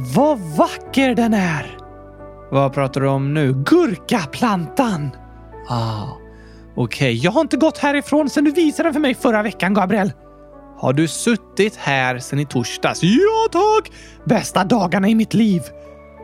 vad 0.00 0.38
vacker 0.38 1.14
den 1.14 1.34
är! 1.34 1.76
Vad 2.50 2.72
pratar 2.72 3.00
du 3.00 3.08
om 3.08 3.34
nu? 3.34 3.52
Gurkaplantan! 3.66 5.10
Ah, 5.68 6.04
okej. 6.76 7.14
Jag 7.14 7.30
har 7.30 7.40
inte 7.40 7.56
gått 7.56 7.78
härifrån 7.78 8.30
sedan 8.30 8.44
du 8.44 8.50
visade 8.50 8.86
den 8.86 8.92
för 8.92 9.00
mig 9.00 9.14
förra 9.14 9.42
veckan, 9.42 9.74
Gabriel. 9.74 10.12
Har 10.78 10.92
du 10.92 11.08
suttit 11.08 11.76
här 11.76 12.18
sedan 12.18 12.38
i 12.38 12.46
torsdags? 12.46 13.02
Ja, 13.02 13.48
tack! 13.52 13.92
Bästa 14.24 14.64
dagarna 14.64 15.08
i 15.08 15.14
mitt 15.14 15.34
liv. 15.34 15.62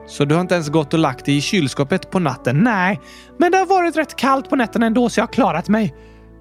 Så 0.06 0.24
du 0.24 0.34
har 0.34 0.40
inte 0.40 0.54
ens 0.54 0.68
gått 0.68 0.94
och 0.94 1.00
lagt 1.00 1.24
dig 1.24 1.36
i 1.36 1.40
kylskåpet 1.40 2.10
på 2.10 2.18
natten? 2.18 2.62
Nej, 2.62 3.00
men 3.38 3.52
det 3.52 3.58
har 3.58 3.66
varit 3.66 3.96
rätt 3.96 4.16
kallt 4.16 4.50
på 4.50 4.56
nätterna 4.56 4.86
ändå 4.86 5.08
så 5.08 5.20
jag 5.20 5.26
har 5.26 5.32
klarat 5.32 5.68
mig. 5.68 5.94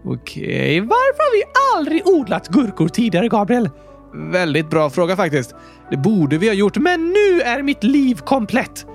Okej, 0.06 0.80
varför 0.80 1.24
har 1.24 1.38
vi 1.38 1.44
aldrig 1.76 2.08
odlat 2.08 2.48
gurkor 2.48 2.88
tidigare, 2.88 3.28
Gabriel? 3.28 3.70
Väldigt 4.16 4.70
bra 4.70 4.90
fråga 4.90 5.16
faktiskt. 5.16 5.56
Det 5.90 5.98
borde 5.98 6.38
vi 6.38 6.48
ha 6.48 6.54
gjort, 6.54 6.78
men 6.78 7.10
nu 7.10 7.42
är 7.42 7.62
mitt 7.62 7.84
liv 7.84 8.16
komplett. 8.16 8.86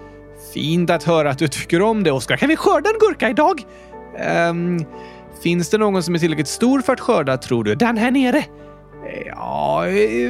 Fint 0.54 0.90
att 0.90 1.02
höra 1.02 1.30
att 1.30 1.38
du 1.38 1.48
tycker 1.48 1.82
om 1.82 2.02
det, 2.02 2.10
Oskar. 2.10 2.36
Kan 2.36 2.48
vi 2.48 2.56
skörda 2.56 2.90
en 2.90 2.98
gurka 2.98 3.30
idag? 3.30 3.62
Um, 4.50 4.84
finns 5.42 5.70
det 5.70 5.78
någon 5.78 6.02
som 6.02 6.14
är 6.14 6.18
tillräckligt 6.18 6.48
stor 6.48 6.80
för 6.80 6.92
att 6.92 7.00
skörda, 7.00 7.36
tror 7.36 7.64
du? 7.64 7.74
Den 7.74 7.96
här 7.96 8.10
nere? 8.10 8.44
Ja, 9.26 9.84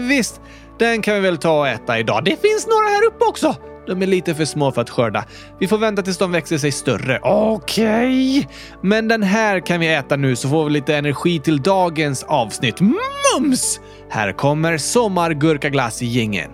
visst. 0.09 0.41
Den 0.78 1.02
kan 1.02 1.14
vi 1.14 1.20
väl 1.20 1.38
ta 1.38 1.59
och 1.59 1.69
äta 1.69 1.98
idag. 1.98 2.25
Det 2.25 2.41
finns 2.42 2.66
några 2.66 2.86
här 2.88 3.06
uppe 3.06 3.25
också. 3.25 3.56
De 3.86 4.02
är 4.02 4.06
lite 4.06 4.34
för 4.34 4.45
små 4.45 4.72
för 4.72 4.80
att 4.83 4.91
skörda. 4.91 5.25
Vi 5.59 5.69
får 5.69 5.78
vänta 5.78 6.02
tills 6.02 6.19
de 6.19 6.33
växer 6.33 6.59
sig 6.59 6.72
större. 6.72 7.19
Okej. 7.22 8.38
Okay. 8.38 8.45
Men 8.83 9.09
den 9.09 9.22
här 9.22 9.61
kan 9.61 9.80
vi 9.80 9.95
äta 9.95 10.16
nu 10.16 10.36
så 10.36 10.48
får 10.48 10.64
vi 10.64 10.70
lite 10.70 10.97
energi 10.97 11.41
till 11.41 11.62
dagens 11.62 12.22
avsnitt. 12.22 12.80
Mums! 12.80 13.80
Här 14.12 14.32
kommer 14.32 14.78
sommargurkaglass 14.78 16.02
i 16.02 16.06
gängen. 16.06 16.50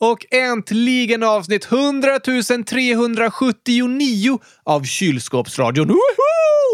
Och 0.00 0.26
äntligen 0.30 1.22
avsnitt 1.22 1.72
100 1.72 2.18
379 2.66 4.38
av 4.64 4.84
Kylskåpsradion. 4.84 5.88
Woho! 5.88 6.00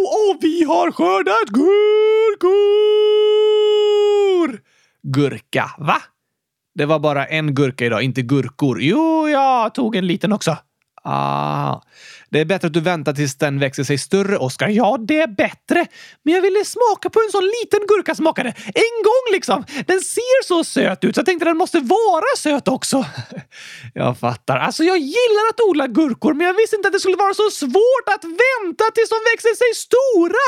Och 0.06 0.38
vi 0.40 0.64
har 0.64 0.92
skördat 0.92 1.48
gurkor! 1.48 1.76
Gurka, 5.02 5.70
va? 5.78 6.02
Det 6.74 6.86
var 6.86 6.98
bara 6.98 7.26
en 7.26 7.54
gurka 7.54 7.86
idag, 7.86 8.02
inte 8.02 8.22
gurkor. 8.22 8.82
Jo, 8.82 9.28
jag 9.28 9.74
tog 9.74 9.96
en 9.96 10.06
liten 10.06 10.32
också. 10.32 10.56
Ah. 11.08 11.80
Det 12.30 12.40
är 12.40 12.44
bättre 12.44 12.66
att 12.66 12.72
du 12.72 12.80
väntar 12.80 13.12
tills 13.12 13.34
den 13.34 13.58
växer 13.58 13.84
sig 13.84 13.98
större, 13.98 14.36
Oskar. 14.36 14.68
Ja, 14.68 14.98
det 15.00 15.20
är 15.20 15.26
bättre. 15.26 15.86
Men 16.22 16.34
jag 16.34 16.42
ville 16.42 16.64
smaka 16.64 17.10
på 17.10 17.20
en 17.20 17.30
sån 17.32 17.44
liten 17.44 17.80
gurka 17.88 18.14
smakade. 18.14 18.48
En 18.66 18.96
gång 19.08 19.26
liksom. 19.32 19.64
Den 19.86 20.00
ser 20.00 20.44
så 20.44 20.64
söt 20.64 21.04
ut 21.04 21.14
så 21.14 21.18
jag 21.18 21.26
tänkte 21.26 21.44
den 21.44 21.56
måste 21.56 21.80
vara 21.80 22.36
söt 22.38 22.68
också. 22.68 23.06
Jag 23.94 24.18
fattar. 24.18 24.58
Alltså, 24.58 24.84
jag 24.84 24.98
gillar 24.98 25.44
att 25.50 25.60
odla 25.60 25.86
gurkor, 25.86 26.34
men 26.34 26.46
jag 26.46 26.54
visste 26.54 26.76
inte 26.76 26.88
att 26.88 26.92
det 26.92 27.00
skulle 27.00 27.16
vara 27.16 27.34
så 27.34 27.50
svårt 27.50 28.06
att 28.14 28.24
vänta 28.24 28.84
tills 28.94 29.08
de 29.08 29.20
växer 29.32 29.54
sig 29.62 29.74
stora. 29.74 30.46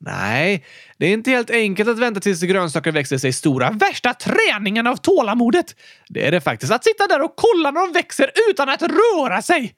Nej, 0.00 0.64
det 0.98 1.06
är 1.06 1.12
inte 1.12 1.30
helt 1.30 1.50
enkelt 1.50 1.88
att 1.88 1.98
vänta 1.98 2.20
tills 2.20 2.40
grönsaker 2.42 2.92
växer 2.92 3.18
sig 3.18 3.32
stora. 3.32 3.70
Värsta 3.70 4.14
träningen 4.14 4.86
av 4.86 4.96
tålamodet! 4.96 5.76
Det 6.08 6.26
är 6.26 6.30
det 6.30 6.40
faktiskt. 6.40 6.72
Att 6.72 6.84
sitta 6.84 7.06
där 7.06 7.22
och 7.22 7.34
kolla 7.36 7.70
när 7.70 7.80
de 7.80 7.92
växer 7.92 8.30
utan 8.50 8.68
att 8.68 8.82
röra 8.82 9.42
sig. 9.42 9.74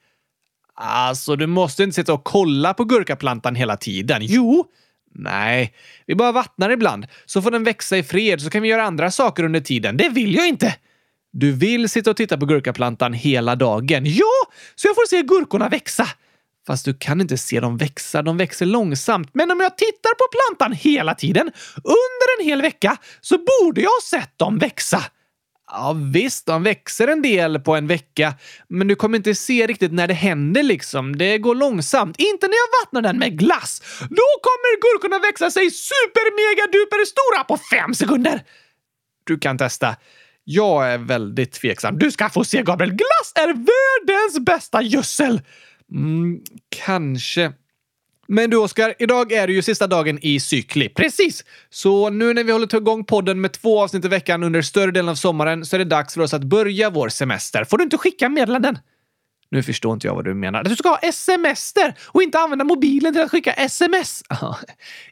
Alltså, 0.77 1.35
du 1.35 1.47
måste 1.47 1.83
inte 1.83 1.95
sitta 1.95 2.13
och 2.13 2.23
kolla 2.23 2.73
på 2.73 2.83
gurkaplantan 2.83 3.55
hela 3.55 3.77
tiden. 3.77 4.21
Jo! 4.21 4.65
Nej, 5.19 5.73
vi 6.05 6.15
bara 6.15 6.31
vattnar 6.31 6.69
ibland, 6.69 7.07
så 7.25 7.41
får 7.41 7.51
den 7.51 7.63
växa 7.63 7.97
i 7.97 8.03
fred 8.03 8.41
så 8.41 8.49
kan 8.49 8.61
vi 8.61 8.69
göra 8.69 8.83
andra 8.83 9.11
saker 9.11 9.43
under 9.43 9.59
tiden. 9.59 9.97
Det 9.97 10.09
vill 10.09 10.35
jag 10.35 10.47
inte! 10.47 10.75
Du 11.31 11.51
vill 11.51 11.89
sitta 11.89 12.09
och 12.09 12.17
titta 12.17 12.37
på 12.37 12.45
gurkaplantan 12.45 13.13
hela 13.13 13.55
dagen. 13.55 14.05
Ja, 14.05 14.47
så 14.75 14.87
jag 14.87 14.95
får 14.95 15.07
se 15.07 15.21
gurkorna 15.21 15.69
växa. 15.69 16.07
Fast 16.67 16.85
du 16.85 16.93
kan 16.93 17.21
inte 17.21 17.37
se 17.37 17.59
dem 17.59 17.77
växa, 17.77 18.21
de 18.21 18.37
växer 18.37 18.65
långsamt. 18.65 19.29
Men 19.33 19.51
om 19.51 19.59
jag 19.59 19.77
tittar 19.77 20.15
på 20.15 20.25
plantan 20.31 20.77
hela 20.77 21.15
tiden, 21.15 21.51
under 21.75 22.39
en 22.39 22.45
hel 22.45 22.61
vecka, 22.61 22.97
så 23.21 23.37
borde 23.37 23.81
jag 23.81 23.89
ha 23.89 24.01
sett 24.19 24.37
dem 24.37 24.57
växa. 24.57 25.03
Ja, 25.71 25.95
visst, 26.13 26.45
de 26.45 26.63
växer 26.63 27.07
en 27.07 27.21
del 27.21 27.59
på 27.59 27.75
en 27.75 27.87
vecka, 27.87 28.33
men 28.67 28.87
du 28.87 28.95
kommer 28.95 29.17
inte 29.17 29.35
se 29.35 29.67
riktigt 29.67 29.93
när 29.93 30.07
det 30.07 30.13
händer 30.13 30.63
liksom. 30.63 31.17
Det 31.17 31.37
går 31.37 31.55
långsamt. 31.55 32.15
Inte 32.19 32.47
när 32.47 32.55
jag 32.55 32.85
vattnar 32.85 33.01
den 33.01 33.19
med 33.19 33.39
glass. 33.39 33.81
Då 33.99 34.27
kommer 34.45 34.81
gurkorna 34.81 35.19
växa 35.19 35.51
sig 35.51 35.71
super 35.71 36.25
mega 36.37 36.71
duper 36.71 37.05
stora 37.05 37.43
på 37.43 37.57
fem 37.57 37.93
sekunder. 37.93 38.43
Du 39.23 39.39
kan 39.39 39.57
testa. 39.57 39.95
Jag 40.43 40.93
är 40.93 40.97
väldigt 40.97 41.51
tveksam. 41.51 41.99
Du 41.99 42.11
ska 42.11 42.29
få 42.29 42.43
se, 42.43 42.61
Gabriel. 42.63 42.91
Glass 42.91 43.31
är 43.35 43.47
världens 43.47 44.39
bästa 44.45 44.81
gödsel! 44.81 45.41
Mm, 45.91 46.41
kanske. 46.85 47.51
Men 48.27 48.49
du 48.49 48.57
Oskar, 48.57 48.93
idag 48.99 49.31
är 49.31 49.47
det 49.47 49.53
ju 49.53 49.61
sista 49.61 49.87
dagen 49.87 50.19
i 50.21 50.39
cykli. 50.39 50.89
Precis! 50.89 51.45
Så 51.69 52.09
nu 52.09 52.33
när 52.33 52.43
vi 52.43 52.51
håller 52.51 52.75
igång 52.75 53.03
podden 53.03 53.41
med 53.41 53.51
två 53.51 53.81
avsnitt 53.81 54.05
i 54.05 54.07
veckan 54.07 54.43
under 54.43 54.61
större 54.61 54.91
delen 54.91 55.09
av 55.09 55.15
sommaren 55.15 55.65
så 55.65 55.75
är 55.75 55.77
det 55.77 55.85
dags 55.85 56.13
för 56.13 56.21
oss 56.21 56.33
att 56.33 56.43
börja 56.43 56.89
vår 56.89 57.09
semester. 57.09 57.63
Får 57.63 57.77
du 57.77 57.83
inte 57.83 57.97
skicka 57.97 58.29
meddelanden? 58.29 58.79
Nu 59.49 59.63
förstår 59.63 59.93
inte 59.93 60.07
jag 60.07 60.15
vad 60.15 60.25
du 60.25 60.33
menar. 60.33 60.61
Att 60.61 60.69
du 60.69 60.75
ska 60.75 60.89
ha 60.89 61.11
semester 61.11 61.95
och 62.03 62.23
inte 62.23 62.39
använda 62.39 62.65
mobilen 62.65 63.13
till 63.13 63.21
att 63.21 63.31
skicka 63.31 63.53
sms. 63.53 64.23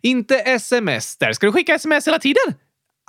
inte 0.02 0.60
semester. 0.60 1.34
Ska 1.34 1.46
du 1.46 1.52
skicka 1.52 1.76
sms 1.76 2.08
hela 2.08 2.20
tiden? 2.20 2.54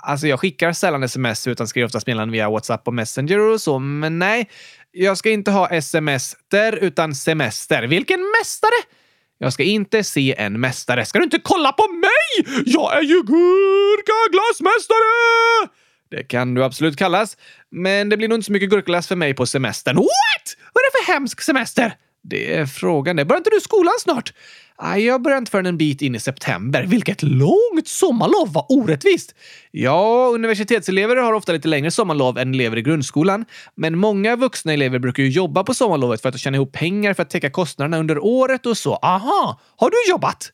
Alltså, 0.03 0.27
jag 0.27 0.39
skickar 0.39 0.73
sällan 0.73 1.03
sms 1.03 1.47
utan 1.47 1.67
skriver 1.67 1.85
oftast 1.85 2.07
meddelanden 2.07 2.31
via 2.31 2.49
WhatsApp 2.49 2.87
och 2.87 2.93
Messenger 2.93 3.39
och 3.39 3.61
så, 3.61 3.79
men 3.79 4.19
nej. 4.19 4.49
Jag 4.91 5.17
ska 5.17 5.29
inte 5.29 5.51
ha 5.51 5.69
sms 5.69 6.35
utan 6.81 7.15
semester. 7.15 7.83
Vilken 7.83 8.19
mästare! 8.39 8.96
Jag 9.37 9.53
ska 9.53 9.63
inte 9.63 10.03
se 10.03 10.35
en 10.37 10.59
mästare. 10.59 11.05
Ska 11.05 11.19
du 11.19 11.23
inte 11.23 11.39
kolla 11.43 11.71
på 11.71 11.87
mig? 11.91 12.61
Jag 12.65 12.97
är 12.97 13.01
ju 13.01 13.23
gurkaglassmästare! 13.23 15.69
Det 16.11 16.23
kan 16.23 16.53
du 16.53 16.63
absolut 16.63 16.97
kallas, 16.97 17.37
men 17.71 18.09
det 18.09 18.17
blir 18.17 18.27
nog 18.27 18.37
inte 18.37 18.45
så 18.45 18.51
mycket 18.51 18.69
gurkaglass 18.69 19.07
för 19.07 19.15
mig 19.15 19.33
på 19.33 19.45
semestern. 19.45 19.95
What? 19.95 20.55
Vad 20.73 20.81
är 20.81 20.91
det 20.91 21.05
för 21.05 21.13
hemsk 21.13 21.41
semester? 21.41 21.93
Det 22.29 22.55
är 22.55 22.65
frågan. 22.65 23.15
Börjar 23.15 23.37
inte 23.37 23.49
du 23.49 23.61
skolan 23.61 23.93
snart? 23.99 24.33
Nej, 24.81 25.05
jag 25.05 25.21
börjar 25.21 25.37
inte 25.37 25.51
förrän 25.51 25.65
en 25.65 25.77
bit 25.77 26.01
in 26.01 26.15
i 26.15 26.19
september. 26.19 26.83
Vilket 26.83 27.23
långt 27.23 27.87
sommarlov! 27.87 28.53
Vad 28.53 28.65
orättvist! 28.69 29.35
Ja, 29.71 30.31
universitetselever 30.33 31.15
har 31.15 31.33
ofta 31.33 31.51
lite 31.51 31.67
längre 31.67 31.91
sommarlov 31.91 32.37
än 32.37 32.53
elever 32.53 32.77
i 32.77 32.81
grundskolan. 32.81 33.45
Men 33.75 33.97
många 33.97 34.35
vuxna 34.35 34.73
elever 34.73 34.99
brukar 34.99 35.23
ju 35.23 35.29
jobba 35.29 35.63
på 35.63 35.73
sommarlovet 35.73 36.21
för 36.21 36.29
att 36.29 36.39
tjäna 36.39 36.57
ihop 36.57 36.71
pengar 36.71 37.13
för 37.13 37.23
att 37.23 37.29
täcka 37.29 37.49
kostnaderna 37.49 37.97
under 37.97 38.23
året 38.23 38.65
och 38.65 38.77
så. 38.77 38.95
Aha! 38.95 39.59
Har 39.77 39.89
du 39.89 40.11
jobbat? 40.11 40.51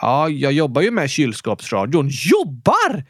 Ja, 0.00 0.28
jag 0.28 0.52
jobbar 0.52 0.82
ju 0.82 0.90
med 0.90 1.10
kylskåpsradion. 1.10 2.08
Jobbar? 2.08 3.04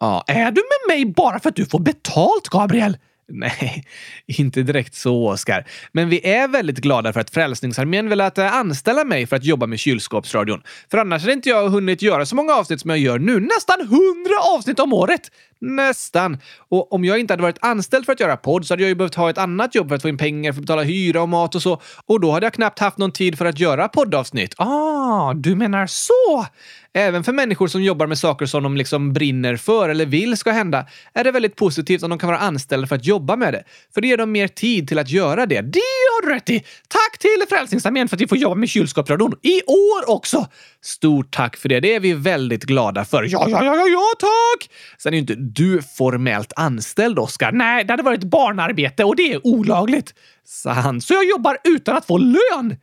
Ja, 0.00 0.24
är 0.26 0.50
du 0.50 0.62
med 0.62 0.96
mig 0.96 1.14
bara 1.14 1.40
för 1.40 1.48
att 1.48 1.56
du 1.56 1.66
får 1.66 1.80
betalt, 1.80 2.48
Gabriel? 2.48 2.96
Nej, 3.28 3.84
inte 4.26 4.62
direkt 4.62 4.94
så, 4.94 5.28
Oskar. 5.28 5.64
Men 5.92 6.08
vi 6.08 6.26
är 6.28 6.48
väldigt 6.48 6.78
glada 6.78 7.12
för 7.12 7.20
att 7.20 7.30
Frälsningsarmén 7.30 8.08
velat 8.08 8.38
att 8.38 8.38
eh, 8.38 8.54
anställa 8.54 9.04
mig 9.04 9.26
för 9.26 9.36
att 9.36 9.44
jobba 9.44 9.66
med 9.66 9.78
kylskåpsradion. 9.78 10.62
För 10.90 10.98
annars 10.98 11.22
hade 11.22 11.32
inte 11.32 11.48
jag 11.48 11.68
hunnit 11.68 12.02
göra 12.02 12.26
så 12.26 12.36
många 12.36 12.54
avsnitt 12.54 12.80
som 12.80 12.90
jag 12.90 12.98
gör 12.98 13.18
nu. 13.18 13.40
Nästan 13.40 13.80
hundra 13.80 14.56
avsnitt 14.56 14.80
om 14.80 14.92
året! 14.92 15.30
Nästan. 15.60 16.38
Och 16.68 16.92
om 16.92 17.04
jag 17.04 17.18
inte 17.18 17.32
hade 17.32 17.42
varit 17.42 17.58
anställd 17.60 18.06
för 18.06 18.12
att 18.12 18.20
göra 18.20 18.36
podd 18.36 18.66
så 18.66 18.72
hade 18.72 18.82
jag 18.82 18.88
ju 18.88 18.94
behövt 18.94 19.14
ha 19.14 19.30
ett 19.30 19.38
annat 19.38 19.74
jobb 19.74 19.88
för 19.88 19.96
att 19.96 20.02
få 20.02 20.08
in 20.08 20.18
pengar 20.18 20.52
för 20.52 20.58
att 20.58 20.66
betala 20.66 20.82
hyra 20.82 21.22
och 21.22 21.28
mat 21.28 21.54
och 21.54 21.62
så. 21.62 21.80
Och 22.06 22.20
då 22.20 22.32
hade 22.32 22.46
jag 22.46 22.52
knappt 22.54 22.78
haft 22.78 22.98
någon 22.98 23.12
tid 23.12 23.38
för 23.38 23.44
att 23.44 23.60
göra 23.60 23.88
poddavsnitt. 23.88 24.54
Ah, 24.58 25.34
du 25.34 25.54
menar 25.54 25.86
så! 25.86 26.46
Även 26.96 27.24
för 27.24 27.32
människor 27.32 27.68
som 27.68 27.82
jobbar 27.82 28.06
med 28.06 28.18
saker 28.18 28.46
som 28.46 28.62
de 28.62 28.76
liksom 28.76 29.12
brinner 29.12 29.56
för 29.56 29.88
eller 29.88 30.06
vill 30.06 30.36
ska 30.36 30.50
hända 30.50 30.86
är 31.14 31.24
det 31.24 31.30
väldigt 31.30 31.56
positivt 31.56 32.02
om 32.02 32.10
de 32.10 32.18
kan 32.18 32.26
vara 32.26 32.38
anställda 32.38 32.86
för 32.86 32.96
att 32.96 33.06
jobba 33.06 33.36
med 33.36 33.52
det. 33.52 33.64
För 33.94 34.00
det 34.00 34.08
ger 34.08 34.16
dem 34.16 34.32
mer 34.32 34.48
tid 34.48 34.88
till 34.88 34.98
att 34.98 35.10
göra 35.10 35.46
det. 35.46 35.60
Det 35.60 35.80
har 35.80 36.26
du 36.26 36.34
rätt 36.34 36.50
i! 36.50 36.60
Tack 36.88 37.18
till 37.18 37.44
Frälsningsarmén 37.48 38.08
för 38.08 38.16
att 38.16 38.20
vi 38.20 38.26
får 38.26 38.38
jobba 38.38 38.54
med 38.54 38.68
kylskåpsradion. 38.68 39.34
I 39.42 39.62
år 39.62 40.10
också! 40.10 40.46
Stort 40.82 41.34
tack 41.34 41.56
för 41.56 41.68
det. 41.68 41.80
Det 41.80 41.94
är 41.94 42.00
vi 42.00 42.12
väldigt 42.12 42.64
glada 42.64 43.04
för. 43.04 43.22
Ja, 43.22 43.46
ja, 43.48 43.64
ja, 43.64 43.76
ja, 43.76 43.86
ja 43.86 44.06
tack! 44.18 44.70
Sen 44.98 45.12
är 45.12 45.16
ju 45.16 45.20
inte 45.20 45.34
du 45.34 45.82
formellt 45.82 46.52
anställd, 46.56 47.18
Oskar. 47.18 47.52
Nej, 47.52 47.84
det 47.84 47.92
hade 47.92 48.02
varit 48.02 48.24
barnarbete 48.24 49.04
och 49.04 49.16
det 49.16 49.32
är 49.32 49.46
olagligt. 49.46 50.14
Sant. 50.46 51.04
Så 51.04 51.14
jag 51.14 51.24
jobbar 51.24 51.58
utan 51.64 51.96
att 51.96 52.06
få 52.06 52.18
lön! 52.18 52.76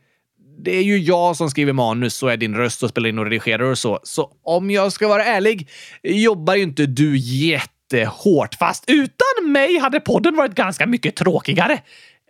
Det 0.64 0.76
är 0.76 0.82
ju 0.82 0.98
jag 0.98 1.36
som 1.36 1.50
skriver 1.50 1.72
manus 1.72 2.22
och 2.22 2.32
är 2.32 2.36
din 2.36 2.54
röst 2.54 2.82
och 2.82 2.88
spelar 2.88 3.08
in 3.08 3.18
och 3.18 3.24
redigerar 3.24 3.64
och 3.64 3.78
så. 3.78 4.00
Så 4.02 4.30
om 4.42 4.70
jag 4.70 4.92
ska 4.92 5.08
vara 5.08 5.24
ärlig 5.24 5.68
jobbar 6.02 6.54
ju 6.54 6.62
inte 6.62 6.86
du 6.86 7.16
jättehårt. 7.16 8.54
Fast 8.54 8.84
utan 8.86 9.52
mig 9.52 9.78
hade 9.78 10.00
podden 10.00 10.36
varit 10.36 10.54
ganska 10.54 10.86
mycket 10.86 11.16
tråkigare. 11.16 11.80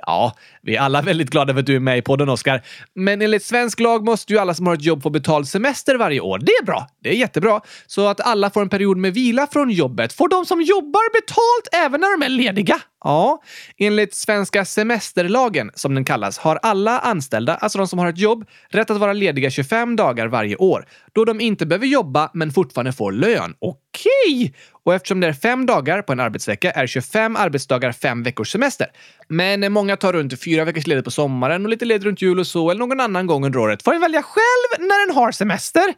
Ja, 0.07 0.37
vi 0.63 0.77
är 0.77 0.81
alla 0.81 1.03
väldigt 1.03 1.31
glada 1.31 1.53
för 1.53 1.61
att 1.61 1.67
du 1.67 1.77
är 1.77 1.81
med 1.81 1.99
i 1.99 2.03
podden, 2.03 2.29
Oskar. 2.29 2.63
Men 2.95 3.23
enligt 3.23 3.45
svensk 3.45 3.81
lag 3.81 4.05
måste 4.05 4.33
ju 4.33 4.39
alla 4.39 4.55
som 4.55 4.67
har 4.67 4.75
ett 4.75 4.85
jobb 4.85 5.03
få 5.03 5.11
betald 5.11 5.49
semester 5.49 5.95
varje 5.95 6.21
år. 6.21 6.39
Det 6.39 6.53
är 6.53 6.65
bra. 6.65 6.87
Det 7.03 7.09
är 7.09 7.15
jättebra. 7.15 7.61
Så 7.87 8.07
att 8.07 8.21
alla 8.21 8.51
får 8.51 8.63
en 8.63 8.69
period 8.69 8.97
med 8.97 9.15
vila 9.15 9.47
från 9.47 9.71
jobbet. 9.71 10.13
Får 10.13 10.29
de 10.29 10.47
som 10.47 10.63
jobbar 10.63 11.13
betalt 11.13 11.85
även 11.87 12.01
när 12.01 12.19
de 12.19 12.25
är 12.25 12.29
lediga? 12.29 12.81
Ja, 13.05 13.43
enligt 13.79 14.15
svenska 14.15 14.65
semesterlagen, 14.65 15.71
som 15.75 15.95
den 15.95 16.05
kallas, 16.05 16.39
har 16.39 16.59
alla 16.63 16.99
anställda, 16.99 17.55
alltså 17.55 17.79
de 17.79 17.89
som 17.89 17.99
har 17.99 18.09
ett 18.09 18.19
jobb, 18.19 18.45
rätt 18.69 18.91
att 18.91 18.99
vara 18.99 19.13
lediga 19.13 19.51
25 19.51 19.97
dagar 19.97 20.27
varje 20.27 20.57
år, 20.57 20.87
då 21.13 21.25
de 21.25 21.41
inte 21.41 21.67
behöver 21.67 21.87
jobba 21.87 22.31
men 22.35 22.53
fortfarande 22.53 22.93
får 22.93 23.13
lön. 23.13 23.55
Okej! 23.59 24.55
Och 24.85 24.95
eftersom 24.95 25.21
det 25.21 25.27
är 25.27 25.33
fem 25.33 25.67
dagar 25.67 26.03
på 26.03 26.13
en 26.13 26.21
arbetsvecka 26.21 26.71
är 26.71 26.87
25 26.87 27.37
arbetsdagar 27.37 27.93
fem 27.93 28.23
veckors 28.23 28.53
semester. 28.53 28.87
Men 29.29 29.73
många 29.73 29.97
tar 29.97 30.13
runt 30.13 30.43
fyra 30.43 30.65
veckors 30.65 30.87
ledigt 30.87 31.05
på 31.05 31.11
sommaren 31.11 31.65
och 31.65 31.71
lite 31.71 31.85
ledigt 31.85 32.05
runt 32.05 32.23
jul 32.23 32.39
och 32.39 32.47
så, 32.47 32.71
eller 32.71 32.79
någon 32.79 33.01
annan 33.01 33.27
gång 33.27 33.45
under 33.45 33.59
året. 33.59 33.83
Får 33.83 33.95
en 33.95 34.01
välja 34.01 34.23
själv 34.23 34.87
när 34.89 35.09
en 35.09 35.15
har 35.15 35.33
semester. 35.33 35.95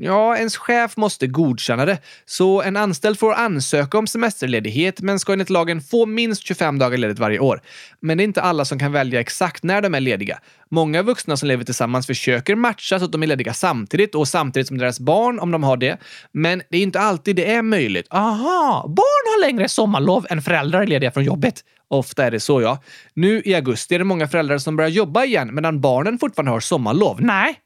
Ja, 0.00 0.36
ens 0.36 0.56
chef 0.56 0.96
måste 0.96 1.26
godkänna 1.26 1.84
det. 1.84 1.98
Så 2.26 2.62
en 2.62 2.76
anställd 2.76 3.18
får 3.18 3.32
ansöka 3.32 3.98
om 3.98 4.06
semesterledighet 4.06 5.00
men 5.00 5.18
ska 5.18 5.32
enligt 5.32 5.50
lagen 5.50 5.80
få 5.80 6.06
minst 6.06 6.46
25 6.46 6.78
dagar 6.78 6.98
ledigt 6.98 7.18
varje 7.18 7.38
år. 7.38 7.60
Men 8.00 8.18
det 8.18 8.22
är 8.22 8.24
inte 8.24 8.42
alla 8.42 8.64
som 8.64 8.78
kan 8.78 8.92
välja 8.92 9.20
exakt 9.20 9.62
när 9.62 9.82
de 9.82 9.94
är 9.94 10.00
lediga. 10.00 10.38
Många 10.70 11.02
vuxna 11.02 11.36
som 11.36 11.48
lever 11.48 11.64
tillsammans 11.64 12.06
försöker 12.06 12.54
matcha 12.54 12.98
så 12.98 13.04
att 13.04 13.12
de 13.12 13.22
är 13.22 13.26
lediga 13.26 13.54
samtidigt 13.54 14.14
och 14.14 14.28
samtidigt 14.28 14.68
som 14.68 14.78
deras 14.78 15.00
barn 15.00 15.38
om 15.38 15.50
de 15.50 15.62
har 15.62 15.76
det. 15.76 15.98
Men 16.32 16.62
det 16.70 16.78
är 16.78 16.82
inte 16.82 17.00
alltid 17.00 17.36
det 17.36 17.50
är 17.50 17.62
möjligt. 17.62 18.06
Aha, 18.10 18.84
barn 18.88 19.32
har 19.34 19.40
längre 19.46 19.68
sommarlov 19.68 20.26
än 20.30 20.42
föräldrar 20.42 20.82
är 20.82 20.86
lediga 20.86 21.10
från 21.10 21.24
jobbet. 21.24 21.64
Ofta 21.88 22.24
är 22.24 22.30
det 22.30 22.40
så, 22.40 22.62
ja. 22.62 22.82
Nu 23.14 23.42
i 23.44 23.54
augusti 23.54 23.94
är 23.94 23.98
det 23.98 24.04
många 24.04 24.28
föräldrar 24.28 24.58
som 24.58 24.76
börjar 24.76 24.90
jobba 24.90 25.24
igen 25.24 25.54
medan 25.54 25.80
barnen 25.80 26.18
fortfarande 26.18 26.50
har 26.50 26.60
sommarlov. 26.60 27.20
Nej, 27.20 27.60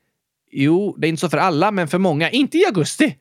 Jo, 0.52 0.94
det 0.98 1.06
är 1.06 1.08
inte 1.08 1.20
så 1.20 1.28
för 1.28 1.38
alla, 1.38 1.70
men 1.70 1.88
för 1.88 1.98
många. 1.98 2.30
Inte 2.30 2.58
i 2.58 2.66
augusti. 2.66 3.16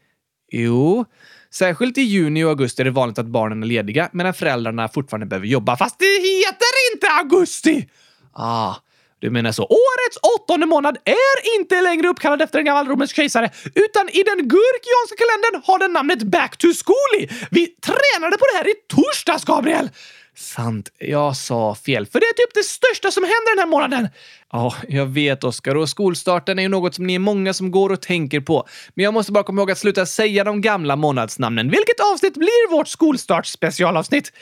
Jo, 0.51 1.05
särskilt 1.53 1.97
i 1.97 2.01
juni 2.01 2.43
och 2.43 2.49
augusti 2.49 2.81
är 2.81 2.85
det 2.85 2.91
vanligt 2.91 3.19
att 3.19 3.25
barnen 3.25 3.63
är 3.63 3.67
lediga 3.67 4.09
medan 4.13 4.33
föräldrarna 4.33 4.87
fortfarande 4.87 5.25
behöver 5.25 5.47
jobba. 5.47 5.77
Fast 5.77 5.99
det 5.99 6.05
heter 6.05 6.93
inte 6.93 7.07
augusti! 7.07 7.89
Ah, 8.33 8.75
du 9.21 9.29
menar 9.29 9.51
så. 9.51 9.63
Årets 9.63 10.17
åttonde 10.35 10.65
månad 10.65 10.97
är 11.05 11.59
inte 11.59 11.81
längre 11.81 12.07
uppkallad 12.07 12.41
efter 12.41 12.59
en 12.59 12.65
gammal 12.65 12.87
romersk 12.87 13.15
kejsare, 13.15 13.49
utan 13.75 14.09
i 14.09 14.23
den 14.23 14.37
gurkianska 14.37 15.15
kalendern 15.21 15.61
har 15.65 15.79
den 15.79 15.93
namnet 15.93 16.23
Back 16.23 16.57
to 16.57 16.67
School 16.67 17.29
Vi 17.51 17.67
tränade 17.67 18.37
på 18.37 18.45
det 18.51 18.57
här 18.57 18.67
i 18.67 18.73
torsdags, 18.87 19.45
Gabriel! 19.45 19.89
Sant. 20.37 20.89
Jag 20.97 21.37
sa 21.37 21.75
fel. 21.75 22.05
För 22.05 22.19
det 22.19 22.25
är 22.25 22.33
typ 22.33 22.53
det 22.53 22.63
största 22.63 23.11
som 23.11 23.23
händer 23.23 23.55
den 23.55 23.59
här 23.59 23.67
månaden. 23.67 24.09
Ja, 24.51 24.73
jag 24.87 25.05
vet 25.05 25.43
Oskar 25.43 25.75
och 25.75 25.89
skolstarten 25.89 26.59
är 26.59 26.63
ju 26.63 26.69
något 26.69 26.95
som 26.95 27.07
ni 27.07 27.15
är 27.15 27.19
många 27.19 27.53
som 27.53 27.71
går 27.71 27.89
och 27.89 28.01
tänker 28.01 28.39
på. 28.39 28.67
Men 28.93 29.03
jag 29.03 29.13
måste 29.13 29.31
bara 29.31 29.43
komma 29.43 29.61
ihåg 29.61 29.71
att 29.71 29.77
sluta 29.77 30.05
säga 30.05 30.43
de 30.43 30.61
gamla 30.61 30.95
månadsnamnen. 30.95 31.69
Vilket 31.69 31.99
avsnitt 32.13 32.33
blir 32.33 32.71
vårt 32.71 32.87
skolstartsspecialavsnitt? 32.87 34.33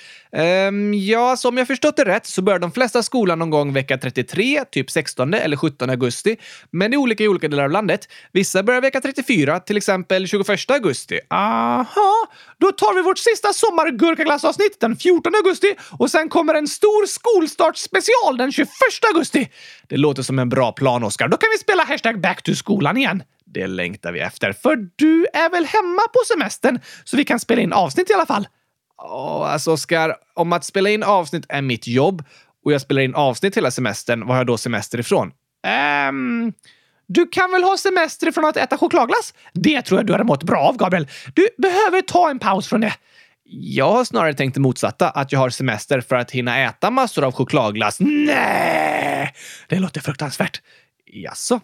Um, 0.68 0.94
ja, 0.94 1.38
som 1.38 1.58
jag 1.58 1.68
förstått 1.68 1.98
det 1.98 2.06
rätt 2.06 2.26
så 2.26 2.42
börjar 2.42 2.60
de 2.60 2.72
flesta 2.72 3.04
skolan 3.04 3.40
någon 3.40 3.50
gång 3.50 3.74
vecka 3.74 3.98
33, 3.98 4.64
typ 4.72 4.92
16 4.92 5.34
eller 5.34 5.58
17 5.58 5.90
augusti. 5.90 6.38
Men 6.72 6.92
det 6.92 6.96
är 6.96 7.00
olika 7.00 7.24
i 7.24 7.28
olika 7.28 7.48
delar 7.48 7.64
av 7.64 7.72
landet. 7.72 8.08
Vissa 8.32 8.64
börjar 8.64 8.82
vecka 8.82 9.02
34, 9.02 9.60
till 9.60 9.78
exempel 9.78 10.28
21 10.28 10.50
augusti. 10.72 11.20
Aha, 11.30 12.28
då 12.58 12.72
tar 12.72 12.96
vi 12.96 13.02
vårt 13.02 13.18
sista 13.18 13.54
sommargurkaglassavsnitt 13.54 14.80
den 14.80 14.96
14 14.96 15.36
augusti 15.36 15.76
och 15.92 16.12
sen 16.12 16.30
kommer 16.30 16.54
en 16.54 16.68
stor 16.68 17.06
skolstartsspecial 17.06 18.38
den 18.38 18.52
21 18.52 18.70
augusti. 19.14 19.50
Det 19.88 19.99
låter 20.00 20.24
som 20.24 20.40
en 20.40 20.50
bra 20.50 20.72
plan, 20.72 21.04
Oskar. 21.04 21.28
Då 21.28 21.38
kan 21.38 21.50
vi 21.54 21.58
spela 21.58 21.84
hashtag 21.84 22.22
back 22.22 22.44
to 22.44 22.56
skolan 22.56 22.98
igen. 22.98 23.24
Det 23.46 23.68
längtar 23.68 24.12
vi 24.12 24.20
efter, 24.20 24.54
för 24.54 24.76
du 24.96 25.26
är 25.34 25.50
väl 25.50 25.66
hemma 25.66 26.02
på 26.14 26.20
semestern 26.28 26.80
så 27.04 27.18
vi 27.18 27.26
kan 27.26 27.40
spela 27.40 27.62
in 27.62 27.74
avsnitt 27.74 28.10
i 28.10 28.14
alla 28.14 28.26
fall? 28.26 28.48
Oh, 28.98 29.54
alltså, 29.54 29.72
Oskar, 29.72 30.16
om 30.34 30.54
att 30.54 30.66
spela 30.66 30.90
in 30.90 31.04
avsnitt 31.04 31.46
är 31.50 31.62
mitt 31.62 31.88
jobb 31.88 32.24
och 32.66 32.74
jag 32.74 32.82
spelar 32.82 33.02
in 33.02 33.16
avsnitt 33.16 33.58
hela 33.58 33.72
semestern, 33.72 34.20
var 34.20 34.28
har 34.28 34.38
jag 34.38 34.48
då 34.48 34.58
semester 34.58 35.00
ifrån? 35.00 35.32
Um, 36.10 36.54
du 37.08 37.28
kan 37.28 37.52
väl 37.52 37.64
ha 37.64 37.78
semester 37.78 38.28
ifrån 38.28 38.46
att 38.46 38.58
äta 38.58 38.78
chokladglass? 38.78 39.34
Det 39.54 39.82
tror 39.82 40.00
jag 40.00 40.08
du 40.08 40.14
hade 40.14 40.24
mått 40.24 40.44
bra 40.44 40.60
av, 40.60 40.78
Gabriel. 40.78 41.08
Du 41.34 41.50
behöver 41.58 42.02
ta 42.02 42.30
en 42.30 42.40
paus 42.40 42.68
från 42.68 42.82
det. 42.82 42.94
Jag 43.52 43.92
har 43.92 44.06
snarare 44.06 44.34
tänkt 44.34 44.54
det 44.54 44.60
motsatta, 44.60 45.10
att 45.10 45.32
jag 45.32 45.40
har 45.40 45.50
semester 45.50 46.02
för 46.02 46.16
att 46.16 46.32
hinna 46.32 46.60
äta 46.60 46.92
massor 46.92 47.24
av 47.24 47.32
chokladglass. 47.32 47.98
Nej! 48.00 49.34
Det 49.68 49.80
låter 49.80 50.02
fruktansvärt. 50.02 50.62
Jaså? 51.06 51.60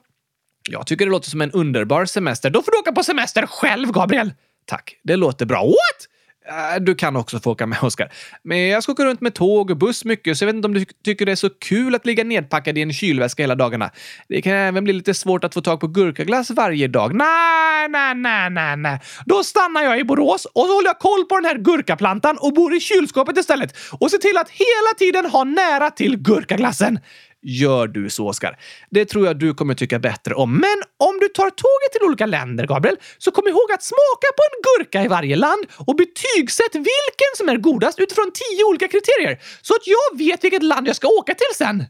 Jag 0.69 0.87
tycker 0.87 1.05
det 1.05 1.11
låter 1.11 1.29
som 1.29 1.41
en 1.41 1.51
underbar 1.51 2.05
semester. 2.05 2.49
Då 2.49 2.61
får 2.61 2.71
du 2.71 2.77
åka 2.77 2.91
på 2.91 3.03
semester 3.03 3.45
själv, 3.45 3.91
Gabriel! 3.91 4.33
Tack, 4.65 4.95
det 5.03 5.15
låter 5.15 5.45
bra. 5.45 5.65
What? 5.65 6.07
Äh, 6.47 6.79
du 6.81 6.95
kan 6.95 7.15
också 7.15 7.39
få 7.39 7.51
åka 7.51 7.65
med, 7.65 7.77
Oskar. 7.83 8.11
Men 8.43 8.67
jag 8.67 8.83
ska 8.83 8.91
åka 8.91 9.05
runt 9.05 9.21
med 9.21 9.33
tåg 9.33 9.71
och 9.71 9.77
buss 9.77 10.05
mycket, 10.05 10.37
så 10.37 10.43
jag 10.43 10.47
vet 10.47 10.55
inte 10.55 10.65
om 10.65 10.73
du 10.73 10.85
tycker 10.85 11.25
det 11.25 11.31
är 11.31 11.35
så 11.35 11.49
kul 11.49 11.95
att 11.95 12.05
ligga 12.05 12.23
nedpackad 12.23 12.77
i 12.77 12.81
en 12.81 12.93
kylväska 12.93 13.43
hela 13.43 13.55
dagarna. 13.55 13.91
Det 14.27 14.41
kan 14.41 14.53
även 14.53 14.83
bli 14.83 14.93
lite 14.93 15.13
svårt 15.13 15.43
att 15.43 15.53
få 15.53 15.61
tag 15.61 15.79
på 15.79 15.87
gurkaglass 15.87 16.49
varje 16.51 16.87
dag. 16.87 17.15
Nej, 17.15 17.89
nej, 17.89 18.15
nej, 18.15 18.49
nej, 18.49 18.77
nej. 18.77 18.99
Då 19.25 19.43
stannar 19.43 19.83
jag 19.83 19.99
i 19.99 20.03
Borås 20.03 20.45
och 20.45 20.65
så 20.65 20.73
håller 20.73 20.89
jag 20.89 20.99
koll 20.99 21.25
på 21.25 21.35
den 21.35 21.45
här 21.45 21.57
gurkaplantan 21.57 22.37
och 22.37 22.53
bor 22.53 22.75
i 22.75 22.79
kylskåpet 22.79 23.37
istället 23.37 23.77
och 23.99 24.11
ser 24.11 24.17
till 24.17 24.37
att 24.37 24.49
hela 24.49 24.93
tiden 24.97 25.31
ha 25.31 25.43
nära 25.43 25.91
till 25.91 26.17
gurkaglassen. 26.17 26.99
Gör 27.47 27.87
du 27.87 28.09
så, 28.09 28.27
Oskar. 28.27 28.59
Det 28.89 29.05
tror 29.05 29.25
jag 29.25 29.39
du 29.39 29.53
kommer 29.53 29.73
tycka 29.73 29.99
bättre 29.99 30.35
om. 30.35 30.51
Men 30.51 30.77
om 30.97 31.19
du 31.21 31.27
tar 31.27 31.49
tåget 31.49 31.91
till 31.91 32.03
olika 32.07 32.25
länder, 32.25 32.67
Gabriel, 32.67 32.97
så 33.17 33.31
kom 33.31 33.47
ihåg 33.47 33.71
att 33.73 33.83
smaka 33.83 34.27
på 34.37 34.43
en 34.49 34.61
gurka 34.67 35.03
i 35.03 35.07
varje 35.07 35.35
land 35.35 35.65
och 35.87 35.95
betygsätt 35.95 36.75
vilken 36.75 37.31
som 37.37 37.49
är 37.49 37.57
godast 37.57 37.99
utifrån 37.99 38.31
tio 38.33 38.63
olika 38.69 38.87
kriterier 38.87 39.39
så 39.61 39.73
att 39.73 39.87
jag 39.87 40.17
vet 40.17 40.43
vilket 40.43 40.63
land 40.63 40.87
jag 40.87 40.95
ska 40.95 41.07
åka 41.07 41.33
till 41.33 41.55
sen. 41.57 41.83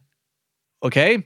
Okej. 0.86 1.16
Okay. 1.16 1.24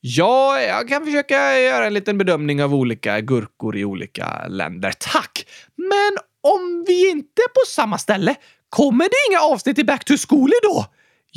Ja, 0.00 0.60
jag 0.60 0.88
kan 0.88 1.04
försöka 1.04 1.60
göra 1.60 1.86
en 1.86 1.94
liten 1.94 2.18
bedömning 2.18 2.62
av 2.62 2.74
olika 2.74 3.20
gurkor 3.20 3.76
i 3.76 3.84
olika 3.84 4.46
länder. 4.48 4.92
Tack! 4.98 5.46
Men 5.76 6.18
om 6.42 6.84
vi 6.86 7.10
inte 7.10 7.42
är 7.42 7.48
på 7.48 7.66
samma 7.66 7.98
ställe, 7.98 8.34
kommer 8.68 9.04
det 9.04 9.30
inga 9.30 9.40
avsnitt 9.40 9.78
i 9.78 9.84
Back 9.84 10.04
to 10.04 10.14
School 10.28 10.50
då? 10.62 10.86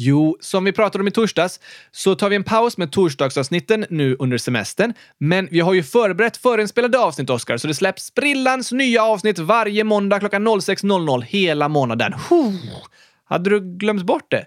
Jo, 0.01 0.38
som 0.39 0.63
vi 0.63 0.72
pratade 0.72 1.01
om 1.01 1.08
i 1.08 1.12
torsdags 1.12 1.60
så 1.91 2.15
tar 2.15 2.29
vi 2.29 2.36
en 2.36 2.44
paus 2.44 2.77
med 2.77 2.91
torsdagsavsnitten 2.91 3.86
nu 3.89 4.15
under 4.20 4.38
semestern. 4.38 4.94
Men 5.18 5.48
vi 5.51 5.60
har 5.60 5.74
ju 5.74 5.84
förberett 5.84 6.38
förinspelade 6.38 7.00
avsnitt, 7.00 7.29
Oskar, 7.29 7.58
så 7.58 7.68
det 7.68 7.74
släpps 7.74 8.03
sprillans 8.03 8.72
nya 8.72 9.03
avsnitt 9.03 9.39
varje 9.39 9.84
måndag 9.84 10.20
klockan 10.20 10.48
06.00 10.48 11.22
hela 11.22 11.68
månaden. 11.70 12.13
Hade 13.25 13.50
du 13.50 13.77
glömt 13.77 14.03
bort 14.03 14.32
det? 14.32 14.46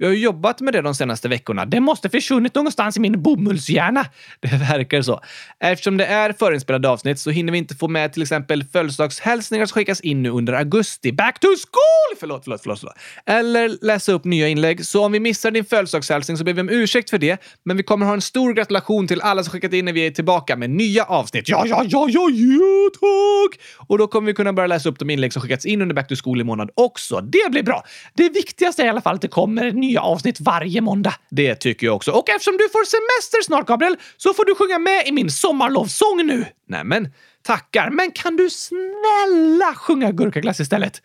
Vi 0.00 0.06
har 0.06 0.12
ju 0.12 0.18
jobbat 0.18 0.60
med 0.60 0.72
det 0.74 0.82
de 0.82 0.94
senaste 0.94 1.28
veckorna. 1.28 1.64
Det 1.66 1.80
måste 1.80 2.08
försvunnit 2.08 2.54
någonstans 2.54 2.96
i 2.96 3.00
min 3.00 3.22
bomullshjärna. 3.22 4.06
Det 4.40 4.48
verkar 4.48 5.02
så. 5.02 5.20
Eftersom 5.58 5.96
det 5.96 6.06
är 6.06 6.32
förinspelade 6.32 6.88
avsnitt 6.88 7.18
så 7.18 7.30
hinner 7.30 7.52
vi 7.52 7.58
inte 7.58 7.74
få 7.74 7.88
med 7.88 8.12
till 8.12 8.22
exempel 8.22 8.64
födelsedagshälsningar 8.64 9.66
som 9.66 9.74
skickas 9.74 10.00
in 10.00 10.22
nu 10.22 10.30
under 10.30 10.52
augusti. 10.52 11.12
Back 11.12 11.40
to 11.40 11.46
school! 11.46 12.18
Förlåt, 12.20 12.44
förlåt, 12.44 12.60
förlåt, 12.62 12.80
förlåt. 12.80 12.94
Eller 13.26 13.84
läsa 13.84 14.12
upp 14.12 14.24
nya 14.24 14.48
inlägg. 14.48 14.86
Så 14.86 15.04
om 15.04 15.12
vi 15.12 15.20
missar 15.20 15.50
din 15.50 15.64
födelsedagshälsning 15.64 16.36
så 16.36 16.44
ber 16.44 16.52
vi 16.52 16.60
om 16.60 16.68
ursäkt 16.70 17.10
för 17.10 17.18
det. 17.18 17.42
Men 17.64 17.76
vi 17.76 17.82
kommer 17.82 18.06
ha 18.06 18.12
en 18.12 18.20
stor 18.20 18.52
gratulation 18.52 19.08
till 19.08 19.20
alla 19.20 19.44
som 19.44 19.52
skickat 19.52 19.72
in 19.72 19.84
när 19.84 19.92
vi 19.92 20.06
är 20.06 20.10
tillbaka 20.10 20.56
med 20.56 20.70
nya 20.70 21.04
avsnitt. 21.04 21.48
Ja, 21.48 21.64
ja, 21.66 21.84
ja, 21.88 22.06
ja, 22.10 22.30
ja, 22.30 22.90
tack! 23.00 23.60
Och 23.88 23.98
då 23.98 24.06
kommer 24.06 24.26
vi 24.26 24.34
kunna 24.34 24.52
börja 24.52 24.66
läsa 24.66 24.88
upp 24.88 24.98
de 24.98 25.10
inlägg 25.10 25.32
som 25.32 25.42
skickats 25.42 25.64
in 25.64 25.82
under 25.82 25.94
Back 25.94 26.08
to 26.08 26.14
school 26.24 26.40
i 26.40 26.44
månad 26.44 26.70
också. 26.74 27.20
Det 27.20 27.50
blir 27.50 27.62
bra. 27.62 27.84
Det 28.14 28.28
viktigaste 28.28 28.82
är 28.82 28.86
i 28.86 28.88
alla 28.88 29.00
fall 29.00 29.14
att 29.14 29.22
det 29.22 29.28
kommer 29.28 29.72
nya 29.90 30.00
avsnitt 30.00 30.40
varje 30.40 30.80
måndag. 30.80 31.14
Det 31.30 31.54
tycker 31.54 31.86
jag 31.86 31.96
också. 31.96 32.10
Och 32.10 32.28
eftersom 32.28 32.56
du 32.56 32.68
får 32.68 32.84
semester 32.84 33.44
snart, 33.44 33.66
Gabriel, 33.66 33.96
så 34.16 34.34
får 34.34 34.44
du 34.44 34.54
sjunga 34.54 34.78
med 34.78 35.06
i 35.06 35.12
min 35.12 35.30
sommarlovssång 35.30 36.26
nu. 36.26 36.46
Nämen, 36.68 37.08
tackar. 37.42 37.90
Men 37.90 38.10
kan 38.10 38.36
du 38.36 38.50
snälla 38.50 39.74
sjunga 39.74 40.10
gurkaglass 40.12 40.60
istället? 40.60 41.02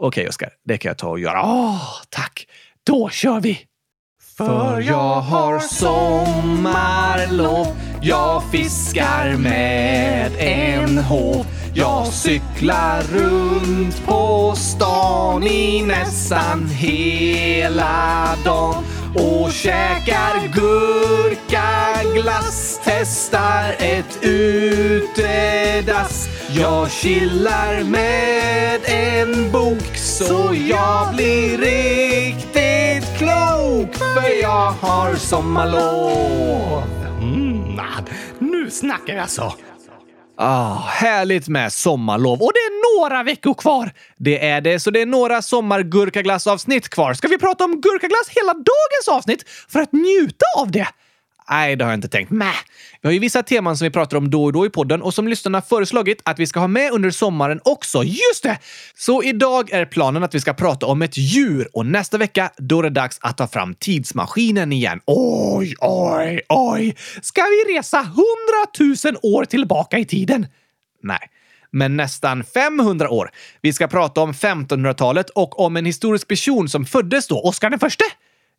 Okej, 0.00 0.22
okay, 0.22 0.28
Oskar. 0.28 0.52
Det 0.64 0.78
kan 0.78 0.90
jag 0.90 0.98
ta 0.98 1.08
och 1.08 1.20
göra. 1.20 1.42
Åh, 1.44 2.02
tack. 2.10 2.46
Då 2.86 3.08
kör 3.08 3.40
vi! 3.40 3.60
För 4.36 4.80
jag 4.80 5.20
har 5.20 5.58
sommarlov 5.58 6.46
Jag 8.02 8.50
fiskar 8.50 9.36
med 9.36 10.32
en 10.38 10.98
håv 10.98 11.46
jag 11.78 12.06
cyklar 12.06 13.02
runt 13.02 14.06
på 14.06 14.54
stan 14.56 15.42
i 15.42 15.82
nästan 15.82 16.68
hela 16.68 18.36
dagen 18.44 18.84
och 19.14 19.52
käkar 19.52 20.48
gurkaglass 21.34 22.80
Testar 22.84 23.74
ett 23.78 24.18
utedass 24.22 25.08
Jag 26.48 26.90
chillar 26.90 27.84
med 27.84 28.80
en 28.84 29.52
bok 29.52 29.96
så 29.96 30.54
jag 30.68 31.14
blir 31.14 31.58
riktigt 31.58 33.18
klok 33.18 33.94
för 33.94 34.42
jag 34.42 34.70
har 34.70 35.14
sommarlov. 35.14 36.82
Mm, 37.20 37.80
nu 38.38 38.70
snackar 38.70 39.14
vi 39.14 39.20
alltså. 39.20 39.52
Ah, 40.38 40.74
härligt 40.74 41.48
med 41.48 41.72
sommarlov. 41.72 42.42
Och 42.42 42.52
det 42.54 42.58
är 42.58 43.00
några 43.00 43.22
veckor 43.22 43.54
kvar. 43.54 43.90
Det 44.16 44.48
är 44.48 44.60
det, 44.60 44.80
så 44.80 44.90
det 44.90 45.02
är 45.02 45.06
några 45.06 45.42
sommargurkaglassavsnitt 45.42 46.88
kvar. 46.88 47.14
Ska 47.14 47.28
vi 47.28 47.38
prata 47.38 47.64
om 47.64 47.80
gurkaglass 47.80 48.28
hela 48.28 48.52
dagens 48.52 49.08
avsnitt 49.08 49.44
för 49.68 49.80
att 49.80 49.92
njuta 49.92 50.44
av 50.58 50.70
det? 50.70 50.88
Nej, 51.50 51.76
det 51.76 51.84
har 51.84 51.92
jag 51.92 51.98
inte 51.98 52.08
tänkt. 52.08 52.30
Mäh. 52.30 52.54
Vi 53.00 53.08
har 53.08 53.12
ju 53.12 53.18
vissa 53.18 53.42
teman 53.42 53.76
som 53.76 53.84
vi 53.84 53.90
pratar 53.90 54.16
om 54.16 54.30
då 54.30 54.44
och 54.44 54.52
då 54.52 54.66
i 54.66 54.70
podden 54.70 55.02
och 55.02 55.14
som 55.14 55.28
lyssnarna 55.28 55.62
föreslagit 55.62 56.20
att 56.24 56.38
vi 56.38 56.46
ska 56.46 56.60
ha 56.60 56.66
med 56.66 56.92
under 56.92 57.10
sommaren 57.10 57.60
också. 57.64 58.02
Just 58.02 58.42
det! 58.42 58.58
Så 58.94 59.22
idag 59.22 59.72
är 59.72 59.84
planen 59.84 60.22
att 60.22 60.34
vi 60.34 60.40
ska 60.40 60.54
prata 60.54 60.86
om 60.86 61.02
ett 61.02 61.16
djur 61.16 61.68
och 61.72 61.86
nästa 61.86 62.18
vecka 62.18 62.50
då 62.56 62.78
är 62.78 62.82
det 62.82 62.90
dags 62.90 63.18
att 63.20 63.36
ta 63.36 63.46
fram 63.46 63.74
tidsmaskinen 63.74 64.72
igen. 64.72 65.00
Oj, 65.06 65.74
oj, 65.80 66.40
oj! 66.48 66.96
Ska 67.22 67.42
vi 67.42 67.74
resa 67.74 67.98
hundratusen 67.98 69.16
år 69.22 69.44
tillbaka 69.44 69.98
i 69.98 70.04
tiden? 70.04 70.46
Nej 71.02 71.30
men 71.70 71.96
nästan 71.96 72.44
500 72.44 73.10
år. 73.10 73.30
Vi 73.60 73.72
ska 73.72 73.86
prata 73.86 74.20
om 74.20 74.32
1500-talet 74.32 75.30
och 75.30 75.60
om 75.60 75.76
en 75.76 75.84
historisk 75.84 76.28
person 76.28 76.68
som 76.68 76.84
föddes 76.84 77.26
då, 77.26 77.40
Oscar 77.40 77.70
den 77.70 77.78
förste. 77.78 78.04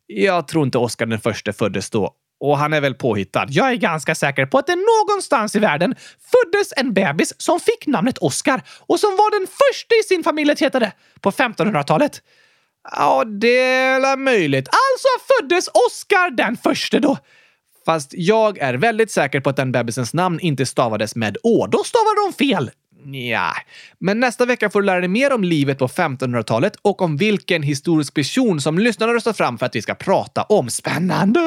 Jag 0.06 0.48
tror 0.48 0.64
inte 0.64 0.78
Oscar 0.78 1.06
den 1.06 1.20
förste 1.20 1.52
föddes 1.52 1.90
då 1.90 2.14
och 2.40 2.58
han 2.58 2.72
är 2.72 2.80
väl 2.80 2.94
påhittad. 2.94 3.46
Jag 3.48 3.70
är 3.70 3.74
ganska 3.74 4.14
säker 4.14 4.46
på 4.46 4.58
att 4.58 4.66
det 4.66 4.76
någonstans 4.76 5.56
i 5.56 5.58
världen 5.58 5.94
föddes 6.30 6.72
en 6.76 6.92
bebis 6.92 7.34
som 7.38 7.60
fick 7.60 7.86
namnet 7.86 8.18
Oscar 8.18 8.62
och 8.80 9.00
som 9.00 9.10
var 9.10 9.38
den 9.38 9.46
första 9.46 9.94
i 9.94 10.02
sin 10.02 10.24
familj 10.24 10.50
att 10.50 10.60
heta 10.60 10.78
det 10.80 10.92
på 11.20 11.30
1500-talet. 11.30 12.22
Ja, 12.96 13.24
det 13.24 13.58
är 13.58 14.16
möjligt. 14.16 14.68
Alltså 14.68 15.08
föddes 15.28 15.68
Oscar 15.68 16.30
den 16.30 16.56
första 16.56 16.98
då. 16.98 17.18
Fast 17.84 18.10
jag 18.14 18.58
är 18.58 18.74
väldigt 18.74 19.10
säker 19.10 19.40
på 19.40 19.50
att 19.50 19.56
den 19.56 19.72
bebisens 19.72 20.14
namn 20.14 20.40
inte 20.40 20.66
stavades 20.66 21.16
med 21.16 21.36
å. 21.42 21.66
Då 21.66 21.84
stavade 21.84 22.16
de 22.26 22.46
fel. 22.46 22.70
Nja, 23.08 23.52
men 23.98 24.20
nästa 24.20 24.46
vecka 24.46 24.70
får 24.70 24.80
du 24.80 24.86
lära 24.86 25.00
dig 25.00 25.08
mer 25.08 25.32
om 25.32 25.44
livet 25.44 25.78
på 25.78 25.86
1500-talet 25.86 26.76
och 26.82 27.02
om 27.02 27.16
vilken 27.16 27.62
historisk 27.62 28.14
person 28.14 28.60
som 28.60 28.78
lyssnarna 28.78 29.14
röstat 29.14 29.36
fram 29.36 29.58
för 29.58 29.66
att 29.66 29.76
vi 29.76 29.82
ska 29.82 29.94
prata 29.94 30.42
om. 30.42 30.70
Spännande! 30.70 31.40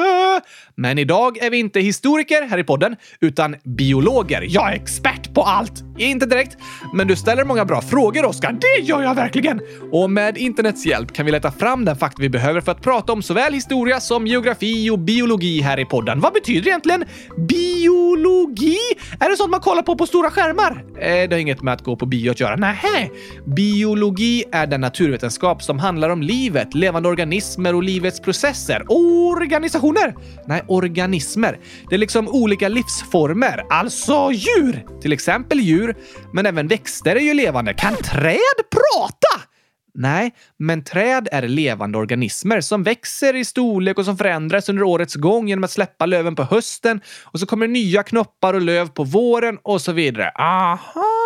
Men 0.74 0.98
idag 0.98 1.38
är 1.38 1.50
vi 1.50 1.58
inte 1.58 1.80
historiker 1.80 2.42
här 2.42 2.58
i 2.58 2.64
podden, 2.64 2.96
utan 3.20 3.56
biologer. 3.64 4.46
Jag 4.48 4.72
är 4.72 4.76
expert 4.76 5.34
på 5.34 5.42
allt! 5.42 5.72
Inte 5.98 6.26
direkt, 6.26 6.56
men 6.94 7.08
du 7.08 7.16
ställer 7.16 7.44
många 7.44 7.64
bra 7.64 7.82
frågor, 7.82 8.24
Oskar. 8.24 8.52
Det 8.52 8.82
gör 8.84 9.02
jag 9.02 9.14
verkligen! 9.14 9.60
Och 9.92 10.10
med 10.10 10.38
internets 10.38 10.86
hjälp 10.86 11.12
kan 11.12 11.26
vi 11.26 11.32
leta 11.32 11.52
fram 11.52 11.84
den 11.84 11.96
fakta 11.96 12.22
vi 12.22 12.28
behöver 12.28 12.60
för 12.60 12.72
att 12.72 12.82
prata 12.82 13.12
om 13.12 13.22
såväl 13.22 13.52
historia 13.52 14.00
som 14.00 14.26
geografi 14.26 14.90
och 14.90 14.98
biologi 14.98 15.60
här 15.60 15.80
i 15.80 15.84
podden. 15.84 16.20
Vad 16.20 16.32
betyder 16.32 16.68
egentligen 16.68 17.04
biologi? 17.48 18.78
Är 19.20 19.30
det 19.30 19.36
sånt 19.36 19.50
man 19.50 19.60
kollar 19.60 19.82
på 19.82 19.96
på 19.96 20.06
stora 20.06 20.30
skärmar? 20.30 20.84
Eh, 20.98 21.28
det 21.28 21.40
inget 21.40 21.51
med 21.60 21.74
att 21.74 21.84
gå 21.84 21.96
på 21.96 22.06
bio 22.06 22.30
att 22.30 22.40
göra. 22.40 22.56
Nähä! 22.56 23.10
Biologi 23.56 24.44
är 24.52 24.66
den 24.66 24.80
naturvetenskap 24.80 25.62
som 25.62 25.78
handlar 25.78 26.10
om 26.10 26.22
livet, 26.22 26.74
levande 26.74 27.08
organismer 27.08 27.74
och 27.74 27.82
livets 27.82 28.20
processer. 28.20 28.84
Organisationer! 28.88 30.14
Nej, 30.46 30.62
organismer. 30.68 31.58
Det 31.88 31.94
är 31.94 31.98
liksom 31.98 32.28
olika 32.28 32.68
livsformer, 32.68 33.64
alltså 33.70 34.30
djur. 34.32 35.00
Till 35.00 35.12
exempel 35.12 35.60
djur, 35.60 35.96
men 36.32 36.46
även 36.46 36.68
växter 36.68 37.16
är 37.16 37.20
ju 37.20 37.34
levande. 37.34 37.74
Kan 37.74 37.96
träd 37.96 38.58
prata? 38.70 39.48
Nej, 39.94 40.34
men 40.58 40.84
träd 40.84 41.28
är 41.32 41.48
levande 41.48 41.98
organismer 41.98 42.60
som 42.60 42.82
växer 42.82 43.36
i 43.36 43.44
storlek 43.44 43.98
och 43.98 44.04
som 44.04 44.16
förändras 44.16 44.68
under 44.68 44.82
årets 44.82 45.14
gång 45.14 45.48
genom 45.48 45.64
att 45.64 45.70
släppa 45.70 46.06
löven 46.06 46.36
på 46.36 46.42
hösten 46.42 47.00
och 47.24 47.40
så 47.40 47.46
kommer 47.46 47.68
nya 47.68 48.02
knoppar 48.02 48.54
och 48.54 48.62
löv 48.62 48.88
på 48.88 49.04
våren 49.04 49.58
och 49.62 49.80
så 49.80 49.92
vidare. 49.92 50.30
Aha! 50.38 51.21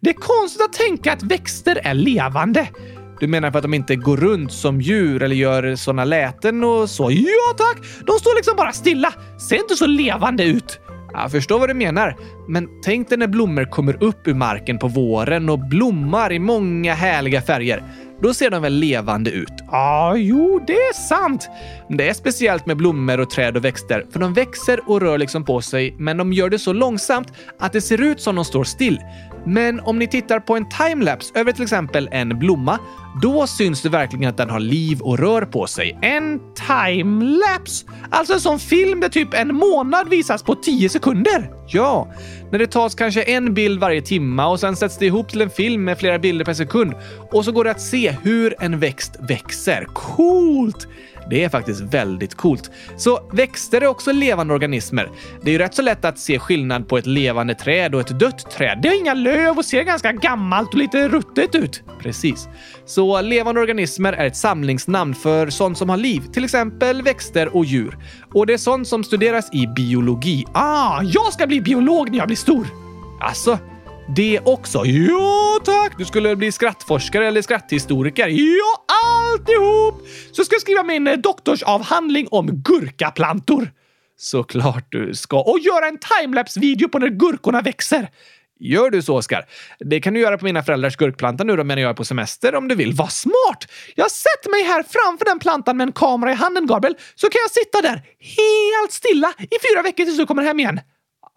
Det 0.00 0.10
är 0.10 0.14
konstigt 0.14 0.62
att 0.62 0.72
tänka 0.72 1.12
att 1.12 1.22
växter 1.22 1.80
är 1.84 1.94
levande. 1.94 2.68
Du 3.20 3.26
menar 3.26 3.50
för 3.50 3.58
att 3.58 3.62
de 3.62 3.74
inte 3.74 3.96
går 3.96 4.16
runt 4.16 4.52
som 4.52 4.80
djur 4.80 5.22
eller 5.22 5.36
gör 5.36 5.76
såna 5.76 6.04
läten 6.04 6.64
och 6.64 6.90
så? 6.90 7.10
Ja 7.10 7.54
tack! 7.56 7.84
De 8.06 8.18
står 8.18 8.36
liksom 8.36 8.56
bara 8.56 8.72
stilla. 8.72 9.12
Ser 9.48 9.56
inte 9.56 9.76
så 9.76 9.86
levande 9.86 10.44
ut. 10.44 10.80
Jag 11.12 11.30
förstår 11.30 11.58
vad 11.58 11.68
du 11.68 11.74
menar, 11.74 12.16
men 12.48 12.68
tänk 12.82 13.08
dig 13.08 13.18
när 13.18 13.26
blommor 13.26 13.64
kommer 13.64 14.02
upp 14.02 14.28
ur 14.28 14.34
marken 14.34 14.78
på 14.78 14.88
våren 14.88 15.48
och 15.48 15.58
blommar 15.58 16.32
i 16.32 16.38
många 16.38 16.94
härliga 16.94 17.42
färger. 17.42 17.84
Då 18.24 18.34
ser 18.34 18.50
de 18.50 18.62
väl 18.62 18.72
levande 18.72 19.30
ut? 19.30 19.52
Ja, 19.70 20.16
jo, 20.16 20.64
det 20.66 20.72
är 20.72 20.92
sant. 20.92 21.48
Det 21.88 22.08
är 22.08 22.14
speciellt 22.14 22.66
med 22.66 22.76
blommor 22.76 23.20
och 23.20 23.30
träd 23.30 23.56
och 23.56 23.64
växter, 23.64 24.06
för 24.12 24.20
de 24.20 24.34
växer 24.34 24.80
och 24.90 25.00
rör 25.00 25.18
liksom 25.18 25.44
på 25.44 25.60
sig, 25.60 25.94
men 25.98 26.16
de 26.16 26.32
gör 26.32 26.50
det 26.50 26.58
så 26.58 26.72
långsamt 26.72 27.32
att 27.58 27.72
det 27.72 27.80
ser 27.80 28.00
ut 28.00 28.20
som 28.20 28.36
de 28.36 28.44
står 28.44 28.64
still. 28.64 29.00
Men 29.46 29.80
om 29.80 29.98
ni 29.98 30.06
tittar 30.06 30.40
på 30.40 30.56
en 30.56 30.68
timelapse 30.68 31.32
över 31.34 31.52
till 31.52 31.62
exempel 31.62 32.08
en 32.12 32.38
blomma, 32.38 32.78
då 33.22 33.46
syns 33.46 33.82
det 33.82 33.88
verkligen 33.88 34.28
att 34.28 34.36
den 34.36 34.50
har 34.50 34.60
liv 34.60 35.00
och 35.00 35.18
rör 35.18 35.42
på 35.42 35.66
sig. 35.66 35.98
En 36.02 36.40
timelapse? 36.54 37.86
Alltså 38.10 38.34
en 38.34 38.40
sån 38.40 38.58
film 38.58 39.00
där 39.00 39.08
typ 39.08 39.34
en 39.34 39.54
månad 39.54 40.08
visas 40.08 40.42
på 40.42 40.54
10 40.54 40.88
sekunder? 40.88 41.50
Ja, 41.66 42.12
när 42.52 42.58
det 42.58 42.66
tas 42.66 42.94
kanske 42.94 43.22
en 43.22 43.54
bild 43.54 43.80
varje 43.80 44.02
timma 44.02 44.46
och 44.46 44.60
sen 44.60 44.76
sätts 44.76 44.98
det 44.98 45.06
ihop 45.06 45.28
till 45.28 45.42
en 45.42 45.50
film 45.50 45.84
med 45.84 45.98
flera 45.98 46.18
bilder 46.18 46.44
per 46.44 46.54
sekund 46.54 46.94
och 47.32 47.44
så 47.44 47.52
går 47.52 47.64
det 47.64 47.70
att 47.70 47.80
se 47.80 48.16
hur 48.22 48.54
en 48.60 48.78
växt 48.78 49.16
växer. 49.20 49.84
Coolt! 49.92 50.88
Det 51.30 51.44
är 51.44 51.48
faktiskt 51.48 51.80
väldigt 51.80 52.34
coolt. 52.34 52.70
Så 52.96 53.30
växter 53.32 53.80
är 53.80 53.86
också 53.86 54.12
levande 54.12 54.54
organismer. 54.54 55.10
Det 55.42 55.50
är 55.50 55.52
ju 55.52 55.58
rätt 55.58 55.74
så 55.74 55.82
lätt 55.82 56.04
att 56.04 56.18
se 56.18 56.38
skillnad 56.38 56.88
på 56.88 56.98
ett 56.98 57.06
levande 57.06 57.54
träd 57.54 57.94
och 57.94 58.00
ett 58.00 58.18
dött 58.18 58.50
träd. 58.50 58.78
Det 58.82 58.88
har 58.88 58.96
inga 58.96 59.14
löv 59.14 59.58
och 59.58 59.64
ser 59.64 59.82
ganska 59.82 60.12
gammalt 60.12 60.68
och 60.68 60.78
lite 60.78 61.08
ruttet 61.08 61.54
ut. 61.54 61.82
Precis. 62.00 62.48
Så 62.84 63.20
levande 63.20 63.60
organismer 63.60 64.12
är 64.12 64.26
ett 64.26 64.36
samlingsnamn 64.36 65.14
för 65.14 65.50
sånt 65.50 65.78
som 65.78 65.88
har 65.88 65.96
liv, 65.96 66.22
till 66.32 66.44
exempel 66.44 67.02
växter 67.02 67.56
och 67.56 67.64
djur. 67.64 67.98
Och 68.34 68.46
det 68.46 68.52
är 68.52 68.58
sånt 68.58 68.88
som 68.88 69.04
studeras 69.04 69.54
i 69.54 69.66
biologi. 69.66 70.44
Ah, 70.52 71.02
jag 71.02 71.32
ska 71.32 71.46
bli 71.46 71.60
biolog 71.60 72.10
när 72.10 72.18
jag 72.18 72.26
blir 72.26 72.36
stor! 72.36 72.66
Alltså, 73.20 73.58
det 74.08 74.40
också? 74.44 74.84
Ja, 74.84 75.60
tack! 75.64 75.98
Du 75.98 76.04
skulle 76.04 76.36
bli 76.36 76.52
skrattforskare 76.52 77.26
eller 77.26 77.42
skratthistoriker? 77.42 78.28
Ja, 78.28 78.84
alltihop! 79.04 80.06
Så 80.32 80.44
ska 80.44 80.54
jag 80.54 80.62
skriva 80.62 80.82
min 80.82 81.06
eh, 81.06 81.16
doktorsavhandling 81.16 82.28
om 82.30 82.46
gurkaplantor. 82.46 83.70
Såklart 84.16 84.86
du 84.88 85.14
ska. 85.14 85.42
Och 85.42 85.58
göra 85.58 85.86
en 85.88 85.98
timelapse-video 85.98 86.88
på 86.88 86.98
när 86.98 87.08
gurkorna 87.08 87.60
växer. 87.60 88.08
Gör 88.60 88.90
du 88.90 89.02
så, 89.02 89.16
Oskar? 89.16 89.44
Det 89.78 90.00
kan 90.00 90.14
du 90.14 90.20
göra 90.20 90.38
på 90.38 90.44
mina 90.44 90.62
föräldrars 90.62 90.96
gurkplanta 90.96 91.44
nu 91.44 91.56
då 91.56 91.64
medan 91.64 91.82
jag 91.82 91.90
är 91.90 91.94
på 91.94 92.04
semester 92.04 92.54
om 92.54 92.68
du 92.68 92.74
vill. 92.74 92.92
Vad 92.92 93.12
smart! 93.12 93.66
Jag 93.94 94.10
sätter 94.10 94.50
mig 94.50 94.62
här 94.62 94.84
framför 94.88 95.24
den 95.24 95.38
plantan 95.38 95.76
med 95.76 95.86
en 95.86 95.92
kamera 95.92 96.32
i 96.32 96.34
handen, 96.34 96.66
Gabriel, 96.66 96.96
så 97.14 97.28
kan 97.28 97.38
jag 97.44 97.50
sitta 97.50 97.82
där 97.82 98.02
helt 98.18 98.92
stilla 98.92 99.34
i 99.38 99.56
fyra 99.70 99.82
veckor 99.82 100.04
tills 100.04 100.18
du 100.18 100.26
kommer 100.26 100.42
hem 100.42 100.60
igen. 100.60 100.80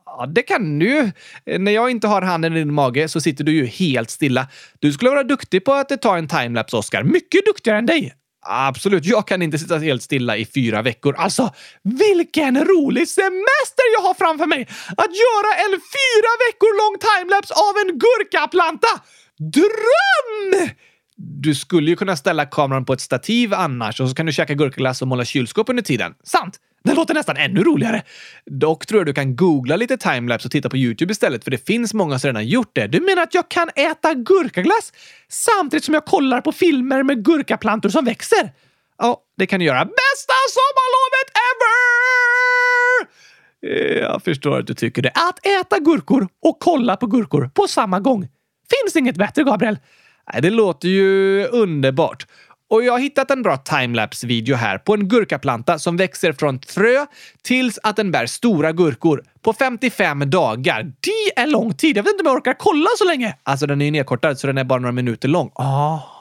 Ja, 0.08 0.26
det 0.26 0.42
kan 0.42 0.80
du 0.80 0.86
ju. 0.86 1.12
Eh, 1.46 1.60
när 1.60 1.72
jag 1.72 1.92
inte 1.92 2.08
har 2.08 2.22
handen 2.22 2.54
i 2.54 2.60
din 2.60 2.74
mage 2.74 3.08
så 3.08 3.22
sitter 3.22 3.44
du 3.44 3.52
ju 3.52 3.66
helt 3.66 4.10
stilla. 4.10 4.48
Du 4.80 4.94
skulle 4.94 5.10
vara 5.12 5.24
duktig 5.24 5.66
på 5.66 5.74
att 5.74 5.92
eh, 5.92 5.98
ta 5.98 6.18
en 6.18 6.28
timelapse, 6.28 6.78
Oscar. 6.78 7.04
Mycket 7.04 7.46
duktigare 7.46 7.78
än 7.78 7.86
dig. 7.86 8.14
Absolut, 8.50 9.06
jag 9.06 9.28
kan 9.28 9.42
inte 9.42 9.58
sitta 9.60 9.78
helt 9.78 10.04
stilla 10.04 10.38
i 10.38 10.46
fyra 10.46 10.82
veckor. 10.82 11.16
Alltså, 11.18 11.54
vilken 11.84 12.66
rolig 12.66 13.08
semester 13.08 13.86
jag 13.94 14.02
har 14.02 14.14
framför 14.14 14.46
mig! 14.46 14.62
Att 14.98 15.14
göra 15.26 15.52
en 15.66 15.72
fyra 15.72 16.32
veckor 16.48 16.72
lång 16.82 16.96
timelapse 17.08 17.54
av 17.54 17.74
en 17.82 18.00
gurkaplanta! 18.00 18.88
Dröm! 19.40 20.70
Du 21.18 21.56
skulle 21.56 21.90
ju 21.90 21.96
kunna 21.96 22.16
ställa 22.16 22.46
kameran 22.46 22.86
på 22.86 22.94
ett 22.94 23.02
stativ 23.02 23.54
annars 23.54 24.02
och 24.02 24.10
så 24.10 24.16
kan 24.16 24.26
du 24.26 24.32
käka 24.32 24.54
gurkaglass 24.54 25.02
och 25.02 25.08
måla 25.08 25.26
kylskåp 25.26 25.70
under 25.70 25.84
tiden. 25.84 26.14
Sant! 26.24 26.60
Det 26.84 26.94
låter 26.94 27.14
nästan 27.14 27.38
ännu 27.38 27.64
roligare. 27.64 28.04
Dock 28.46 28.86
tror 28.86 29.00
jag 29.00 29.06
du 29.06 29.14
kan 29.14 29.36
googla 29.36 29.76
lite 29.76 29.98
timelapse 29.98 30.48
och 30.48 30.52
titta 30.52 30.70
på 30.70 30.78
Youtube 30.78 31.12
istället, 31.12 31.44
för 31.44 31.52
det 31.52 31.68
finns 31.68 31.94
många 31.94 32.20
som 32.20 32.28
redan 32.28 32.48
gjort 32.48 32.70
det. 32.74 32.88
Du 32.88 33.00
menar 33.00 33.24
att 33.24 33.34
jag 33.34 33.50
kan 33.50 33.70
äta 33.76 34.14
gurkaglass 34.14 34.94
samtidigt 35.30 35.84
som 35.84 35.94
jag 35.94 36.06
kollar 36.06 36.42
på 36.42 36.52
filmer 36.52 37.04
med 37.04 37.26
gurkaplantor 37.26 37.90
som 37.90 38.06
växer? 38.06 38.52
Ja, 38.98 39.22
det 39.38 39.48
kan 39.48 39.60
du 39.60 39.66
göra. 39.66 39.86
Bästa 39.86 40.34
sommarlovet 40.50 41.30
ever! 41.50 43.08
Jag 44.02 44.24
förstår 44.24 44.60
att 44.60 44.68
du 44.68 44.74
tycker 44.74 45.02
det. 45.02 45.12
Att 45.16 45.46
äta 45.46 45.80
gurkor 45.80 46.28
och 46.42 46.60
kolla 46.60 46.98
på 46.98 47.08
gurkor 47.08 47.52
på 47.54 47.68
samma 47.68 48.00
gång. 48.00 48.28
Finns 48.70 48.96
inget 48.96 49.18
bättre, 49.18 49.44
Gabriel. 49.44 49.78
Det 50.42 50.50
låter 50.50 50.88
ju 50.88 51.46
underbart. 51.48 52.26
Och 52.70 52.84
jag 52.84 52.94
har 52.94 53.00
hittat 53.00 53.32
en 53.32 53.44
bra 53.44 53.58
timelapse-video 53.58 54.56
här 54.56 54.78
på 54.78 54.94
en 54.94 55.08
gurkaplanta 55.08 55.80
som 55.80 55.98
växer 55.98 56.34
från 56.34 56.60
frö 56.60 57.06
tills 57.42 57.80
att 57.84 57.96
den 57.96 58.12
bär 58.12 58.26
stora 58.26 58.72
gurkor 58.72 59.24
på 59.42 59.54
55 59.54 60.30
dagar. 60.30 60.84
Det 60.84 61.42
är 61.42 61.48
lång 61.48 61.74
tid! 61.74 61.98
Jag 61.98 62.04
vet 62.04 62.12
inte 62.12 62.22
om 62.22 62.28
jag 62.28 62.36
orkar 62.36 62.56
kolla 62.60 62.88
så 62.98 63.06
länge. 63.06 63.36
Alltså, 63.44 63.68
den 63.68 63.82
är 63.82 63.86
ju 63.86 63.92
nedkortad 63.92 64.40
så 64.40 64.48
den 64.48 64.58
är 64.58 64.64
bara 64.64 64.80
några 64.80 64.92
minuter 64.92 65.28
lång. 65.28 65.52
Aha! 65.56 66.18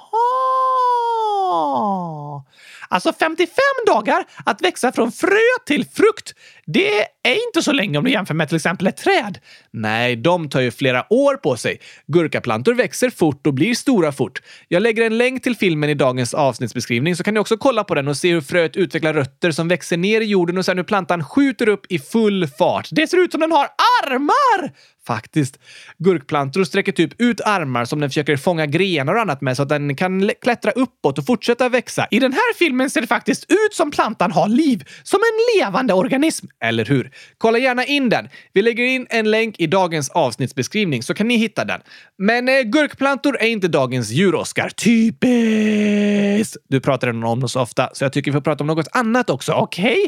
Alltså 2.88 3.12
55 3.19 3.55
dagar 3.87 4.25
att 4.45 4.62
växa 4.62 4.93
från 4.93 5.12
frö 5.12 5.37
till 5.66 5.85
frukt. 5.85 6.35
Det 6.66 7.00
är 7.00 7.47
inte 7.47 7.62
så 7.62 7.73
länge 7.73 7.99
om 7.99 8.05
du 8.05 8.11
jämför 8.11 8.35
med 8.35 8.49
till 8.49 8.57
exempel 8.57 8.87
ett 8.87 8.97
träd. 8.97 9.38
Nej, 9.71 10.16
de 10.16 10.49
tar 10.49 10.61
ju 10.61 10.71
flera 10.71 11.12
år 11.12 11.37
på 11.37 11.57
sig. 11.57 11.81
Gurkaplantor 12.07 12.75
växer 12.75 13.11
fort 13.11 13.47
och 13.47 13.55
blir 13.55 13.75
stora 13.75 14.12
fort. 14.12 14.43
Jag 14.69 14.83
lägger 14.83 15.02
en 15.02 15.19
länk 15.19 15.43
till 15.43 15.57
filmen 15.57 15.90
i 15.90 15.95
dagens 15.95 16.35
avsnittsbeskrivning 16.35 17.16
så 17.16 17.25
kan 17.25 17.35
ni 17.35 17.40
också 17.40 17.57
kolla 17.57 17.85
på 17.85 17.95
den 17.95 18.09
och 18.09 18.16
se 18.16 18.33
hur 18.33 18.40
fröet 18.40 18.76
utvecklar 18.76 19.12
rötter 19.14 19.50
som 19.50 19.69
växer 19.69 19.97
ner 19.97 20.21
i 20.21 20.25
jorden 20.25 20.59
och 20.59 20.64
sen 20.64 20.76
hur 20.76 20.85
plantan 20.85 21.25
skjuter 21.25 21.69
upp 21.69 21.87
i 21.88 21.99
full 21.99 22.47
fart. 22.59 22.88
Det 22.90 23.07
ser 23.07 23.16
ut 23.16 23.33
som 23.33 23.40
den 23.40 23.52
har 23.52 23.69
armar! 24.06 24.72
Faktiskt. 25.06 25.58
Gurkplantor 25.98 26.64
sträcker 26.64 26.92
typ 26.92 27.20
ut 27.20 27.40
armar 27.40 27.84
som 27.84 28.00
den 28.00 28.10
försöker 28.10 28.36
fånga 28.36 28.66
grenar 28.66 29.14
och 29.14 29.20
annat 29.20 29.40
med 29.40 29.56
så 29.56 29.62
att 29.62 29.68
den 29.68 29.96
kan 29.96 30.30
klättra 30.42 30.70
uppåt 30.70 31.18
och 31.18 31.26
fortsätta 31.26 31.68
växa. 31.68 32.06
I 32.10 32.18
den 32.18 32.32
här 32.32 32.54
filmen 32.54 32.90
ser 32.90 33.00
det 33.00 33.06
faktiskt 33.06 33.44
ut 33.48 33.75
som 33.75 33.90
plantan 33.90 34.32
har 34.32 34.48
liv, 34.48 34.84
som 35.02 35.20
en 35.20 35.60
levande 35.60 35.94
organism. 35.94 36.46
Eller 36.64 36.84
hur? 36.84 37.10
Kolla 37.38 37.58
gärna 37.58 37.84
in 37.84 38.08
den. 38.08 38.28
Vi 38.52 38.62
lägger 38.62 38.84
in 38.84 39.06
en 39.10 39.30
länk 39.30 39.60
i 39.60 39.66
dagens 39.66 40.10
avsnittsbeskrivning 40.10 41.02
så 41.02 41.14
kan 41.14 41.28
ni 41.28 41.36
hitta 41.36 41.64
den. 41.64 41.80
Men 42.18 42.48
eh, 42.48 42.62
gurkplantor 42.62 43.36
är 43.40 43.46
inte 43.46 43.68
dagens 43.68 44.10
djur, 44.10 44.34
Oskar. 44.34 44.68
Typiskt! 44.68 46.56
Du 46.68 46.80
pratar 46.80 47.06
redan 47.06 47.25
om 47.25 47.40
dem 47.40 47.48
så 47.48 47.60
ofta, 47.60 47.90
så 47.92 48.04
jag 48.04 48.12
tycker 48.12 48.30
vi 48.30 48.36
får 48.36 48.40
prata 48.40 48.64
om 48.64 48.68
något 48.68 48.88
annat 48.92 49.30
också. 49.30 49.52
Okej? 49.52 49.98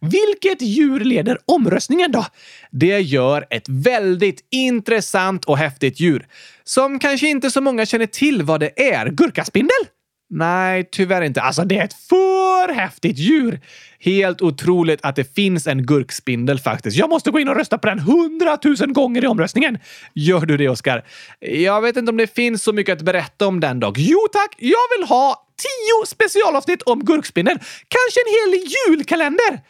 Okay? 0.00 0.10
Vilket 0.10 0.62
djur 0.62 1.00
leder 1.00 1.38
omröstningen 1.44 2.12
då? 2.12 2.24
Det 2.70 3.00
gör 3.00 3.45
ett 3.50 3.68
väldigt 3.68 4.44
intressant 4.50 5.44
och 5.44 5.58
häftigt 5.58 6.00
djur 6.00 6.26
som 6.64 6.98
kanske 6.98 7.28
inte 7.28 7.50
så 7.50 7.60
många 7.60 7.86
känner 7.86 8.06
till 8.06 8.42
vad 8.42 8.60
det 8.60 8.92
är. 8.92 9.08
Gurkaspindel? 9.08 9.86
Nej, 10.30 10.88
tyvärr 10.92 11.22
inte. 11.22 11.40
Alltså, 11.42 11.64
det 11.64 11.78
är 11.78 11.84
ett 11.84 11.94
för 12.08 12.74
häftigt 12.74 13.18
djur. 13.18 13.60
Helt 14.00 14.42
otroligt 14.42 15.00
att 15.02 15.16
det 15.16 15.34
finns 15.34 15.66
en 15.66 15.86
gurkspindel 15.86 16.58
faktiskt. 16.58 16.96
Jag 16.96 17.10
måste 17.10 17.30
gå 17.30 17.40
in 17.40 17.48
och 17.48 17.56
rösta 17.56 17.78
på 17.78 17.86
den 17.86 17.98
hundratusen 17.98 18.92
gånger 18.92 19.24
i 19.24 19.26
omröstningen. 19.26 19.78
Gör 20.14 20.46
du 20.46 20.56
det, 20.56 20.68
Oskar? 20.68 21.04
Jag 21.40 21.80
vet 21.80 21.96
inte 21.96 22.10
om 22.10 22.16
det 22.16 22.34
finns 22.34 22.62
så 22.62 22.72
mycket 22.72 22.92
att 22.92 23.02
berätta 23.02 23.46
om 23.46 23.60
den 23.60 23.80
dock. 23.80 23.98
Jo 23.98 24.18
tack, 24.32 24.54
jag 24.58 24.98
vill 24.98 25.08
ha 25.08 25.46
tio 25.56 26.06
specialavsnitt 26.06 26.82
om 26.82 27.04
gurkspindeln. 27.04 27.58
Kanske 27.88 28.20
en 28.26 28.32
hel 28.32 28.64
julkalender. 28.88 29.60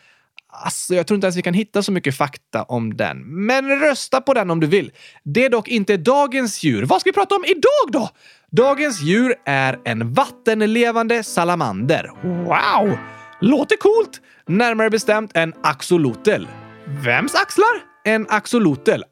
Alltså, 0.64 0.94
jag 0.94 1.06
tror 1.06 1.14
inte 1.14 1.26
ens 1.26 1.36
vi 1.36 1.42
kan 1.42 1.54
hitta 1.54 1.82
så 1.82 1.92
mycket 1.92 2.16
fakta 2.16 2.62
om 2.62 2.96
den. 2.96 3.46
Men 3.46 3.80
rösta 3.80 4.20
på 4.20 4.34
den 4.34 4.50
om 4.50 4.60
du 4.60 4.66
vill. 4.66 4.90
Det 5.24 5.44
är 5.44 5.50
dock 5.50 5.68
inte 5.68 5.96
dagens 5.96 6.62
djur. 6.62 6.82
Vad 6.82 7.00
ska 7.00 7.10
vi 7.10 7.14
prata 7.14 7.34
om 7.34 7.44
idag 7.44 7.92
då? 7.92 8.10
Dagens 8.50 9.02
djur 9.02 9.34
är 9.44 9.78
en 9.84 10.14
vattenlevande 10.14 11.22
salamander. 11.22 12.10
Wow! 12.22 12.98
Låter 13.40 13.76
coolt! 13.76 14.20
Närmare 14.46 14.90
bestämt 14.90 15.30
en 15.34 15.54
axolotel. 15.62 16.48
Vems 16.86 17.34
axlar? 17.34 17.82
En 18.04 18.26
axolotel. 18.28 19.04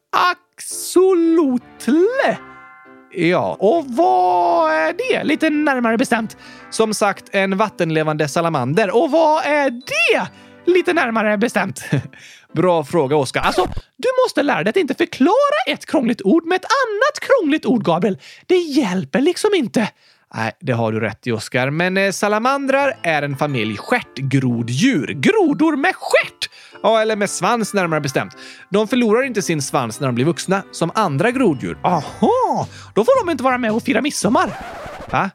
Axolotle? 0.56 2.38
Ja, 3.16 3.56
och 3.60 3.84
vad 3.88 4.72
är 4.72 4.92
det? 4.92 5.24
Lite 5.24 5.50
närmare 5.50 5.98
bestämt. 5.98 6.36
Som 6.70 6.94
sagt, 6.94 7.24
en 7.30 7.56
vattenlevande 7.56 8.28
salamander. 8.28 8.96
Och 8.96 9.10
vad 9.10 9.44
är 9.44 9.70
det? 9.70 10.28
Lite 10.64 10.92
närmare 10.92 11.38
bestämt. 11.38 11.84
Bra 12.52 12.84
fråga, 12.84 13.16
Oskar. 13.16 13.40
Alltså, 13.40 13.66
du 13.96 14.08
måste 14.24 14.42
lära 14.42 14.62
dig 14.62 14.70
att 14.70 14.76
inte 14.76 14.94
förklara 14.94 15.74
ett 15.74 15.86
krångligt 15.86 16.22
ord 16.22 16.46
med 16.46 16.56
ett 16.56 16.64
annat 16.64 17.20
krångligt 17.20 17.66
ord, 17.66 17.84
Gabriel. 17.84 18.18
Det 18.46 18.56
hjälper 18.56 19.20
liksom 19.20 19.50
inte. 19.54 19.88
Nej, 20.34 20.52
det 20.60 20.72
har 20.72 20.92
du 20.92 21.00
rätt 21.00 21.26
i, 21.26 21.32
Oskar. 21.32 21.70
Men 21.70 21.96
eh, 21.96 22.10
salamandrar 22.10 22.96
är 23.02 23.22
en 23.22 23.36
familj 23.36 23.76
stjärtgroddjur. 23.76 25.06
Grodor 25.06 25.76
med 25.76 25.94
stjärt! 25.94 26.50
Ja, 26.82 27.00
eller 27.00 27.16
med 27.16 27.30
svans 27.30 27.74
närmare 27.74 28.00
bestämt. 28.00 28.36
De 28.70 28.88
förlorar 28.88 29.22
inte 29.22 29.42
sin 29.42 29.62
svans 29.62 30.00
när 30.00 30.08
de 30.08 30.14
blir 30.14 30.24
vuxna, 30.24 30.62
som 30.72 30.90
andra 30.94 31.30
groddjur. 31.30 31.78
Aha! 31.82 32.68
Då 32.94 33.04
får 33.04 33.26
de 33.26 33.30
inte 33.32 33.44
vara 33.44 33.58
med 33.58 33.72
och 33.72 33.82
fira 33.82 34.00
midsommar. 34.00 34.50
Va? 35.10 35.30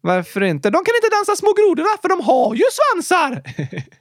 Varför 0.00 0.42
inte? 0.42 0.70
De 0.70 0.84
kan 0.84 0.94
inte 0.94 1.16
dansa 1.16 1.36
små 1.36 1.52
grodorna, 1.52 1.88
för 2.02 2.08
de 2.08 2.20
har 2.20 2.54
ju 2.54 2.64
svansar! 2.72 3.42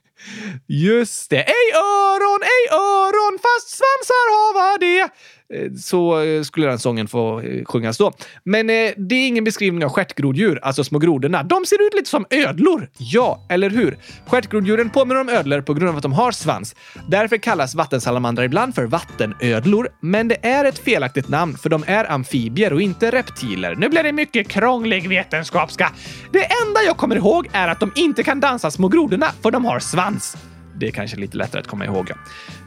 Just 0.68 1.30
det! 1.30 1.44
Ej 1.44 1.68
öron, 1.74 2.42
ej 2.44 2.64
öron, 2.72 3.40
fast 3.40 3.70
svansar 3.78 4.26
hava 4.36 4.78
det. 4.78 5.10
Eh, 5.54 5.72
så 5.74 6.22
eh, 6.22 6.42
skulle 6.42 6.68
den 6.68 6.80
sången 6.80 7.08
få 7.08 7.42
eh, 7.42 7.66
sjungas 7.66 7.98
då. 7.98 8.14
Men 8.44 8.68
det 8.68 9.16
är 9.16 9.28
ingen 9.28 9.44
beskrivning 9.44 9.86
av 9.86 9.90
stjärtgroddjur, 9.90 10.60
alltså 10.64 10.84
små 10.84 11.00
grodorna. 11.00 11.44
De 11.44 11.66
ser 11.66 11.88
ut 11.88 11.94
lite 11.94 12.10
som 12.10 12.26
ödlor. 12.30 12.90
Ja, 12.98 13.46
eller 13.50 13.70
hur? 13.70 13.98
Stjärtgroddjuren 14.28 14.90
påminner 14.90 15.22
om 15.22 15.30
ödlor 15.30 15.62
på 15.62 15.74
grund 15.74 15.90
av 15.90 15.96
att 15.96 16.04
de 16.04 16.14
har 16.14 16.32
svans. 16.32 16.76
Därför 17.08 17.38
kallas 17.38 17.76
vattensalamandrar 17.76 18.44
ibland 18.44 18.76
för 18.76 18.86
vattenödlor, 18.86 19.90
men 20.02 20.28
det 20.28 20.46
är 20.46 20.66
ett 20.66 20.80
felaktigt 20.80 21.30
namn 21.30 21.58
för 21.58 21.70
de 21.70 21.84
är 21.88 22.12
amfibier 22.12 22.74
och 22.74 22.82
inte 22.82 23.12
reptiler. 23.12 23.76
Nu 23.76 23.90
blir 23.90 24.04
det 24.04 24.12
mycket 24.12 24.48
krånglig 24.48 25.10
vetenskapska. 25.10 25.92
Det 26.32 26.44
enda 26.44 26.82
jag 26.86 26.98
kommer 26.98 27.16
ihåg 27.16 27.48
är 27.52 27.68
att 27.68 27.80
de 27.80 27.92
inte 27.96 28.24
kan 28.24 28.40
dansa 28.40 28.72
små 28.72 28.88
grodorna 28.88 29.28
för 29.42 29.52
de 29.52 29.66
har 29.66 29.80
svans. 29.80 30.38
Det 30.80 30.88
är 30.88 30.92
kanske 30.92 31.18
lite 31.18 31.38
lättare 31.38 31.62
att 31.62 31.68
komma 31.68 31.86
ihåg. 31.86 32.12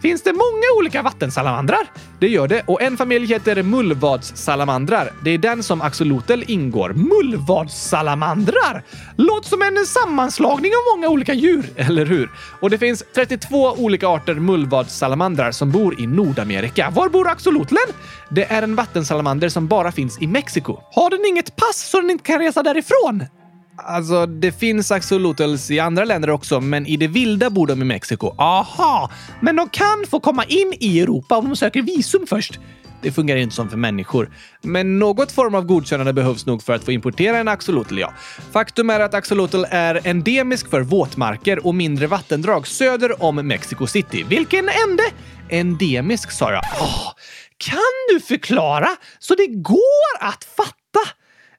Finns 0.03 0.23
det 0.23 0.33
många 0.33 0.79
olika 0.79 1.03
vattensalamandrar? 1.03 1.87
Det 2.19 2.29
gör 2.29 2.49
det 2.49 2.62
och 2.67 2.83
en 2.83 2.97
familj 2.97 3.27
heter 3.27 3.62
mullvadssalamandrar. 3.62 5.12
Det 5.25 5.31
är 5.31 5.38
den 5.38 5.62
som 5.62 5.83
axolotl 5.83 6.43
ingår. 6.47 6.93
Mullvadssalamandrar? 6.93 8.83
Låter 9.17 9.49
som 9.49 9.62
en 9.62 9.87
sammanslagning 9.87 10.73
av 10.73 10.97
många 10.97 11.09
olika 11.09 11.35
djur, 11.35 11.71
eller 11.77 12.07
hur? 12.07 12.31
Och 12.61 12.71
det 12.71 12.79
finns 12.79 13.05
32 13.15 13.73
olika 13.73 14.09
arter 14.09 14.35
mullvadssalamandrar 14.35 15.53
som 15.53 15.71
bor 15.71 16.01
i 16.01 16.07
Nordamerika. 16.07 16.91
Var 16.91 17.09
bor 17.09 17.29
axolotlen? 17.29 17.87
Det 18.31 18.45
är 18.45 18.62
en 18.62 18.75
vattensalamander 18.75 19.49
som 19.49 19.69
bara 19.69 19.93
finns 19.93 20.23
i 20.23 20.27
Mexiko. 20.27 20.79
Har 20.93 21.11
den 21.11 21.25
inget 21.29 21.57
pass 21.57 21.91
så 21.91 22.01
den 22.01 22.11
inte 22.11 22.25
kan 22.25 22.38
resa 22.38 22.62
därifrån? 22.62 23.27
Alltså, 23.76 24.26
det 24.26 24.52
finns 24.52 24.90
axolotls 24.90 25.70
i 25.70 25.80
andra 25.80 26.04
länder 26.04 26.30
också, 26.30 26.61
men 26.61 26.87
i 26.87 26.96
det 26.96 27.06
vilda 27.08 27.50
bor 27.50 27.66
de 27.66 27.82
i 27.82 27.85
Mexiko. 27.85 28.35
Aha! 28.38 29.11
Men 29.40 29.56
de 29.56 29.68
kan 29.68 30.04
få 30.11 30.20
komma 30.20 30.44
in 30.44 30.74
i 30.80 31.00
Europa 31.00 31.37
om 31.37 31.44
de 31.44 31.56
söker 31.56 31.82
visum 31.82 32.26
först. 32.26 32.58
Det 33.02 33.12
fungerar 33.12 33.38
inte 33.38 33.54
som 33.54 33.70
för 33.70 33.76
människor. 33.76 34.30
Men 34.62 34.98
något 34.98 35.32
form 35.32 35.54
av 35.54 35.64
godkännande 35.64 36.12
behövs 36.12 36.46
nog 36.46 36.62
för 36.62 36.72
att 36.72 36.85
få 36.85 36.92
importera 36.92 37.38
en 37.38 37.48
axolotl, 37.48 37.98
ja. 37.98 38.12
Faktum 38.52 38.90
är 38.90 39.00
att 39.00 39.14
axolotl 39.14 39.64
är 39.70 40.06
endemisk 40.06 40.70
för 40.70 40.80
våtmarker 40.80 41.66
och 41.66 41.74
mindre 41.74 42.06
vattendrag 42.06 42.66
söder 42.66 43.22
om 43.22 43.37
Mexico 43.37 43.87
City. 43.87 44.24
Vilken 44.28 44.68
ände? 44.88 45.02
Endemisk, 45.48 46.30
sa 46.30 46.52
jag. 46.52 46.62
Oh, 46.80 47.12
Kan 47.58 48.14
du 48.14 48.20
förklara 48.20 48.88
så 49.18 49.35
det 49.35 49.46
går 49.46 50.16
att 50.20 50.44
fatta? 50.44 51.08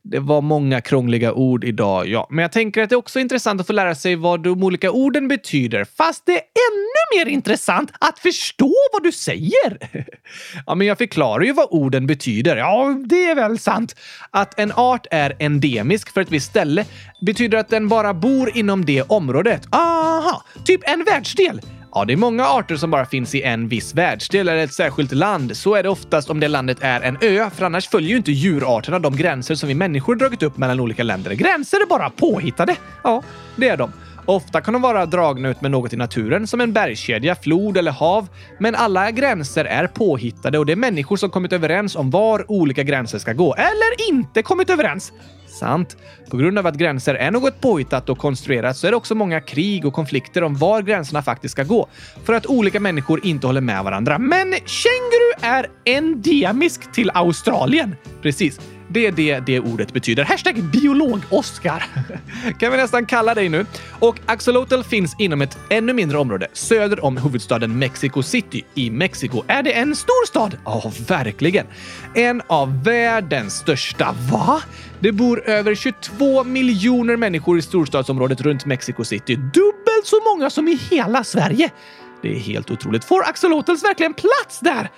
Det 0.05 0.19
var 0.19 0.41
många 0.41 0.81
krångliga 0.81 1.33
ord 1.33 1.63
idag, 1.63 2.07
ja. 2.07 2.27
Men 2.29 2.41
jag 2.41 2.51
tänker 2.51 2.81
att 2.81 2.89
det 2.89 2.95
är 2.95 2.97
också 2.97 3.19
intressant 3.19 3.61
att 3.61 3.67
få 3.67 3.73
lära 3.73 3.95
sig 3.95 4.15
vad 4.15 4.43
de 4.43 4.63
olika 4.63 4.91
orden 4.91 5.27
betyder. 5.27 5.85
Fast 5.97 6.25
det 6.25 6.31
är 6.31 6.37
ännu 6.37 7.25
mer 7.25 7.31
intressant 7.31 7.91
att 7.99 8.19
förstå 8.19 8.73
vad 8.93 9.03
du 9.03 9.11
säger. 9.11 9.77
ja, 10.65 10.75
men 10.75 10.87
jag 10.87 10.97
förklarar 10.97 11.43
ju 11.43 11.53
vad 11.53 11.67
orden 11.69 12.07
betyder. 12.07 12.57
Ja, 12.57 12.95
det 13.05 13.25
är 13.25 13.35
väl 13.35 13.59
sant. 13.59 13.95
Att 14.31 14.59
en 14.59 14.71
art 14.71 15.07
är 15.11 15.35
endemisk 15.39 16.13
för 16.13 16.21
ett 16.21 16.31
visst 16.31 16.49
ställe 16.49 16.85
betyder 17.21 17.57
att 17.57 17.69
den 17.69 17.87
bara 17.87 18.13
bor 18.13 18.57
inom 18.57 18.85
det 18.85 19.01
området. 19.01 19.67
Aha, 19.71 20.43
typ 20.65 20.81
en 20.83 21.03
världsdel. 21.03 21.61
Ja, 21.95 22.05
det 22.05 22.13
är 22.13 22.17
många 22.17 22.45
arter 22.45 22.75
som 22.75 22.91
bara 22.91 23.05
finns 23.05 23.35
i 23.35 23.41
en 23.41 23.67
viss 23.67 23.95
världsdel 23.95 24.47
eller 24.47 24.63
ett 24.63 24.73
särskilt 24.73 25.11
land. 25.11 25.57
Så 25.57 25.75
är 25.75 25.83
det 25.83 25.89
oftast 25.89 26.29
om 26.29 26.39
det 26.39 26.47
landet 26.47 26.77
är 26.81 27.01
en 27.01 27.17
ö, 27.21 27.49
för 27.55 27.65
annars 27.65 27.87
följer 27.87 28.09
ju 28.09 28.17
inte 28.17 28.31
djurarterna 28.31 28.99
de 28.99 29.15
gränser 29.15 29.55
som 29.55 29.69
vi 29.69 29.75
människor 29.75 30.15
dragit 30.15 30.43
upp 30.43 30.57
mellan 30.57 30.79
olika 30.79 31.03
länder. 31.03 31.33
Gränser 31.33 31.77
är 31.77 31.85
bara 31.85 32.09
påhittade. 32.09 32.75
Ja, 33.03 33.23
det 33.55 33.69
är 33.69 33.77
de. 33.77 33.91
Ofta 34.25 34.61
kan 34.61 34.73
de 34.73 34.81
vara 34.81 35.05
dragna 35.05 35.49
ut 35.49 35.61
med 35.61 35.71
något 35.71 35.93
i 35.93 35.95
naturen, 35.95 36.47
som 36.47 36.61
en 36.61 36.73
bergskedja, 36.73 37.35
flod 37.35 37.77
eller 37.77 37.91
hav. 37.91 38.27
Men 38.59 38.75
alla 38.75 39.11
gränser 39.11 39.65
är 39.65 39.87
påhittade 39.87 40.59
och 40.59 40.65
det 40.65 40.71
är 40.71 40.75
människor 40.75 41.17
som 41.17 41.29
kommit 41.29 41.53
överens 41.53 41.95
om 41.95 42.09
var 42.09 42.51
olika 42.51 42.83
gränser 42.83 43.19
ska 43.19 43.33
gå. 43.33 43.55
Eller 43.55 44.09
inte 44.09 44.41
kommit 44.41 44.69
överens. 44.69 45.11
Sant. 45.59 45.97
På 46.29 46.37
grund 46.37 46.59
av 46.59 46.67
att 46.67 46.75
gränser 46.75 47.15
är 47.15 47.31
något 47.31 47.61
påhittat 47.61 48.09
och 48.09 48.17
konstruerat 48.17 48.77
så 48.77 48.87
är 48.87 48.91
det 48.91 48.97
också 48.97 49.15
många 49.15 49.41
krig 49.41 49.85
och 49.85 49.93
konflikter 49.93 50.43
om 50.43 50.55
var 50.55 50.81
gränserna 50.81 51.21
faktiskt 51.21 51.51
ska 51.51 51.63
gå. 51.63 51.87
För 52.23 52.33
att 52.33 52.45
olika 52.45 52.79
människor 52.79 53.25
inte 53.25 53.47
håller 53.47 53.61
med 53.61 53.83
varandra. 53.83 54.19
Men 54.19 54.53
känguru 54.53 55.31
är 55.41 55.67
endemisk 55.85 56.91
till 56.93 57.11
Australien. 57.13 57.95
Precis. 58.21 58.59
Det 58.93 59.07
är 59.07 59.11
det 59.11 59.39
det 59.39 59.59
ordet 59.59 59.93
betyder. 59.93 60.23
Hashtag 60.23 60.63
biolog-Oskar. 60.63 61.85
kan 62.59 62.71
vi 62.71 62.77
nästan 62.77 63.05
kalla 63.05 63.33
dig 63.33 63.49
nu. 63.49 63.65
Och 63.99 64.19
axolotl 64.25 64.81
finns 64.81 65.15
inom 65.19 65.41
ett 65.41 65.57
ännu 65.69 65.93
mindre 65.93 66.17
område 66.17 66.47
söder 66.53 67.05
om 67.05 67.17
huvudstaden 67.17 67.79
Mexico 67.79 68.23
City 68.23 68.63
i 68.73 68.89
Mexiko. 68.89 69.43
Är 69.47 69.63
det 69.63 69.71
en 69.71 69.95
stor 69.95 70.27
stad? 70.27 70.57
Ja, 70.65 70.91
verkligen. 71.07 71.65
En 72.15 72.41
av 72.47 72.83
världens 72.83 73.53
största. 73.53 74.15
Va? 74.31 74.61
Det 74.99 75.11
bor 75.11 75.49
över 75.49 75.75
22 75.75 76.43
miljoner 76.43 77.15
människor 77.15 77.57
i 77.57 77.61
storstadsområdet 77.61 78.41
runt 78.41 78.65
Mexico 78.65 79.03
City. 79.03 79.35
Dubbelt 79.35 80.05
så 80.05 80.21
många 80.23 80.49
som 80.49 80.67
i 80.67 80.75
hela 80.75 81.23
Sverige. 81.23 81.69
Det 82.21 82.35
är 82.35 82.39
helt 82.39 82.71
otroligt. 82.71 83.05
Får 83.05 83.23
axolotls 83.23 83.83
verkligen 83.83 84.13
plats 84.13 84.59
där? 84.59 84.89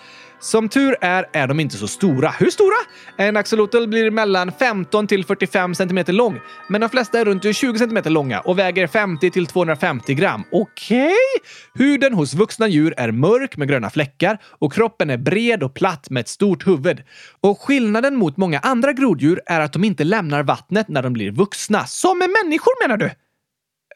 Som 0.46 0.70
tur 0.70 0.96
är 1.02 1.26
är 1.34 1.48
de 1.48 1.60
inte 1.60 1.78
så 1.78 1.88
stora. 1.88 2.30
Hur 2.30 2.50
stora? 2.50 2.76
En 3.18 3.38
axolotl 3.38 3.88
blir 3.88 4.12
mellan 4.12 4.52
15 4.52 5.08
till 5.08 5.26
45 5.26 5.76
cm 5.76 6.04
lång, 6.08 6.40
men 6.70 6.82
de 6.82 6.90
flesta 6.90 7.20
är 7.20 7.26
runt 7.26 7.56
20 7.56 7.78
cm 7.78 8.04
långa 8.06 8.40
och 8.40 8.60
väger 8.60 8.88
50 8.88 9.32
till 9.32 9.46
250 9.46 10.14
gram. 10.14 10.44
Okej? 10.52 11.06
Okay. 11.06 11.86
Huden 11.86 12.14
hos 12.14 12.34
vuxna 12.34 12.68
djur 12.68 12.94
är 12.98 13.12
mörk 13.12 13.58
med 13.58 13.68
gröna 13.68 13.90
fläckar 13.90 14.38
och 14.44 14.74
kroppen 14.74 15.10
är 15.10 15.18
bred 15.18 15.64
och 15.64 15.74
platt 15.74 16.10
med 16.10 16.22
ett 16.22 16.28
stort 16.28 16.68
huvud. 16.68 17.04
Och 17.42 17.62
skillnaden 17.62 18.16
mot 18.16 18.38
många 18.38 18.60
andra 18.60 18.94
groddjur 18.94 19.42
är 19.46 19.60
att 19.60 19.74
de 19.74 19.84
inte 19.84 20.04
lämnar 20.04 20.44
vattnet 20.44 20.88
när 20.88 21.02
de 21.02 21.14
blir 21.14 21.32
vuxna. 21.32 21.86
Som 21.86 22.20
med 22.20 22.30
människor 22.44 22.88
menar 22.88 22.98
du? 22.98 23.06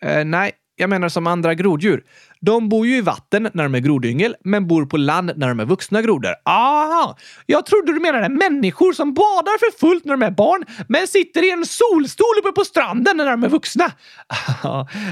Uh, 0.09 0.25
nej, 0.25 0.51
jag 0.79 0.89
menar 0.89 1.09
som 1.09 1.27
andra 1.27 1.53
groddjur. 1.53 2.03
De 2.41 2.69
bor 2.69 2.87
ju 2.87 2.97
i 2.97 3.01
vatten 3.01 3.49
när 3.53 3.63
de 3.63 3.75
är 3.75 3.79
grodyngel, 3.79 4.35
men 4.43 4.67
bor 4.67 4.85
på 4.85 4.97
land 4.97 5.31
när 5.35 5.47
de 5.47 5.59
är 5.59 5.65
vuxna 5.65 6.01
grodor. 6.01 6.35
Aha! 6.45 7.17
Jag 7.45 7.65
trodde 7.65 7.93
du 7.93 7.99
menade 7.99 8.29
människor 8.29 8.93
som 8.93 9.13
badar 9.13 9.59
för 9.59 9.79
fullt 9.79 10.05
när 10.05 10.13
de 10.13 10.23
är 10.23 10.31
barn, 10.31 10.65
men 10.87 11.07
sitter 11.07 11.43
i 11.43 11.51
en 11.51 11.65
solstol 11.65 12.25
uppe 12.39 12.51
på 12.51 12.65
stranden 12.65 13.17
när 13.17 13.25
de 13.25 13.43
är 13.43 13.49
vuxna. 13.49 13.91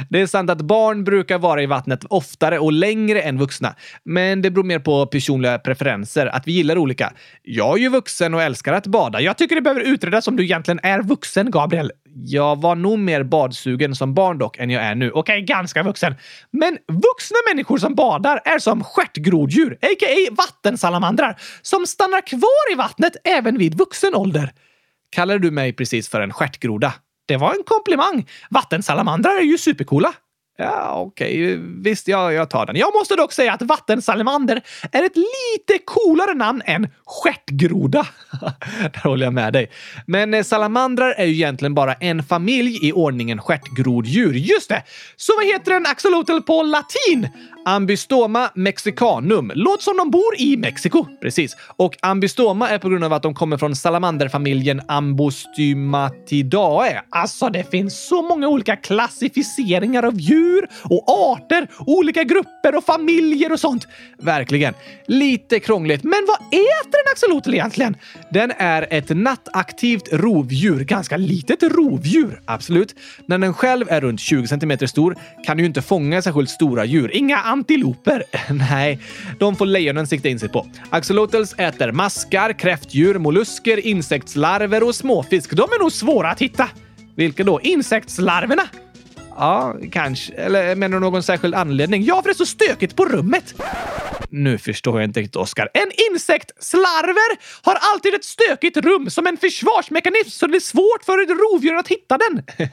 det 0.10 0.22
är 0.22 0.28
sant 0.28 0.50
att 0.50 0.62
barn 0.62 1.04
brukar 1.04 1.38
vara 1.38 1.64
i 1.64 1.66
vattnet 1.66 2.06
oftare 2.10 2.60
och 2.60 2.72
längre 2.72 3.22
än 3.22 3.38
vuxna, 3.38 3.76
men 4.04 4.42
det 4.42 4.52
beror 4.52 4.64
mer 4.64 4.80
på 4.80 5.06
personliga 5.06 5.60
preferenser, 5.60 6.26
att 6.26 6.48
vi 6.48 6.52
gillar 6.52 6.78
olika. 6.78 7.14
Jag 7.44 7.78
är 7.78 7.82
ju 7.82 7.90
vuxen 7.90 8.34
och 8.34 8.42
älskar 8.42 8.74
att 8.74 8.88
bada. 8.88 9.22
Jag 9.22 9.38
tycker 9.38 9.56
det 9.56 9.62
behöver 9.62 9.82
utredas 9.82 10.28
om 10.28 10.36
du 10.36 10.44
egentligen 10.44 10.80
är 10.84 11.02
vuxen, 11.02 11.52
Gabriel. 11.52 11.92
Jag 12.20 12.62
var 12.62 12.76
nog 12.76 13.00
mer 13.00 13.24
badsugen 13.24 13.96
som 13.96 14.14
barn 14.14 14.38
dock 14.38 14.58
än 14.58 14.70
jag 14.70 14.84
är 14.84 14.96
nu. 14.96 15.12
Okej, 15.12 15.20
okay, 15.20 15.42
ganska 15.42 15.84
vuxen. 15.84 16.16
Men 16.52 16.78
vuxna 16.88 17.38
människor 17.50 17.78
som 17.78 17.96
badar 17.96 18.42
är 18.46 18.60
som 18.60 18.84
stjärtgroddjur, 18.84 19.74
a.k.a. 19.82 20.34
vattensalamandrar, 20.38 21.40
som 21.62 21.88
stannar 21.88 22.28
kvar 22.28 22.74
i 22.74 22.76
vattnet 22.76 23.14
även 23.24 23.58
vid 23.58 23.78
vuxen 23.78 24.16
ålder. 24.16 24.54
Kallade 25.10 25.40
du 25.40 25.52
mig 25.52 25.74
precis 25.74 26.10
för 26.10 26.22
en 26.22 26.34
stjärtgroda? 26.34 26.94
Det 27.26 27.38
var 27.38 27.54
en 27.54 27.64
komplimang. 27.66 28.28
Vattensalamandrar 28.50 29.36
är 29.36 29.44
ju 29.44 29.58
supercoola. 29.58 30.14
Ja, 30.60 30.94
okej. 30.96 31.54
Okay. 31.54 31.66
Visst, 31.82 32.08
jag, 32.08 32.34
jag 32.34 32.50
tar 32.50 32.66
den. 32.66 32.76
Jag 32.76 32.94
måste 32.94 33.16
dock 33.16 33.34
säga 33.34 33.54
att 33.54 33.62
vattensalamander 33.62 34.62
är 34.92 35.04
ett 35.04 35.16
lite 35.16 35.84
coolare 35.86 36.34
namn 36.34 36.62
än 36.66 36.88
stjärtgroda. 37.06 38.08
Där 38.94 39.04
håller 39.04 39.26
jag 39.26 39.34
med 39.34 39.54
dig. 39.54 39.72
Men 40.06 40.34
eh, 40.34 40.44
salamandrar 40.44 41.12
är 41.18 41.26
ju 41.26 41.34
egentligen 41.34 41.74
bara 41.74 41.94
en 41.94 42.24
familj 42.24 42.88
i 42.88 42.92
ordningen 42.92 43.42
stjärtgroddjur. 43.42 44.34
Just 44.34 44.70
det! 44.70 44.84
Så 45.16 45.34
vad 45.38 45.46
heter 45.46 45.72
en 45.72 45.86
axolotl 45.86 46.40
på 46.40 46.64
latin? 46.64 47.30
Ambystoma 47.68 48.50
mexicanum. 48.56 49.52
Låt 49.56 49.82
som 49.82 49.98
de 49.98 50.12
bor 50.12 50.36
i 50.38 50.58
Mexiko. 50.58 51.06
Precis. 51.22 51.58
Och 51.78 51.98
ambystoma 52.02 52.70
är 52.70 52.80
på 52.80 52.90
grund 52.90 53.04
av 53.04 53.14
att 53.14 53.24
de 53.24 53.34
kommer 53.34 53.58
från 53.58 53.76
salamanderfamiljen 53.76 54.82
Ambostymatidae. 54.88 57.02
Alltså, 57.10 57.50
det 57.50 57.72
finns 57.72 58.08
så 58.08 58.22
många 58.22 58.48
olika 58.48 58.76
klassificeringar 58.76 60.04
av 60.04 60.20
djur 60.20 60.68
och 60.84 61.04
arter, 61.08 61.68
olika 61.80 62.24
grupper 62.24 62.76
och 62.78 62.84
familjer 62.84 63.52
och 63.52 63.60
sånt. 63.60 63.88
Verkligen. 64.18 64.74
Lite 65.08 65.60
krångligt, 65.60 66.04
men 66.04 66.26
vad 66.28 66.38
äter 66.38 67.00
en 67.06 67.12
axolotl 67.12 67.54
egentligen? 67.54 67.96
Den 68.32 68.52
är 68.58 68.88
ett 68.90 69.10
nattaktivt 69.10 70.10
rovdjur. 70.12 70.84
Ganska 70.84 71.18
litet 71.18 71.64
rovdjur, 71.64 72.42
absolut. 72.46 72.96
När 73.26 73.38
den 73.38 73.54
själv 73.54 73.86
är 73.90 74.02
runt 74.02 74.20
20 74.20 74.48
cm 74.48 74.88
stor 74.88 75.16
kan 75.46 75.58
den 75.58 75.64
ju 75.64 75.68
inte 75.68 75.82
fånga 75.82 76.22
särskilt 76.22 76.50
stora 76.50 76.86
djur. 76.86 77.16
Inga 77.16 77.38
antiloper. 77.58 78.24
Nej, 78.70 79.00
de 79.40 79.56
får 79.56 79.66
lejonen 79.66 80.08
sikta 80.08 80.30
in 80.30 80.40
sig 80.40 80.50
på. 80.50 80.68
Axolotls 80.90 81.54
äter 81.58 81.92
maskar, 81.92 82.54
kräftdjur, 82.54 83.20
mollusker, 83.20 83.88
insektslarver 83.88 84.84
och 84.84 84.96
småfisk. 84.96 85.52
De 85.52 85.62
är 85.62 85.80
nog 85.80 85.92
svåra 85.92 86.30
att 86.32 86.42
hitta. 86.42 86.70
Vilka 87.16 87.44
då? 87.44 87.62
Insektslarverna? 87.62 88.64
Ja, 89.38 89.76
kanske. 89.92 90.34
Eller 90.34 90.76
menar 90.76 90.98
du 90.98 91.02
någon 91.02 91.24
särskild 91.24 91.56
anledning? 91.56 92.04
Ja, 92.04 92.22
för 92.22 92.30
det 92.30 92.34
är 92.34 92.34
så 92.34 92.46
stökigt 92.46 92.96
på 92.96 93.06
rummet. 93.06 93.56
Nu 94.30 94.58
förstår 94.58 95.02
jag 95.02 95.08
inte 95.10 95.20
riktigt, 95.20 95.36
Oskar. 95.36 95.70
En 95.74 95.92
insektslarver 96.12 97.38
har 97.62 97.78
alltid 97.94 98.14
ett 98.14 98.24
stökigt 98.24 98.78
rum 98.78 99.10
som 99.10 99.28
en 99.28 99.38
försvarsmekanism 99.38 100.30
så 100.30 100.48
det 100.48 100.58
är 100.58 100.60
svårt 100.60 101.04
för 101.06 101.24
ett 101.24 101.30
rovdjur 101.30 101.76
att 101.76 101.88
hitta 101.88 102.18
den. 102.18 102.44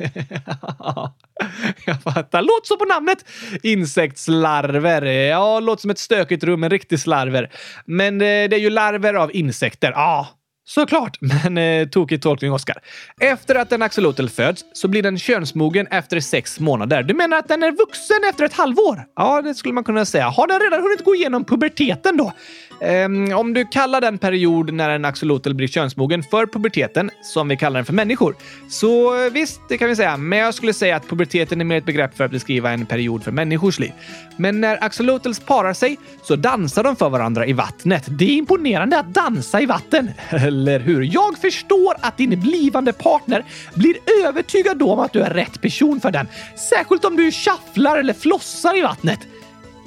jag 1.86 2.02
fattar. 2.02 2.42
Låt 2.42 2.66
så 2.66 2.76
på 2.76 2.84
namnet. 2.84 3.24
Insektslarver. 3.62 5.02
Ja, 5.02 5.60
låter 5.60 5.80
som 5.80 5.90
ett 5.90 5.98
stökigt 5.98 6.44
rum, 6.44 6.64
en 6.64 6.70
riktig 6.70 7.00
slarver. 7.00 7.52
Men 7.84 8.14
eh, 8.14 8.24
det 8.24 8.56
är 8.56 8.60
ju 8.60 8.70
larver 8.70 9.14
av 9.14 9.34
insekter. 9.34 9.90
Ja, 9.90 10.28
Såklart, 10.66 11.18
men 11.20 11.58
eh, 11.58 11.88
tokig 11.88 12.22
tolkning, 12.22 12.52
Oskar. 12.52 12.76
Efter 13.20 13.54
att 13.54 13.72
en 13.72 13.82
axolotl 13.82 14.26
föds 14.26 14.64
så 14.72 14.88
blir 14.88 15.02
den 15.02 15.18
könsmogen 15.18 15.86
efter 15.86 16.20
sex 16.20 16.60
månader. 16.60 17.02
Du 17.02 17.14
menar 17.14 17.38
att 17.38 17.48
den 17.48 17.62
är 17.62 17.72
vuxen 17.72 18.20
efter 18.30 18.44
ett 18.44 18.52
halvår? 18.52 19.04
Ja, 19.16 19.42
det 19.42 19.54
skulle 19.54 19.74
man 19.74 19.84
kunna 19.84 20.04
säga. 20.04 20.28
Har 20.28 20.46
den 20.46 20.60
redan 20.60 20.82
hunnit 20.82 21.04
gå 21.04 21.14
igenom 21.14 21.44
puberteten 21.44 22.16
då? 22.16 22.32
Um, 22.80 23.32
om 23.34 23.54
du 23.54 23.64
kallar 23.64 24.00
den 24.00 24.18
period 24.18 24.72
när 24.72 24.90
en 24.90 25.04
axolotl 25.04 25.54
blir 25.54 25.68
könsmogen 25.68 26.22
för 26.22 26.46
puberteten, 26.46 27.10
som 27.22 27.48
vi 27.48 27.56
kallar 27.56 27.78
den 27.78 27.84
för 27.84 27.92
människor, 27.92 28.34
så 28.68 29.24
eh, 29.24 29.32
visst, 29.32 29.60
det 29.68 29.78
kan 29.78 29.88
vi 29.88 29.96
säga. 29.96 30.16
Men 30.16 30.38
jag 30.38 30.54
skulle 30.54 30.72
säga 30.72 30.96
att 30.96 31.08
puberteten 31.08 31.60
är 31.60 31.64
mer 31.64 31.78
ett 31.78 31.84
begrepp 31.84 32.16
för 32.16 32.24
att 32.24 32.30
beskriva 32.30 32.70
en 32.70 32.86
period 32.86 33.24
för 33.24 33.32
människors 33.32 33.78
liv. 33.78 33.92
Men 34.36 34.60
när 34.60 34.84
axolotls 34.84 35.40
parar 35.40 35.72
sig 35.72 35.96
så 36.22 36.36
dansar 36.36 36.84
de 36.84 36.96
för 36.96 37.08
varandra 37.08 37.46
i 37.46 37.52
vattnet. 37.52 38.04
Det 38.08 38.24
är 38.24 38.34
imponerande 38.34 38.98
att 38.98 39.14
dansa 39.14 39.60
i 39.60 39.66
vatten, 39.66 40.10
eller 40.54 40.80
hur? 40.80 41.02
Jag 41.02 41.38
förstår 41.38 41.94
att 42.00 42.16
din 42.16 42.40
blivande 42.40 42.92
partner 42.92 43.44
blir 43.74 43.96
övertygad 44.24 44.82
om 44.82 44.98
att 44.98 45.12
du 45.12 45.20
är 45.20 45.30
rätt 45.30 45.60
person 45.60 46.00
för 46.00 46.10
den. 46.10 46.28
Särskilt 46.70 47.04
om 47.04 47.16
du 47.16 47.32
shufflar 47.32 47.98
eller 47.98 48.14
flossar 48.14 48.78
i 48.78 48.82
vattnet. 48.82 49.18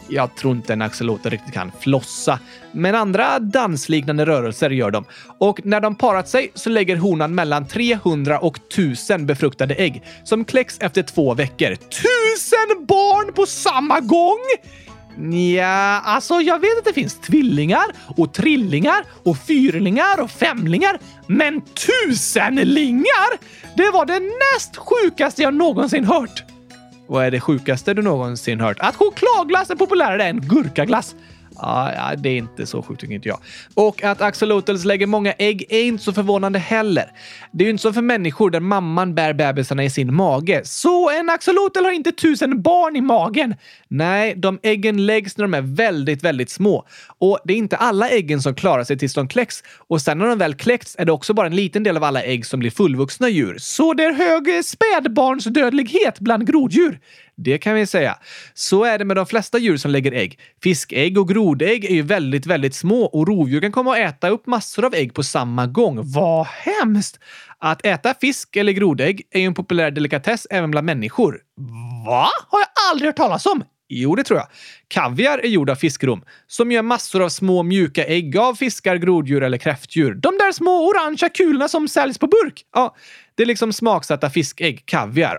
Jag 0.10 0.36
tror 0.36 0.56
inte 0.56 0.74
en 0.74 0.82
axolotl 0.82 1.30
riktigt 1.30 1.54
kan 1.54 1.72
flossa, 1.80 2.40
men 2.72 2.96
andra 2.96 3.40
dansliknande 3.40 4.26
rörelser 4.26 4.70
gör 4.70 4.92
de. 4.92 5.06
Och 5.38 5.60
när 5.66 5.82
de 5.82 5.96
parat 5.96 6.30
sig 6.30 6.52
så 6.54 6.70
lägger 6.70 6.96
honan 6.96 7.36
mellan 7.36 7.68
300 7.68 8.40
och 8.40 8.58
1000 8.58 9.26
befruktade 9.26 9.74
ägg 9.74 10.04
som 10.24 10.46
kläcks 10.46 10.78
efter 10.80 11.04
två 11.04 11.34
veckor. 11.34 11.76
Tusen 11.76 12.86
barn 12.88 13.34
på 13.34 13.46
samma 13.46 14.00
gång! 14.00 14.40
Ja, 15.56 16.02
alltså 16.04 16.42
jag 16.42 16.60
vet 16.60 16.78
att 16.78 16.86
det 16.86 16.94
finns 16.94 17.20
tvillingar 17.20 17.86
och 18.18 18.34
trillingar 18.34 19.06
och 19.24 19.38
fyrlingar 19.38 20.22
och 20.22 20.32
femlingar. 20.32 21.00
Men 21.28 21.62
tusenlingar! 21.62 23.38
Det 23.78 23.92
var 23.92 24.06
det 24.06 24.20
näst 24.20 24.78
sjukaste 24.78 25.42
jag 25.42 25.54
någonsin 25.54 26.06
hört. 26.06 26.44
Vad 27.08 27.26
är 27.26 27.32
det 27.32 27.40
sjukaste 27.40 27.94
du 27.94 28.02
någonsin 28.02 28.60
hört? 28.60 28.78
Att 28.80 28.96
chokladglass 28.96 29.70
är 29.70 29.76
populärare 29.76 30.24
än 30.24 30.40
gurkaglass. 30.40 31.16
Ja, 31.62 32.14
det 32.18 32.30
är 32.30 32.38
inte 32.38 32.66
så 32.66 32.82
sjukt 32.82 33.02
tycker 33.02 33.14
inte 33.14 33.28
jag. 33.28 33.40
Och 33.74 34.04
att 34.04 34.22
axolotls 34.22 34.86
lägger 34.86 35.08
många 35.08 35.34
ägg 35.34 35.66
är 35.70 35.84
inte 35.84 36.04
så 36.04 36.14
förvånande 36.14 36.60
heller. 36.60 37.06
Det 37.52 37.64
är 37.64 37.66
ju 37.66 37.72
inte 37.72 37.82
som 37.82 37.94
för 37.94 38.02
människor 38.02 38.50
där 38.50 38.60
mamman 38.60 39.16
bär 39.16 39.34
bebisarna 39.34 39.84
i 39.84 39.90
sin 39.90 40.14
mage. 40.14 40.62
Så 40.66 41.10
en 41.10 41.30
axolotl 41.30 41.84
har 41.84 41.92
inte 41.92 42.12
tusen 42.12 42.62
barn 42.62 42.96
i 42.96 43.02
magen. 43.02 43.56
Nej, 43.88 44.34
de 44.36 44.60
äggen 44.64 45.06
läggs 45.06 45.38
när 45.38 45.44
de 45.44 45.54
är 45.54 45.62
väldigt, 45.62 46.24
väldigt 46.24 46.50
små. 46.50 46.86
Och 47.18 47.40
det 47.44 47.54
är 47.54 47.58
inte 47.58 47.78
alla 47.78 48.10
äggen 48.10 48.42
som 48.42 48.56
klarar 48.56 48.84
sig 48.84 48.98
tills 48.98 49.14
de 49.14 49.28
kläcks. 49.28 49.64
Och 49.88 50.02
sen 50.02 50.18
när 50.18 50.26
de 50.28 50.38
väl 50.38 50.56
kläcks 50.56 50.96
är 51.00 51.06
det 51.06 51.12
också 51.12 51.34
bara 51.34 51.48
en 51.48 51.56
liten 51.56 51.84
del 51.84 51.98
av 51.98 52.04
alla 52.04 52.24
ägg 52.24 52.46
som 52.46 52.60
blir 52.60 52.72
fullvuxna 52.72 53.30
djur. 53.30 53.58
Så 53.60 53.94
det 53.94 54.04
är 54.04 54.14
hög 54.14 54.66
spädbarnsdödlighet 54.66 56.20
bland 56.20 56.48
groddjur. 56.48 57.00
Det 57.38 57.58
kan 57.58 57.76
vi 57.76 57.86
säga. 57.86 58.18
Så 58.54 58.84
är 58.84 58.98
det 58.98 59.06
med 59.06 59.18
de 59.18 59.26
flesta 59.26 59.58
djur 59.58 59.78
som 59.78 59.92
lägger 59.92 60.12
ägg. 60.12 60.40
Fiskägg 60.64 61.18
och 61.18 61.30
grodägg 61.30 61.86
är 61.86 61.94
ju 61.94 62.02
väldigt, 62.02 62.46
väldigt 62.46 62.76
små 62.76 63.04
och 63.06 63.28
rovdjur 63.28 63.62
kan 63.62 63.72
komma 63.72 63.92
att 63.92 63.98
äta 63.98 64.30
upp 64.30 64.48
massor 64.48 64.86
av 64.86 64.96
ägg 64.96 65.14
på 65.14 65.24
samma 65.24 65.68
gång. 65.68 66.00
Vad 66.04 66.48
hemskt! 66.48 67.20
Att 67.60 67.86
äta 67.86 68.14
fisk 68.14 68.56
eller 68.56 68.72
grodägg 68.72 69.22
är 69.32 69.40
ju 69.40 69.46
en 69.46 69.54
populär 69.54 69.92
delikatess 69.92 70.48
även 70.50 70.72
bland 70.72 70.86
människor. 70.86 71.40
Va? 72.06 72.28
Har 72.48 72.60
jag 72.60 72.70
aldrig 72.92 73.08
hört 73.08 73.16
talas 73.18 73.46
om! 73.46 73.64
Jo, 73.90 74.16
det 74.16 74.24
tror 74.24 74.40
jag. 74.40 74.48
Kaviar 74.88 75.38
är 75.38 75.48
gjord 75.48 75.70
av 75.70 75.76
fiskrom 75.76 76.24
som 76.48 76.72
gör 76.72 76.82
massor 76.82 77.24
av 77.24 77.30
små 77.30 77.64
mjuka 77.64 78.06
ägg 78.06 78.38
av 78.38 78.56
fiskar, 78.56 78.96
groddjur 78.96 79.44
eller 79.44 79.58
kräftdjur. 79.58 80.14
De 80.14 80.38
där 80.38 80.52
små 80.52 80.88
orangea 80.88 81.30
kulorna 81.30 81.68
som 81.68 81.88
säljs 81.88 82.18
på 82.18 82.28
burk. 82.28 82.66
Ja, 82.74 82.96
det 83.36 83.44
är 83.44 83.48
liksom 83.48 83.74
smaksatta 83.74 84.30
fiskägg, 84.30 84.86
kaviar. 84.86 85.38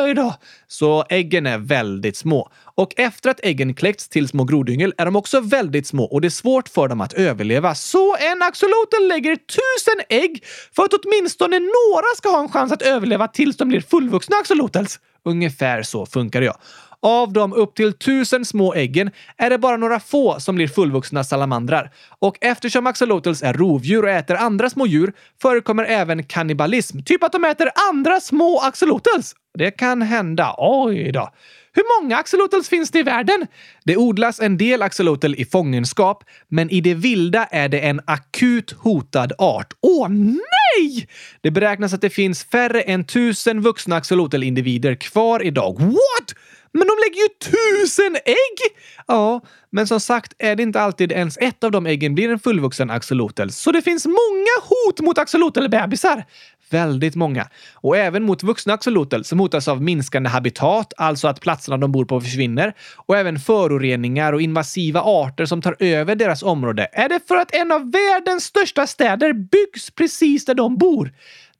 Oj 0.00 0.14
då! 0.14 0.34
Så 0.68 1.04
äggen 1.08 1.46
är 1.46 1.58
väldigt 1.58 2.16
små. 2.16 2.50
Och 2.74 2.94
efter 2.96 3.30
att 3.30 3.40
äggen 3.42 3.74
kläckts 3.74 4.08
till 4.08 4.28
små 4.28 4.44
grodyngel 4.44 4.94
är 4.98 5.04
de 5.04 5.16
också 5.16 5.40
väldigt 5.40 5.86
små 5.86 6.04
och 6.04 6.20
det 6.20 6.28
är 6.28 6.30
svårt 6.30 6.68
för 6.68 6.88
dem 6.88 7.00
att 7.00 7.12
överleva. 7.12 7.74
Så 7.74 8.16
en 8.16 8.42
axolotl 8.42 9.08
lägger 9.08 9.36
tusen 9.36 10.04
ägg 10.08 10.44
för 10.76 10.84
att 10.84 10.92
åtminstone 10.94 11.58
några 11.58 12.06
ska 12.16 12.28
ha 12.28 12.40
en 12.40 12.48
chans 12.48 12.72
att 12.72 12.82
överleva 12.82 13.28
tills 13.28 13.56
de 13.56 13.68
blir 13.68 13.80
fullvuxna 13.80 14.36
axolotls. 14.36 15.00
Ungefär 15.24 15.82
så 15.82 16.06
funkar 16.06 16.40
det 16.40 16.46
ja. 16.46 16.58
Av 17.02 17.32
de 17.32 17.52
upp 17.52 17.74
till 17.74 17.92
tusen 17.92 18.44
små 18.44 18.74
äggen 18.74 19.10
är 19.36 19.50
det 19.50 19.58
bara 19.58 19.76
några 19.76 20.00
få 20.00 20.40
som 20.40 20.54
blir 20.54 20.68
fullvuxna 20.68 21.24
salamandrar. 21.24 21.90
Och 22.18 22.38
eftersom 22.40 22.86
axolotls 22.86 23.42
är 23.42 23.52
rovdjur 23.52 24.02
och 24.02 24.10
äter 24.10 24.36
andra 24.36 24.70
små 24.70 24.86
djur 24.86 25.12
förekommer 25.42 25.84
även 25.84 26.24
kannibalism. 26.24 27.02
Typ 27.02 27.22
att 27.24 27.32
de 27.32 27.44
äter 27.44 27.70
andra 27.90 28.20
små 28.20 28.58
axolotls. 28.58 29.34
Det 29.58 29.70
kan 29.70 30.02
hända. 30.02 30.54
Oj 30.58 31.12
då. 31.12 31.30
Hur 31.74 32.02
många 32.02 32.16
axolotls 32.16 32.68
finns 32.68 32.90
det 32.90 32.98
i 32.98 33.02
världen? 33.02 33.46
Det 33.84 33.96
odlas 33.96 34.40
en 34.40 34.58
del 34.58 34.82
axolotl 34.82 35.34
i 35.34 35.44
fångenskap, 35.44 36.24
men 36.48 36.70
i 36.70 36.80
det 36.80 36.94
vilda 36.94 37.44
är 37.44 37.68
det 37.68 37.80
en 37.80 38.00
akut 38.04 38.72
hotad 38.72 39.32
art. 39.38 39.72
Åh 39.80 40.08
nej! 40.08 41.08
Det 41.40 41.50
beräknas 41.50 41.94
att 41.94 42.00
det 42.00 42.10
finns 42.10 42.44
färre 42.44 42.80
än 42.80 43.04
tusen 43.04 43.60
vuxna 43.60 43.96
axolotl-individer 43.96 44.94
kvar 44.94 45.42
idag. 45.42 45.80
What? 45.80 46.34
Men 46.72 46.86
de 46.86 46.94
lägger 47.04 47.22
ju 47.22 47.28
tusen 47.28 48.16
ägg! 48.24 48.76
Ja, 49.06 49.40
men 49.70 49.86
som 49.86 50.00
sagt 50.00 50.34
är 50.38 50.56
det 50.56 50.62
inte 50.62 50.80
alltid 50.80 51.12
ens 51.12 51.36
ett 51.40 51.64
av 51.64 51.70
de 51.70 51.86
äggen 51.86 52.14
blir 52.14 52.30
en 52.30 52.38
fullvuxen 52.38 52.90
axolotl, 52.90 53.48
så 53.48 53.72
det 53.72 53.82
finns 53.82 54.06
många 54.06 54.68
hot 54.68 55.00
mot 55.00 55.18
axolotlbebisar. 55.18 56.24
Väldigt 56.70 57.14
många. 57.14 57.48
Och 57.74 57.96
även 57.96 58.22
mot 58.22 58.42
vuxna 58.42 58.72
axolotl 58.74 59.22
som 59.22 59.40
hotas 59.40 59.68
av 59.68 59.82
minskande 59.82 60.30
habitat, 60.30 60.92
alltså 60.96 61.28
att 61.28 61.40
platserna 61.40 61.76
de 61.76 61.92
bor 61.92 62.04
på 62.04 62.20
försvinner, 62.20 62.74
och 62.96 63.16
även 63.16 63.38
föroreningar 63.38 64.32
och 64.32 64.42
invasiva 64.42 65.00
arter 65.00 65.46
som 65.46 65.62
tar 65.62 65.76
över 65.78 66.14
deras 66.14 66.42
område. 66.42 66.88
Är 66.92 67.08
det 67.08 67.20
för 67.28 67.36
att 67.36 67.54
en 67.54 67.72
av 67.72 67.92
världens 67.92 68.44
största 68.44 68.86
städer 68.86 69.32
byggs 69.32 69.90
precis 69.90 70.44
där 70.44 70.54
de 70.54 70.76
bor? 70.76 71.12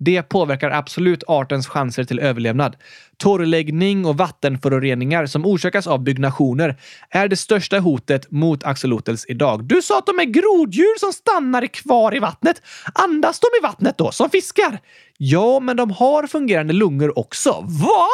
Det 0.05 0.23
påverkar 0.23 0.71
absolut 0.71 1.25
artens 1.27 1.67
chanser 1.67 2.05
till 2.05 2.19
överlevnad. 2.19 2.77
Torrläggning 3.17 4.07
och 4.07 4.17
vattenföroreningar 4.17 5.27
som 5.27 5.47
orsakas 5.47 5.87
av 5.87 6.03
byggnationer 6.03 6.77
är 7.11 7.29
det 7.29 7.37
största 7.37 7.79
hotet 7.79 8.31
mot 8.31 8.65
axolotls 8.65 9.25
idag. 9.29 9.65
Du 9.65 9.83
sa 9.83 9.99
att 9.99 10.07
de 10.07 10.19
är 10.19 10.25
groddjur 10.25 10.99
som 10.99 11.13
stannar 11.13 11.67
kvar 11.67 12.17
i 12.17 12.19
vattnet. 12.19 12.63
Andas 12.95 13.41
de 13.41 13.47
i 13.59 13.63
vattnet 13.63 13.99
då, 13.99 14.11
som 14.11 14.31
fiskar? 14.31 14.81
Ja, 15.25 15.61
men 15.61 15.77
de 15.77 15.91
har 15.91 16.27
fungerande 16.27 16.73
lungor 16.73 17.19
också. 17.19 17.51
Va? 17.69 18.07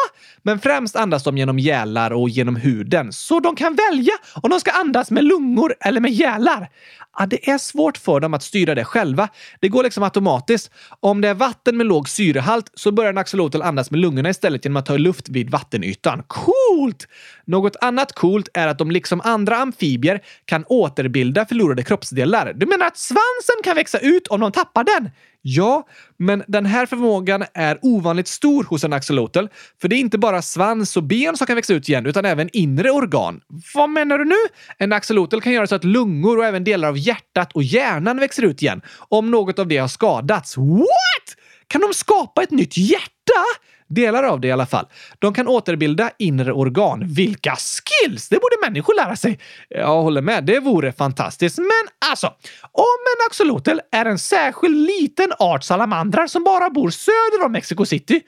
Men 0.42 0.61
främst 0.61 0.97
andas 0.97 1.25
de 1.25 1.38
genom 1.38 1.59
gälar 1.59 2.11
och 2.11 2.29
genom 2.29 2.57
huden, 2.57 3.12
så 3.12 3.40
de 3.40 3.57
kan 3.57 3.75
välja 3.75 4.12
om 4.42 4.51
de 4.51 4.61
ska 4.61 4.71
andas 4.71 5.11
med 5.11 5.25
lungor 5.25 5.75
eller 5.81 6.01
med 6.01 6.11
gälar. 6.11 6.71
Ja, 7.18 7.27
det 7.27 7.51
är 7.51 7.59
svårt 7.59 7.99
för 7.99 8.21
dem 8.21 8.35
att 8.35 8.42
styra 8.42 8.75
det 8.75 8.85
själva. 8.85 9.29
Det 9.61 9.68
går 9.68 9.83
liksom 9.83 10.03
automatiskt. 10.03 10.71
Om 11.01 11.21
det 11.21 11.29
är 11.29 11.35
vatten 11.35 11.77
med 11.77 11.87
låg 11.87 12.09
syrehalt 12.09 12.71
så 12.75 12.92
börjar 12.92 13.11
en 13.11 13.18
axolotl 13.18 13.62
andas 13.62 13.90
med 13.90 14.01
lungorna 14.01 14.31
istället 14.31 14.64
genom 14.64 14.77
att 14.77 14.87
ta 14.87 14.97
luft 14.97 15.29
vid 15.29 15.51
vattenytan. 15.51 16.23
Coolt! 16.27 17.09
Något 17.44 17.77
annat 17.81 18.12
coolt 18.12 18.49
är 18.55 18.66
att 18.68 18.79
de 18.79 18.90
liksom 18.90 19.21
andra 19.25 19.57
amfibier 19.57 20.21
kan 20.44 20.64
återbilda 20.64 21.47
förlorade 21.47 21.83
kroppsdelar. 21.83 22.53
Du 22.57 22.66
menar 22.66 22.87
att 22.87 22.99
svansen 22.99 23.62
kan 23.64 23.77
växa 23.77 23.99
ut 23.99 24.27
om 24.27 24.40
de 24.40 24.53
tappar 24.53 24.85
den? 24.85 25.11
Ja, 25.42 25.87
men 26.16 26.44
den 26.48 26.66
här 26.66 26.87
förmågan 26.87 27.44
är 27.55 27.79
ovanligt 27.83 28.29
stor 28.29 28.64
hos 28.64 28.85
en 28.85 28.92
axolotl. 28.92 29.46
För 29.81 29.88
det 29.88 29.96
är 29.96 30.01
inte 30.01 30.18
bara 30.18 30.42
svans 30.42 30.96
och 30.96 31.03
ben 31.03 31.37
som 31.37 31.46
kan 31.46 31.57
växa 31.57 31.74
ut 31.74 31.88
igen, 31.88 32.07
utan 32.07 32.24
även 32.24 32.48
inre 32.53 32.90
organ. 32.90 33.40
Vad 33.74 33.90
menar 33.90 34.18
du 34.18 34.24
nu? 34.24 34.35
En 34.79 34.92
axolotl 34.92 35.40
kan 35.40 35.53
göra 35.53 35.66
så 35.66 35.74
att 35.74 35.85
lungor 35.85 36.38
och 36.38 36.44
även 36.44 36.64
delar 36.64 36.88
av 36.88 36.98
hjärtat 36.98 37.53
och 37.53 37.62
hjärnan 37.62 38.20
växer 38.20 38.42
ut 38.42 38.62
igen 38.62 38.83
om 39.09 39.31
något 39.31 39.59
av 39.59 39.68
det 39.68 39.77
har 39.77 39.88
skadats. 39.88 40.57
What? 40.57 41.37
Kan 41.66 41.81
de 41.81 41.94
skapa 41.94 42.42
ett 42.42 42.51
nytt 42.51 42.77
hjärta? 42.77 43.44
Delar 43.88 44.22
av 44.22 44.40
det 44.40 44.48
i 44.48 44.53
alla 44.53 44.66
fall. 44.66 44.87
De 45.18 45.35
kan 45.35 45.48
återbilda 45.48 46.11
inre 46.18 46.53
organ. 46.53 47.03
Vilka 47.07 47.57
skills! 47.57 48.29
Det 48.29 48.37
borde 48.37 48.57
människor 48.70 48.94
lära 48.94 49.16
sig. 49.16 49.38
Jag 49.68 50.03
håller 50.03 50.22
med, 50.22 50.44
det 50.44 50.61
vore 50.61 50.92
fantastiskt. 50.92 51.59
Men 51.59 52.11
alltså, 52.11 52.27
om 52.72 52.98
en 53.16 53.27
axolotl 53.27 53.79
är 53.92 54.05
en 54.05 54.18
särskild 54.18 54.77
liten 54.87 55.33
art 55.38 55.64
salamandrar 55.64 56.27
som 56.27 56.44
bara 56.44 56.70
bor 56.70 56.90
söder 56.90 57.44
om 57.44 57.53
Mexico 57.53 57.85
City 57.85 58.20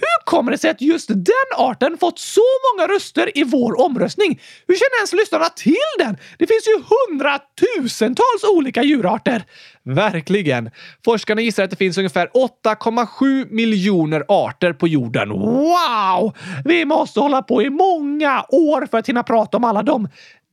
hur 0.00 0.24
kommer 0.24 0.52
det 0.52 0.58
sig 0.58 0.70
att 0.70 0.80
just 0.80 1.08
den 1.08 1.50
arten 1.56 1.98
fått 2.00 2.18
så 2.18 2.40
många 2.66 2.94
röster 2.94 3.38
i 3.38 3.44
vår 3.44 3.80
omröstning? 3.80 4.40
Hur 4.66 4.74
känner 4.74 4.96
ens 4.98 5.12
lyssnarna 5.12 5.48
till 5.48 5.76
den? 5.98 6.16
Det 6.38 6.46
finns 6.46 6.66
ju 6.66 6.82
hundratusentals 6.92 8.44
olika 8.56 8.82
djurarter. 8.82 9.44
Verkligen. 9.82 10.70
Forskarna 11.04 11.40
gissar 11.40 11.62
att 11.62 11.70
det 11.70 11.76
finns 11.76 11.98
ungefär 11.98 12.30
8,7 12.64 13.50
miljoner 13.50 14.24
arter 14.28 14.72
på 14.72 14.88
jorden. 14.88 15.28
Wow! 15.28 16.32
Vi 16.64 16.84
måste 16.84 17.20
hålla 17.20 17.42
på 17.42 17.62
i 17.62 17.70
många 17.70 18.44
år 18.48 18.86
för 18.90 18.98
att 18.98 19.08
hinna 19.08 19.22
prata 19.22 19.56
om 19.56 19.64
alla 19.64 19.82
dem. 19.82 20.08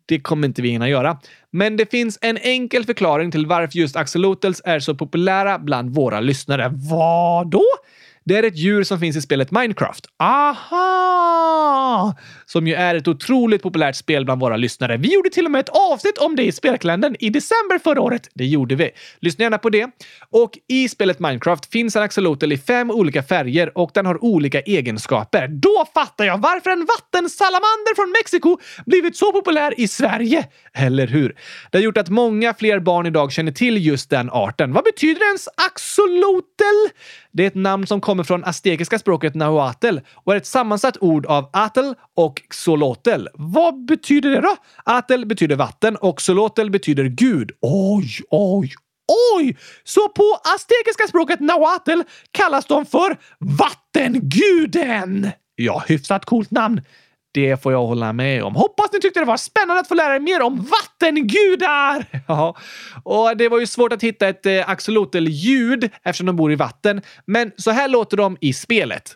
Det 0.06 0.20
kommer 0.20 0.48
inte 0.48 0.62
vi 0.62 0.70
hinna 0.70 0.90
göra. 0.90 1.18
Men 1.52 1.78
det 1.78 1.92
finns 1.92 2.20
en 2.22 2.38
enkel 2.38 2.86
förklaring 2.86 3.32
till 3.32 3.46
varför 3.46 3.78
just 3.78 3.96
axolotls 3.96 4.62
är 4.66 4.80
så 4.80 4.96
populära 4.96 5.60
bland 5.60 5.96
våra 5.96 6.20
lyssnare. 6.20 6.72
Vad 6.74 7.50
då? 7.50 7.66
Det 8.28 8.38
är 8.38 8.44
ett 8.44 8.58
djur 8.58 8.84
som 8.84 9.00
finns 9.00 9.18
i 9.18 9.22
spelet 9.22 9.52
Minecraft. 9.52 10.06
Aha! 10.20 12.16
Som 12.46 12.68
ju 12.68 12.74
är 12.74 12.96
ett 12.96 13.08
otroligt 13.08 13.62
populärt 13.62 13.96
spel 13.96 14.26
bland 14.26 14.42
våra 14.42 14.58
lyssnare. 14.58 14.98
Vi 14.98 15.14
gjorde 15.14 15.30
till 15.30 15.46
och 15.46 15.52
med 15.52 15.60
ett 15.60 15.70
avsnitt 15.70 16.18
om 16.18 16.36
det 16.36 16.44
i 16.44 16.52
spelkalendern 16.52 17.16
i 17.20 17.30
december 17.30 17.80
förra 17.80 18.02
året. 18.02 18.30
Det 18.34 18.46
gjorde 18.46 18.76
vi. 18.76 18.90
Lyssna 19.20 19.44
gärna 19.44 19.58
på 19.58 19.70
det. 19.70 19.90
Och 20.30 20.52
i 20.68 20.90
spelet 20.90 21.20
Minecraft 21.20 21.72
finns 21.72 21.96
en 21.96 22.04
axolotl 22.04 22.52
i 22.52 22.58
fem 22.58 22.92
olika 22.92 23.24
färger 23.24 23.78
och 23.78 23.92
den 23.94 24.06
har 24.06 24.24
olika 24.24 24.62
egenskaper. 24.62 25.48
Då 25.48 25.88
fattar 25.94 26.26
jag 26.26 26.38
varför 26.38 26.70
en 26.70 26.86
vattensalamander 26.86 27.96
från 27.96 28.12
Mexiko 28.12 28.58
blivit 28.86 29.18
så 29.18 29.32
populär 29.32 29.80
i 29.80 29.88
Sverige. 29.88 30.48
Eller 30.74 31.08
hur? 31.08 31.36
Det 31.72 31.78
har 31.78 31.84
gjort 31.84 31.98
att 31.98 32.10
många 32.10 32.54
fler 32.54 32.80
barn 32.80 33.06
idag 33.06 33.32
känner 33.32 33.52
till 33.52 33.86
just 33.86 34.10
den 34.10 34.30
arten. 34.32 34.74
Vad 34.74 34.84
betyder 34.84 35.26
ens 35.26 35.48
axolotl? 35.48 36.94
Det 37.38 37.44
är 37.44 37.48
ett 37.48 37.56
namn 37.56 37.88
som 37.88 38.02
kommer 38.02 38.24
från 38.24 38.44
aztekiska 38.44 39.00
språket 39.00 39.36
nahuatl 39.36 39.98
och 40.14 40.34
är 40.34 40.38
ett 40.38 40.46
sammansatt 40.46 40.98
ord 41.02 41.26
av 41.26 41.50
atl 41.54 41.92
och 42.16 42.42
xolotl. 42.50 43.28
Vad 43.34 43.86
betyder 43.86 44.30
det 44.30 44.42
då? 44.42 44.56
Atl 44.84 45.26
betyder 45.26 45.56
vatten 45.56 45.96
och 45.96 46.20
xolotl 46.20 46.70
betyder 46.70 47.04
gud. 47.04 47.52
Oj, 47.62 48.10
oj, 48.30 48.74
oj! 49.36 49.58
Så 49.84 50.10
på 50.10 50.40
aztekiska 50.56 51.08
språket 51.08 51.40
nahuatl 51.40 52.02
kallas 52.32 52.66
de 52.66 52.86
för 52.86 53.18
vattenguden! 53.40 55.32
Ja, 55.56 55.84
hyfsat 55.88 56.26
coolt 56.26 56.52
namn. 56.52 56.82
Det 57.38 57.64
får 57.64 57.72
jag 57.72 57.86
hålla 57.86 58.14
med 58.14 58.44
om. 58.44 58.56
Hoppas 58.56 58.92
ni 58.94 59.00
tyckte 59.00 59.20
det 59.20 59.26
var 59.26 59.38
spännande 59.38 59.80
att 59.80 59.88
få 59.88 59.94
lära 59.94 60.16
er 60.16 60.20
mer 60.20 60.42
om 60.42 60.56
vattengudar! 60.56 62.06
Ja, 62.28 62.58
och 63.04 63.38
det 63.38 63.50
var 63.50 63.60
ju 63.60 63.68
svårt 63.68 63.94
att 63.94 64.04
hitta 64.04 64.28
ett 64.28 64.46
eh, 64.46 64.70
axolotl-ljud 64.70 65.90
eftersom 66.04 66.26
de 66.26 66.36
bor 66.36 66.52
i 66.52 66.56
vatten, 66.56 67.02
men 67.26 67.52
så 67.58 67.72
här 67.72 67.88
låter 67.88 68.18
de 68.18 68.38
i 68.42 68.54
spelet. 68.54 69.16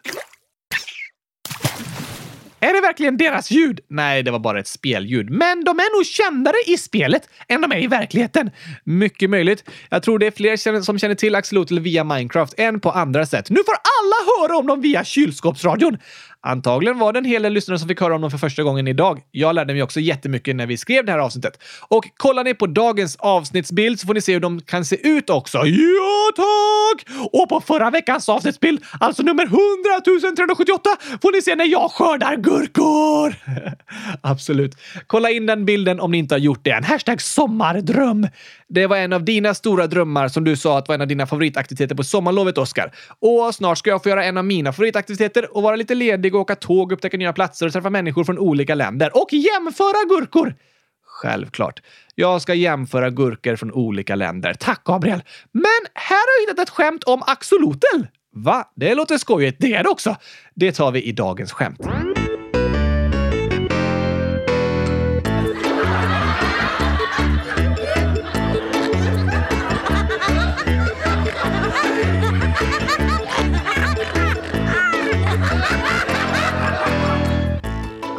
Är 2.63 2.73
det 2.73 2.81
verkligen 2.81 3.17
deras 3.17 3.51
ljud? 3.51 3.79
Nej, 3.89 4.23
det 4.23 4.31
var 4.31 4.39
bara 4.39 4.59
ett 4.59 4.67
spelljud. 4.67 5.29
Men 5.29 5.63
de 5.63 5.79
är 5.79 5.97
nog 5.97 6.05
kändare 6.05 6.55
i 6.67 6.77
spelet 6.77 7.29
än 7.47 7.61
de 7.61 7.71
är 7.71 7.83
i 7.83 7.87
verkligheten. 7.87 8.51
Mycket 8.83 9.29
möjligt. 9.29 9.69
Jag 9.89 10.03
tror 10.03 10.19
det 10.19 10.27
är 10.27 10.31
fler 10.31 10.81
som 10.81 10.99
känner 10.99 11.15
till 11.15 11.35
Axolotl 11.35 11.79
via 11.79 12.03
Minecraft 12.03 12.53
än 12.57 12.79
på 12.79 12.91
andra 12.91 13.25
sätt. 13.25 13.49
Nu 13.49 13.55
får 13.65 13.73
alla 13.73 14.47
höra 14.47 14.57
om 14.57 14.67
dem 14.67 14.81
via 14.81 15.03
kylskåpsradion. 15.03 15.97
Antagligen 16.43 16.99
var 16.99 17.13
det 17.13 17.19
en 17.19 17.25
hel 17.25 17.41
del 17.41 17.53
lyssnare 17.53 17.79
som 17.79 17.87
fick 17.87 18.01
höra 18.01 18.15
om 18.15 18.21
dem 18.21 18.31
för 18.31 18.37
första 18.37 18.63
gången 18.63 18.87
idag. 18.87 19.21
Jag 19.31 19.55
lärde 19.55 19.73
mig 19.73 19.83
också 19.83 19.99
jättemycket 19.99 20.55
när 20.55 20.67
vi 20.67 20.77
skrev 20.77 21.05
det 21.05 21.11
här 21.11 21.19
avsnittet. 21.19 21.63
Och 21.87 22.05
kollar 22.17 22.43
ni 22.43 22.53
på 22.53 22.67
dagens 22.67 23.15
avsnittsbild 23.15 23.99
så 23.99 24.07
får 24.07 24.13
ni 24.13 24.21
se 24.21 24.33
hur 24.33 24.39
de 24.39 24.61
kan 24.61 24.85
se 24.85 25.07
ut 25.07 25.29
också. 25.29 25.57
Ja, 25.57 26.31
tack! 26.35 27.07
Och 27.31 27.49
på 27.49 27.61
förra 27.61 27.89
veckans 27.89 28.29
avsnittsbild, 28.29 28.83
alltså 28.99 29.23
nummer 29.23 29.43
100 29.43 29.59
378, 30.05 30.89
får 31.21 31.31
ni 31.35 31.41
se 31.41 31.55
när 31.55 31.65
jag 31.65 31.91
skördar 31.91 32.35
gurkor! 32.35 33.35
Absolut. 34.21 34.75
Kolla 35.07 35.29
in 35.29 35.45
den 35.45 35.65
bilden 35.65 35.99
om 35.99 36.11
ni 36.11 36.17
inte 36.17 36.35
har 36.35 36.39
gjort 36.39 36.63
det 36.63 36.71
än. 36.71 36.83
Hashtag 36.83 37.21
sommardröm. 37.21 38.27
Det 38.73 38.87
var 38.87 38.97
en 38.97 39.13
av 39.13 39.25
dina 39.25 39.53
stora 39.53 39.87
drömmar 39.87 40.27
som 40.27 40.43
du 40.43 40.55
sa 40.55 40.77
att 40.77 40.87
var 40.87 40.95
en 40.95 41.01
av 41.01 41.07
dina 41.07 41.27
favoritaktiviteter 41.27 41.95
på 41.95 42.03
sommarlovet, 42.03 42.57
Oskar. 42.57 42.91
Och 43.19 43.55
snart 43.55 43.77
ska 43.77 43.89
jag 43.89 44.03
få 44.03 44.09
göra 44.09 44.25
en 44.25 44.37
av 44.37 44.45
mina 44.45 44.73
favoritaktiviteter 44.73 45.57
och 45.57 45.63
vara 45.63 45.75
lite 45.75 45.95
ledig 45.95 46.35
och 46.35 46.41
åka 46.41 46.55
tåg, 46.55 46.91
upptäcka 46.91 47.17
nya 47.17 47.33
platser 47.33 47.65
och 47.65 47.73
träffa 47.73 47.89
människor 47.89 48.23
från 48.23 48.39
olika 48.39 48.75
länder. 48.75 49.17
Och 49.21 49.33
jämföra 49.33 50.05
gurkor! 50.09 50.55
Självklart. 51.05 51.81
Jag 52.15 52.41
ska 52.41 52.53
jämföra 52.53 53.09
gurkor 53.09 53.55
från 53.55 53.71
olika 53.71 54.15
länder. 54.15 54.53
Tack, 54.53 54.83
Gabriel! 54.83 55.23
Men 55.51 55.81
här 55.93 56.15
har 56.15 56.41
jag 56.41 56.51
hittat 56.51 56.67
ett 56.67 56.73
skämt 56.73 57.03
om 57.03 57.21
axolotl. 57.27 58.05
Va? 58.33 58.71
Det 58.75 58.95
låter 58.95 59.17
skojigt 59.17 59.57
det 59.59 59.73
är 59.73 59.83
det 59.83 59.89
också. 59.89 60.15
Det 60.55 60.71
tar 60.71 60.91
vi 60.91 61.03
i 61.03 61.11
dagens 61.11 61.51
skämt. 61.51 61.79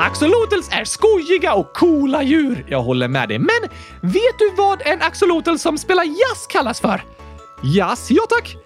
Axolotls 0.02 0.68
är 0.72 0.84
skojiga 0.84 1.54
och 1.54 1.72
coola 1.72 2.22
djur. 2.22 2.64
Jag 2.68 2.82
håller 2.82 3.08
med 3.08 3.28
dig. 3.28 3.38
Men 3.38 3.70
vet 4.00 4.38
du 4.38 4.52
vad 4.56 4.82
en 4.84 5.02
axolotl 5.02 5.56
som 5.56 5.78
spelar 5.78 6.04
jazz 6.04 6.46
kallas 6.48 6.80
för? 6.80 7.02
Jazz, 7.62 8.10
ja 8.10 8.22
tack. 8.28 8.56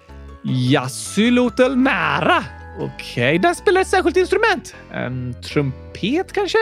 Jazzylotl 0.43 1.75
nära. 1.75 2.43
Okej, 2.79 2.93
okay, 2.95 3.37
den 3.37 3.55
spelar 3.55 3.81
ett 3.81 3.87
särskilt 3.87 4.17
instrument. 4.17 4.75
En 4.91 5.35
trumpet 5.41 6.33
kanske? 6.33 6.57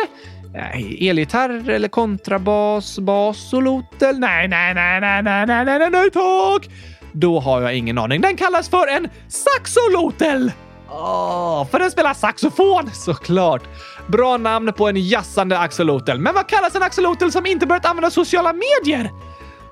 Nej, 0.53 1.09
elgitarr 1.09 1.69
eller 1.69 1.87
kontrabas, 1.87 2.99
basolotl? 2.99 4.05
Nej, 4.17 4.47
nej, 4.47 4.73
nej, 4.73 5.01
nej, 5.01 5.23
nej, 5.23 5.45
nej, 5.45 5.65
nej, 5.65 5.79
nej, 5.79 5.89
nej, 5.91 6.11
tack! 6.11 6.69
Då 7.11 7.39
har 7.39 7.61
jag 7.61 7.77
ingen 7.77 7.97
aning. 7.97 8.21
Den 8.21 8.37
kallas 8.37 8.69
för 8.69 8.87
en 8.87 9.09
saxolotl! 9.27 10.49
Åh, 10.89 11.67
för 11.67 11.79
den 11.79 11.91
spelar 11.91 12.13
saxofon 12.13 12.89
såklart. 12.93 13.63
Bra 14.07 14.37
namn 14.37 14.73
på 14.73 14.87
en 14.87 14.95
jassande 14.97 15.59
axolotl. 15.59 16.17
Men 16.17 16.33
vad 16.33 16.47
kallas 16.47 16.75
en 16.75 16.83
axolotl 16.83 17.29
som 17.29 17.45
inte 17.45 17.65
börjat 17.65 17.85
använda 17.85 18.09
sociala 18.11 18.53
medier? 18.53 19.11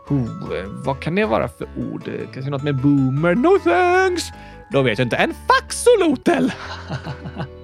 Oh, 0.10 0.84
vad 0.86 1.00
kan 1.00 1.16
det 1.16 1.26
vara 1.26 1.48
för 1.48 1.68
ord? 1.78 2.10
Kanske 2.34 2.52
något 2.52 2.64
med 2.64 2.76
boomer? 2.76 3.36
No 3.36 3.60
thanks! 3.60 4.24
Då 4.72 4.82
vet 4.82 5.00
jag 5.00 5.06
inte. 5.06 5.16
En 5.16 5.34
faxolotl! 5.48 6.50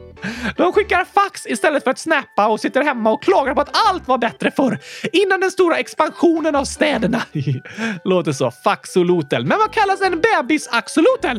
De 0.57 0.73
skickar 0.73 1.05
fax 1.05 1.45
istället 1.45 1.83
för 1.83 1.91
att 1.91 1.99
snappa 1.99 2.47
och 2.47 2.59
sitter 2.59 2.83
hemma 2.83 3.11
och 3.11 3.23
klagar 3.23 3.55
på 3.55 3.61
att 3.61 3.89
allt 3.89 4.07
var 4.07 4.17
bättre 4.17 4.51
förr. 4.51 4.79
Innan 5.13 5.39
den 5.39 5.51
stora 5.51 5.77
expansionen 5.77 6.55
av 6.55 6.65
städerna. 6.65 7.21
Låter 8.03 8.31
så. 8.31 8.51
Faxolotl. 8.51 9.45
Men 9.45 9.57
vad 9.57 9.71
kallas 9.71 10.01
en 10.01 10.21
bebisaxolotl? 10.21 11.37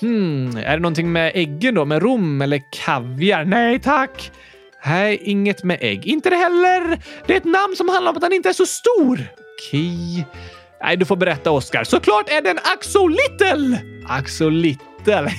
Hmm, 0.00 0.56
är 0.56 0.70
det 0.70 0.82
någonting 0.82 1.12
med 1.12 1.32
äggen 1.34 1.74
då? 1.74 1.84
Med 1.84 2.02
rom 2.02 2.42
eller 2.42 2.60
kaviar? 2.72 3.44
Nej 3.44 3.80
tack! 3.80 4.32
Nej, 4.86 5.20
inget 5.24 5.64
med 5.64 5.78
ägg. 5.80 6.06
Inte 6.06 6.30
det 6.30 6.36
heller. 6.36 6.98
Det 7.26 7.32
är 7.32 7.36
ett 7.36 7.44
namn 7.44 7.76
som 7.76 7.88
handlar 7.88 8.10
om 8.10 8.16
att 8.16 8.22
han 8.22 8.32
inte 8.32 8.48
är 8.48 8.52
så 8.52 8.66
stor. 8.66 9.26
Okej. 9.58 10.26
Nej, 10.82 10.96
du 10.96 11.04
får 11.04 11.16
berätta, 11.16 11.50
Oscar. 11.50 11.84
Såklart 11.84 12.28
är 12.28 12.42
den 12.42 12.58
Axolittle! 12.64 13.82
Axolittle. 14.08 15.30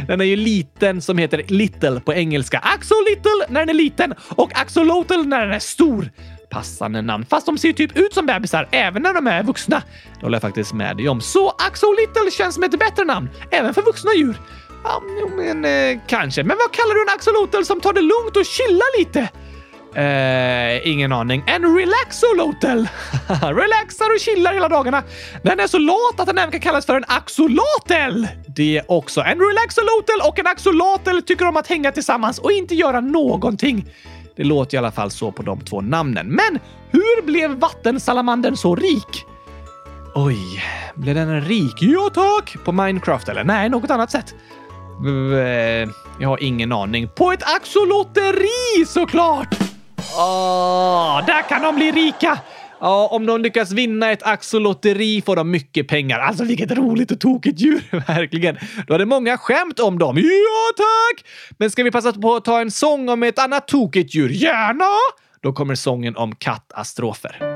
den 0.06 0.20
är 0.20 0.24
ju 0.24 0.36
liten 0.36 1.02
som 1.02 1.18
heter 1.18 1.42
little 1.48 2.00
på 2.00 2.14
engelska. 2.14 2.58
Axolittle 2.58 3.46
när 3.48 3.60
den 3.60 3.68
är 3.68 3.74
liten 3.74 4.14
och 4.18 4.60
axolotl 4.60 5.22
när 5.26 5.40
den 5.40 5.52
är 5.52 5.58
stor 5.58 6.10
passande 6.56 7.02
namn. 7.02 7.26
Fast 7.30 7.46
de 7.46 7.58
ser 7.58 7.72
typ 7.72 7.96
ut 7.96 8.14
som 8.14 8.26
bebisar 8.26 8.68
även 8.70 9.02
när 9.02 9.14
de 9.14 9.26
är 9.26 9.42
vuxna. 9.42 9.82
Det 10.14 10.22
håller 10.22 10.34
jag 10.34 10.42
faktiskt 10.42 10.72
med 10.72 10.96
dig 10.96 11.08
om. 11.08 11.20
Så 11.20 11.48
Axolittle 11.48 12.30
känns 12.30 12.54
som 12.54 12.64
ett 12.64 12.78
bättre 12.78 13.04
namn, 13.04 13.28
även 13.50 13.74
för 13.74 13.82
vuxna 13.82 14.10
djur. 14.16 14.36
Ja, 14.84 15.02
men 15.36 15.64
eh, 15.64 16.00
kanske. 16.06 16.42
Men 16.42 16.56
vad 16.56 16.72
kallar 16.72 16.94
du 16.94 17.02
en 17.02 17.14
axolotl 17.16 17.62
som 17.62 17.80
tar 17.80 17.92
det 17.92 18.00
lugnt 18.00 18.36
och 18.36 18.46
chillar 18.46 18.98
lite? 18.98 19.28
Eh, 19.96 20.88
ingen 20.88 21.12
aning. 21.12 21.44
En 21.46 21.76
relaxolotl! 21.78 22.66
Relaxar 23.60 24.14
och 24.14 24.20
chillar 24.20 24.54
hela 24.54 24.68
dagarna. 24.68 25.02
Den 25.42 25.60
är 25.60 25.66
så 25.66 25.78
lat 25.78 26.20
att 26.20 26.26
den 26.26 26.38
även 26.38 26.50
kan 26.50 26.60
kallas 26.60 26.86
för 26.86 26.96
en 26.96 27.04
axolotl. 27.08 28.24
Det 28.56 28.82
också. 28.88 29.20
En 29.20 29.40
relaxolotl 29.40 30.28
och 30.28 30.38
en 30.38 30.46
axolotl 30.46 31.20
tycker 31.26 31.46
om 31.46 31.56
att 31.56 31.66
hänga 31.66 31.92
tillsammans 31.92 32.38
och 32.38 32.52
inte 32.52 32.74
göra 32.74 33.00
någonting. 33.00 33.86
Det 34.36 34.44
låter 34.44 34.74
i 34.74 34.78
alla 34.78 34.92
fall 34.92 35.10
så 35.10 35.32
på 35.32 35.42
de 35.42 35.60
två 35.60 35.80
namnen. 35.80 36.26
Men 36.26 36.58
hur 36.90 37.22
blev 37.22 37.50
vattensalamandern 37.50 38.56
så 38.56 38.76
rik? 38.76 39.24
Oj, 40.14 40.62
blev 40.94 41.14
den 41.14 41.40
rik? 41.40 41.74
Ja 41.80 42.10
tack! 42.14 42.56
På 42.64 42.72
Minecraft 42.72 43.28
eller? 43.28 43.44
Nej, 43.44 43.68
något 43.68 43.90
annat 43.90 44.10
sätt. 44.10 44.34
Eh, 45.06 45.90
jag 46.20 46.28
har 46.28 46.42
ingen 46.42 46.72
aning. 46.72 47.08
På 47.08 47.32
ett 47.32 47.42
axolotteri 47.56 48.86
såklart! 48.86 49.54
Åh, 50.18 51.26
där 51.26 51.48
kan 51.48 51.62
de 51.62 51.74
bli 51.76 51.92
rika! 51.92 52.38
Ja, 52.80 53.08
om 53.10 53.26
de 53.26 53.40
lyckas 53.40 53.72
vinna 53.72 54.10
ett 54.12 54.22
axolotteri 54.22 55.22
får 55.26 55.36
de 55.36 55.50
mycket 55.50 55.88
pengar. 55.88 56.18
Alltså 56.18 56.44
vilket 56.44 56.70
roligt 56.70 57.10
och 57.10 57.20
tokigt 57.20 57.60
djur, 57.60 57.82
verkligen. 58.06 58.58
Då 58.86 58.94
är 58.94 58.98
det 58.98 59.06
många 59.06 59.38
skämt 59.38 59.80
om 59.80 59.98
dem. 59.98 60.16
Ja, 60.16 60.72
tack! 60.76 61.26
Men 61.58 61.70
ska 61.70 61.82
vi 61.82 61.90
passa 61.90 62.12
på 62.12 62.34
att 62.34 62.44
ta 62.44 62.60
en 62.60 62.70
sång 62.70 63.08
om 63.08 63.22
ett 63.22 63.38
annat 63.38 63.68
tokigt 63.68 64.14
djur? 64.14 64.28
Gärna! 64.28 64.84
Då 65.42 65.52
kommer 65.52 65.74
sången 65.74 66.16
om 66.16 66.34
kattastrofer. 66.34 67.55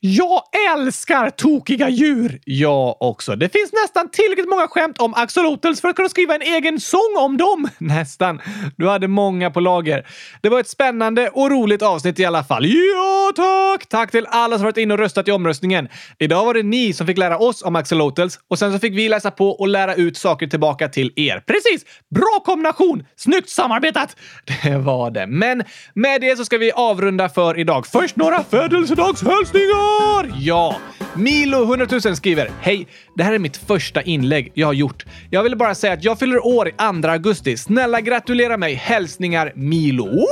Jag 0.00 0.42
älskar 0.74 1.30
tokiga 1.30 1.88
djur! 1.88 2.40
Jag 2.44 3.02
också. 3.02 3.36
Det 3.36 3.48
finns 3.48 3.72
nästan 3.72 4.08
tillräckligt 4.10 4.48
många 4.48 4.68
skämt 4.68 4.98
om 4.98 5.14
axolotls 5.14 5.80
för 5.80 5.88
att 5.88 5.96
kunna 5.96 6.08
skriva 6.08 6.34
en 6.34 6.42
egen 6.42 6.80
sång 6.80 7.14
om 7.18 7.36
dem. 7.36 7.68
Nästan. 7.78 8.40
Du 8.76 8.88
hade 8.88 9.08
många 9.08 9.50
på 9.50 9.60
lager. 9.60 10.06
Det 10.40 10.48
var 10.48 10.60
ett 10.60 10.68
spännande 10.68 11.28
och 11.28 11.50
roligt 11.50 11.82
avsnitt 11.82 12.18
i 12.20 12.24
alla 12.24 12.44
fall. 12.44 12.66
Ja, 12.66 13.32
tack! 13.36 13.88
Tack 13.88 14.10
till 14.10 14.26
alla 14.30 14.56
som 14.56 14.64
varit 14.64 14.76
inne 14.76 14.94
och 14.94 14.98
röstat 15.00 15.28
i 15.28 15.32
omröstningen. 15.32 15.88
Idag 16.18 16.44
var 16.44 16.54
det 16.54 16.62
ni 16.62 16.92
som 16.92 17.06
fick 17.06 17.18
lära 17.18 17.38
oss 17.38 17.62
om 17.62 17.76
axolotls 17.76 18.38
och 18.50 18.58
sen 18.58 18.72
så 18.72 18.78
fick 18.78 18.92
vi 18.94 19.08
läsa 19.08 19.30
på 19.30 19.50
och 19.50 19.68
lära 19.68 19.94
ut 19.94 20.16
saker 20.16 20.46
tillbaka 20.46 20.88
till 20.88 21.12
er. 21.16 21.42
Precis! 21.46 21.84
Bra 22.14 22.42
kombination! 22.44 23.04
Snyggt 23.16 23.50
samarbetat! 23.50 24.16
Det 24.62 24.78
var 24.78 25.10
det. 25.10 25.26
Men 25.26 25.62
med 25.94 26.20
det 26.20 26.36
så 26.36 26.44
ska 26.44 26.58
vi 26.58 26.72
avrunda 26.72 27.28
för 27.28 27.58
idag. 27.58 27.86
Först 27.86 28.16
några 28.16 28.44
födelsedagshälsningar! 28.44 29.85
Ja! 30.38 30.76
Milo 31.14 31.62
100 31.62 31.86
000 32.04 32.16
skriver 32.16 32.50
Hej! 32.60 32.86
Det 33.14 33.22
här 33.22 33.32
är 33.32 33.38
mitt 33.38 33.56
första 33.56 34.02
inlägg 34.02 34.52
jag 34.54 34.66
har 34.66 34.72
gjort. 34.72 35.04
Jag 35.30 35.42
vill 35.42 35.56
bara 35.56 35.74
säga 35.74 35.92
att 35.92 36.04
jag 36.04 36.18
fyller 36.18 36.46
år 36.46 36.68
i 36.68 36.72
2 37.02 37.08
augusti. 37.08 37.56
Snälla 37.56 38.00
gratulera 38.00 38.56
mig! 38.56 38.74
Hälsningar 38.74 39.52
Milo. 39.54 40.04
Woho! 40.06 40.26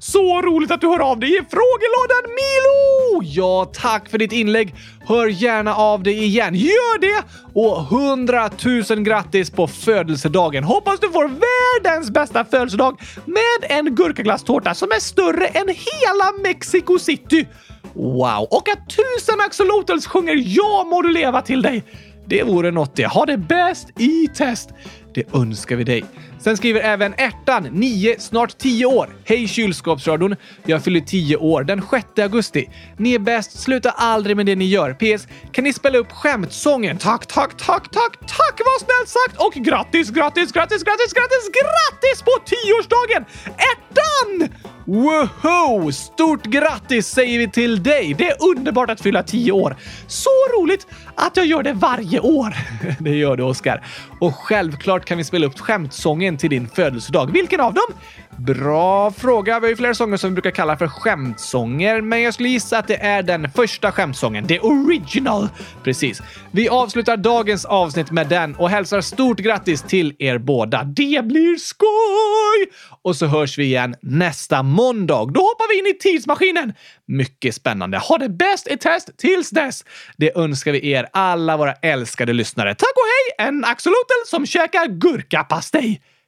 Så 0.00 0.42
roligt 0.42 0.70
att 0.70 0.80
du 0.80 0.86
hör 0.86 0.98
av 0.98 1.20
dig 1.20 1.30
i 1.30 1.40
frågelådan 1.50 2.22
Milo! 2.24 3.22
Ja, 3.22 3.70
tack 3.74 4.10
för 4.10 4.18
ditt 4.18 4.32
inlägg. 4.32 4.74
Hör 5.06 5.26
gärna 5.26 5.74
av 5.74 6.02
dig 6.02 6.24
igen. 6.24 6.54
Gör 6.54 7.00
det! 7.00 7.22
Och 7.54 7.80
100 7.80 8.50
000 8.90 9.00
grattis 9.02 9.50
på 9.50 9.66
födelsedagen. 9.66 10.64
Hoppas 10.64 11.00
du 11.00 11.10
får 11.10 11.24
världens 11.28 12.10
bästa 12.10 12.44
födelsedag 12.44 13.00
med 13.26 13.78
en 13.78 13.94
gurkaglasstårta 13.94 14.74
som 14.74 14.90
är 14.90 15.00
större 15.00 15.46
än 15.46 15.68
hela 15.68 16.32
Mexico 16.42 16.98
City. 16.98 17.46
Wow! 17.94 18.48
Och 18.50 18.68
att 18.68 18.88
tusen 18.88 19.40
axolotls 19.40 20.06
sjunger 20.06 20.42
“Ja 20.46 20.86
må 20.90 21.02
du 21.02 21.12
leva” 21.12 21.42
till 21.42 21.62
dig. 21.62 21.84
Det 22.26 22.42
vore 22.42 22.70
något 22.70 22.96
det. 22.96 23.06
Ha 23.06 23.26
det 23.26 23.36
bäst 23.36 24.00
i 24.00 24.28
test. 24.34 24.70
Det 25.14 25.34
önskar 25.34 25.76
vi 25.76 25.84
dig. 25.84 26.04
Sen 26.40 26.56
skriver 26.56 26.80
även 26.80 27.14
ärtan, 27.14 27.68
9, 27.72 28.16
snart 28.18 28.58
10 28.58 28.86
år. 28.86 29.16
Hej 29.24 29.48
kylskåpsradion. 29.48 30.36
Jag 30.66 30.84
fyller 30.84 31.00
10 31.00 31.36
år 31.36 31.62
den 31.64 31.82
6 31.90 32.06
augusti. 32.18 32.68
Ni 32.96 33.14
är 33.14 33.18
bäst. 33.18 33.60
Sluta 33.60 33.90
aldrig 33.90 34.36
med 34.36 34.46
det 34.46 34.56
ni 34.56 34.64
gör. 34.64 34.94
PS. 34.94 35.26
Kan 35.52 35.64
ni 35.64 35.72
spela 35.72 35.98
upp 35.98 36.12
skämtsången? 36.12 36.98
Tack, 36.98 37.26
tack, 37.26 37.56
tack, 37.56 37.90
tack, 37.90 38.18
tack 38.20 38.60
vad 38.64 38.80
snällt 38.80 39.08
sagt! 39.08 39.36
Och 39.46 39.52
grattis, 39.64 40.10
grattis, 40.10 40.52
grattis, 40.52 40.84
grattis, 40.84 41.12
grattis, 41.12 41.50
grattis 41.58 42.22
på 42.22 42.30
10-årsdagen! 42.30 43.24
Ärtan! 43.70 44.48
Woho! 44.86 45.92
Stort 45.92 46.44
grattis 46.44 47.06
säger 47.06 47.38
vi 47.38 47.50
till 47.50 47.82
dig! 47.82 48.14
Det 48.18 48.28
är 48.28 48.36
underbart 48.50 48.90
att 48.90 49.00
fylla 49.00 49.22
10 49.22 49.52
år. 49.52 49.76
Så 50.06 50.30
roligt 50.56 50.86
att 51.14 51.36
jag 51.36 51.46
gör 51.46 51.62
det 51.62 51.72
varje 51.72 52.20
år. 52.20 52.54
Det 52.98 53.10
gör 53.10 53.36
du, 53.36 53.42
Oskar. 53.42 53.86
Och 54.20 54.34
självklart 54.34 55.04
kan 55.04 55.18
vi 55.18 55.24
spela 55.24 55.46
upp 55.46 55.58
skämtsången 55.58 56.27
till 56.36 56.50
din 56.50 56.68
födelsedag. 56.68 57.32
Vilken 57.32 57.60
av 57.60 57.74
dem? 57.74 57.94
Bra 58.38 59.10
fråga. 59.10 59.60
Vi 59.60 59.66
har 59.66 59.70
ju 59.70 59.76
flera 59.76 59.94
sånger 59.94 60.16
som 60.16 60.30
vi 60.30 60.34
brukar 60.34 60.50
kalla 60.50 60.76
för 60.76 60.88
skämtsånger, 60.88 62.00
men 62.00 62.22
jag 62.22 62.34
skulle 62.34 62.48
gissa 62.48 62.78
att 62.78 62.88
det 62.88 62.96
är 62.96 63.22
den 63.22 63.50
första 63.50 63.92
skämtsången. 63.92 64.46
The 64.46 64.60
original! 64.60 65.48
Precis. 65.84 66.22
Vi 66.50 66.68
avslutar 66.68 67.16
dagens 67.16 67.64
avsnitt 67.64 68.10
med 68.10 68.28
den 68.28 68.54
och 68.54 68.70
hälsar 68.70 69.00
stort 69.00 69.38
grattis 69.38 69.82
till 69.82 70.16
er 70.18 70.38
båda. 70.38 70.84
Det 70.84 71.24
blir 71.24 71.56
skoj! 71.56 72.78
Och 73.02 73.16
så 73.16 73.26
hörs 73.26 73.58
vi 73.58 73.64
igen 73.64 73.94
nästa 74.02 74.62
måndag. 74.62 75.24
Då 75.24 75.40
hoppar 75.40 75.72
vi 75.72 75.78
in 75.78 75.96
i 75.96 75.98
tidsmaskinen. 75.98 76.72
Mycket 77.06 77.54
spännande. 77.54 77.98
Ha 77.98 78.18
det 78.18 78.28
bäst 78.28 78.68
i 78.68 78.76
test 78.76 79.18
tills 79.18 79.50
dess. 79.50 79.84
Det 80.16 80.36
önskar 80.36 80.72
vi 80.72 80.90
er 80.90 81.08
alla 81.12 81.56
våra 81.56 81.72
älskade 81.72 82.32
lyssnare. 82.32 82.74
Tack 82.74 82.92
och 82.96 83.38
hej! 83.38 83.48
En 83.48 83.64
axolotl 83.64 84.26
som 84.26 84.46
käkar 84.46 84.86
gurkapastej. 84.86 86.00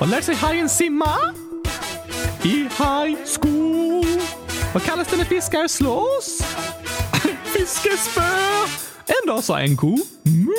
Vad 0.00 0.10
lär 0.10 0.20
sig 0.20 0.34
hajen 0.34 0.68
simma? 0.68 1.10
I 2.42 2.48
high 2.48 3.16
school. 3.40 4.20
Vad 4.74 4.82
kallas 4.82 5.08
det 5.08 5.16
när 5.16 5.24
fiskar 5.24 5.68
slåss? 5.68 6.42
Fiskespö! 7.44 8.22
En 9.06 9.26
dag 9.26 9.44
sa 9.44 9.60
en 9.60 9.76
ko 9.76 9.98
mu. 10.22 10.54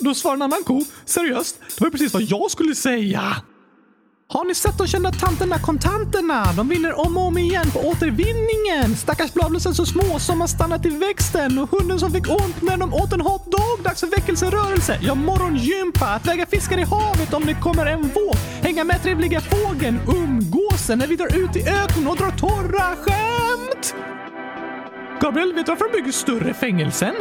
Då 0.00 0.14
svarade 0.14 0.38
en 0.38 0.42
annan 0.42 0.64
ko 0.64 0.84
seriöst, 1.04 1.56
det 1.78 1.84
var 1.84 1.90
precis 1.90 2.12
vad 2.12 2.22
jag 2.22 2.50
skulle 2.50 2.74
säga. 2.74 3.36
Har 4.28 4.44
ni 4.44 4.54
sett 4.54 4.78
de 4.78 4.86
kända 4.86 5.12
tanterna 5.12 5.58
kontanterna? 5.58 6.52
De 6.56 6.68
vinner 6.68 7.00
om 7.00 7.16
och 7.16 7.26
om 7.26 7.38
igen 7.38 7.70
på 7.70 7.78
återvinningen. 7.78 8.96
Stackars 8.96 9.32
bladlösen 9.32 9.74
så 9.74 9.86
små 9.86 10.18
som 10.18 10.40
har 10.40 10.48
stannat 10.48 10.86
i 10.86 10.88
växten 10.88 11.58
och 11.58 11.70
hunden 11.70 12.00
som 12.00 12.12
fick 12.12 12.30
ont 12.30 12.62
när 12.62 12.76
de 12.76 12.94
åt 12.94 13.12
en 13.12 13.20
hotdog. 13.20 13.82
Dags 13.84 14.00
för 14.00 14.06
väckelserörelse. 14.06 14.98
Ja, 15.02 15.14
morgongympa. 15.14 16.06
Att 16.06 16.26
väga 16.26 16.46
fiskar 16.46 16.78
i 16.78 16.82
havet 16.82 17.34
om 17.34 17.46
det 17.46 17.54
kommer 17.54 17.86
en 17.86 18.02
våg. 18.02 18.36
Hänga 18.66 18.84
med 18.84 19.02
trevliga 19.02 19.40
fågeln. 19.40 20.00
Umgåsen 20.08 20.98
när 20.98 21.06
vi 21.06 21.16
drar 21.16 21.26
ut 21.26 21.56
i 21.56 21.68
öknen 21.68 22.06
och 22.06 22.16
drar 22.16 22.30
torra 22.30 22.96
skämt. 22.96 23.94
Gabriel, 25.20 25.54
vet 25.54 25.66
du 25.66 25.72
varför 25.72 25.92
de 25.92 25.98
bygger 25.98 26.12
större 26.12 26.54
fängelsen? 26.54 27.14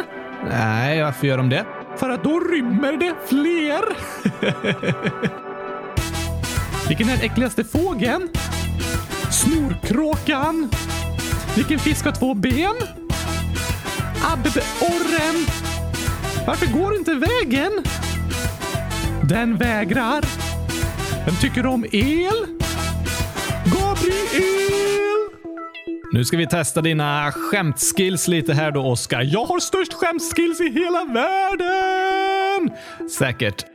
Nej, 0.49 1.03
varför 1.03 1.27
gör 1.27 1.37
de 1.37 1.49
det? 1.49 1.65
För 1.97 2.09
att 2.09 2.23
då 2.23 2.39
rymmer 2.39 2.97
det 2.97 3.15
fler. 3.27 3.83
Vilken 6.87 7.09
är 7.09 7.17
den 7.17 7.25
äckligaste 7.25 7.63
fågeln? 7.63 8.29
Snorkråkan. 9.31 10.69
Vilken 11.55 11.79
fisk 11.79 12.05
har 12.05 12.11
två 12.11 12.33
ben? 12.33 12.75
Abborren. 14.33 15.45
Varför 16.47 16.65
går 16.65 16.95
inte 16.95 17.13
vägen? 17.13 17.71
Den 19.23 19.57
vägrar. 19.57 20.44
Vem 21.25 21.35
tycker 21.35 21.65
om 21.65 21.85
el? 21.91 22.45
Gabriel! 23.65 25.29
Nu 26.13 26.25
ska 26.25 26.37
vi 26.37 26.47
testa 26.47 26.81
dina 26.81 27.31
skämtskills 27.31 28.27
lite 28.27 28.53
här 28.53 28.71
då, 28.71 28.81
Oskar. 28.85 29.21
Jag 29.21 29.45
har 29.45 29.59
störst 29.59 29.93
skämtskills 29.93 30.61
i 30.61 30.69
hela 30.69 31.05
världen! 31.05 32.71
Säkert. 33.19 33.74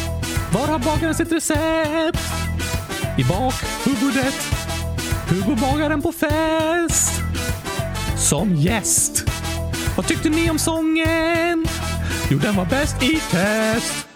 Var 0.53 0.67
har 0.67 0.79
bagaren 0.79 1.15
sitt 1.15 1.31
recept? 1.31 2.19
I 3.17 3.23
bakhuvudet. 3.23 4.35
Hur 5.29 5.55
bagaren 5.55 6.01
på 6.01 6.11
fest? 6.11 7.21
Som 8.17 8.55
gäst. 8.55 9.23
Vad 9.95 10.07
tyckte 10.07 10.29
ni 10.29 10.49
om 10.49 10.59
sången? 10.59 11.65
Jo, 12.29 12.37
den 12.37 12.55
var 12.55 12.65
bäst 12.65 13.03
i 13.03 13.19
test. 13.31 14.10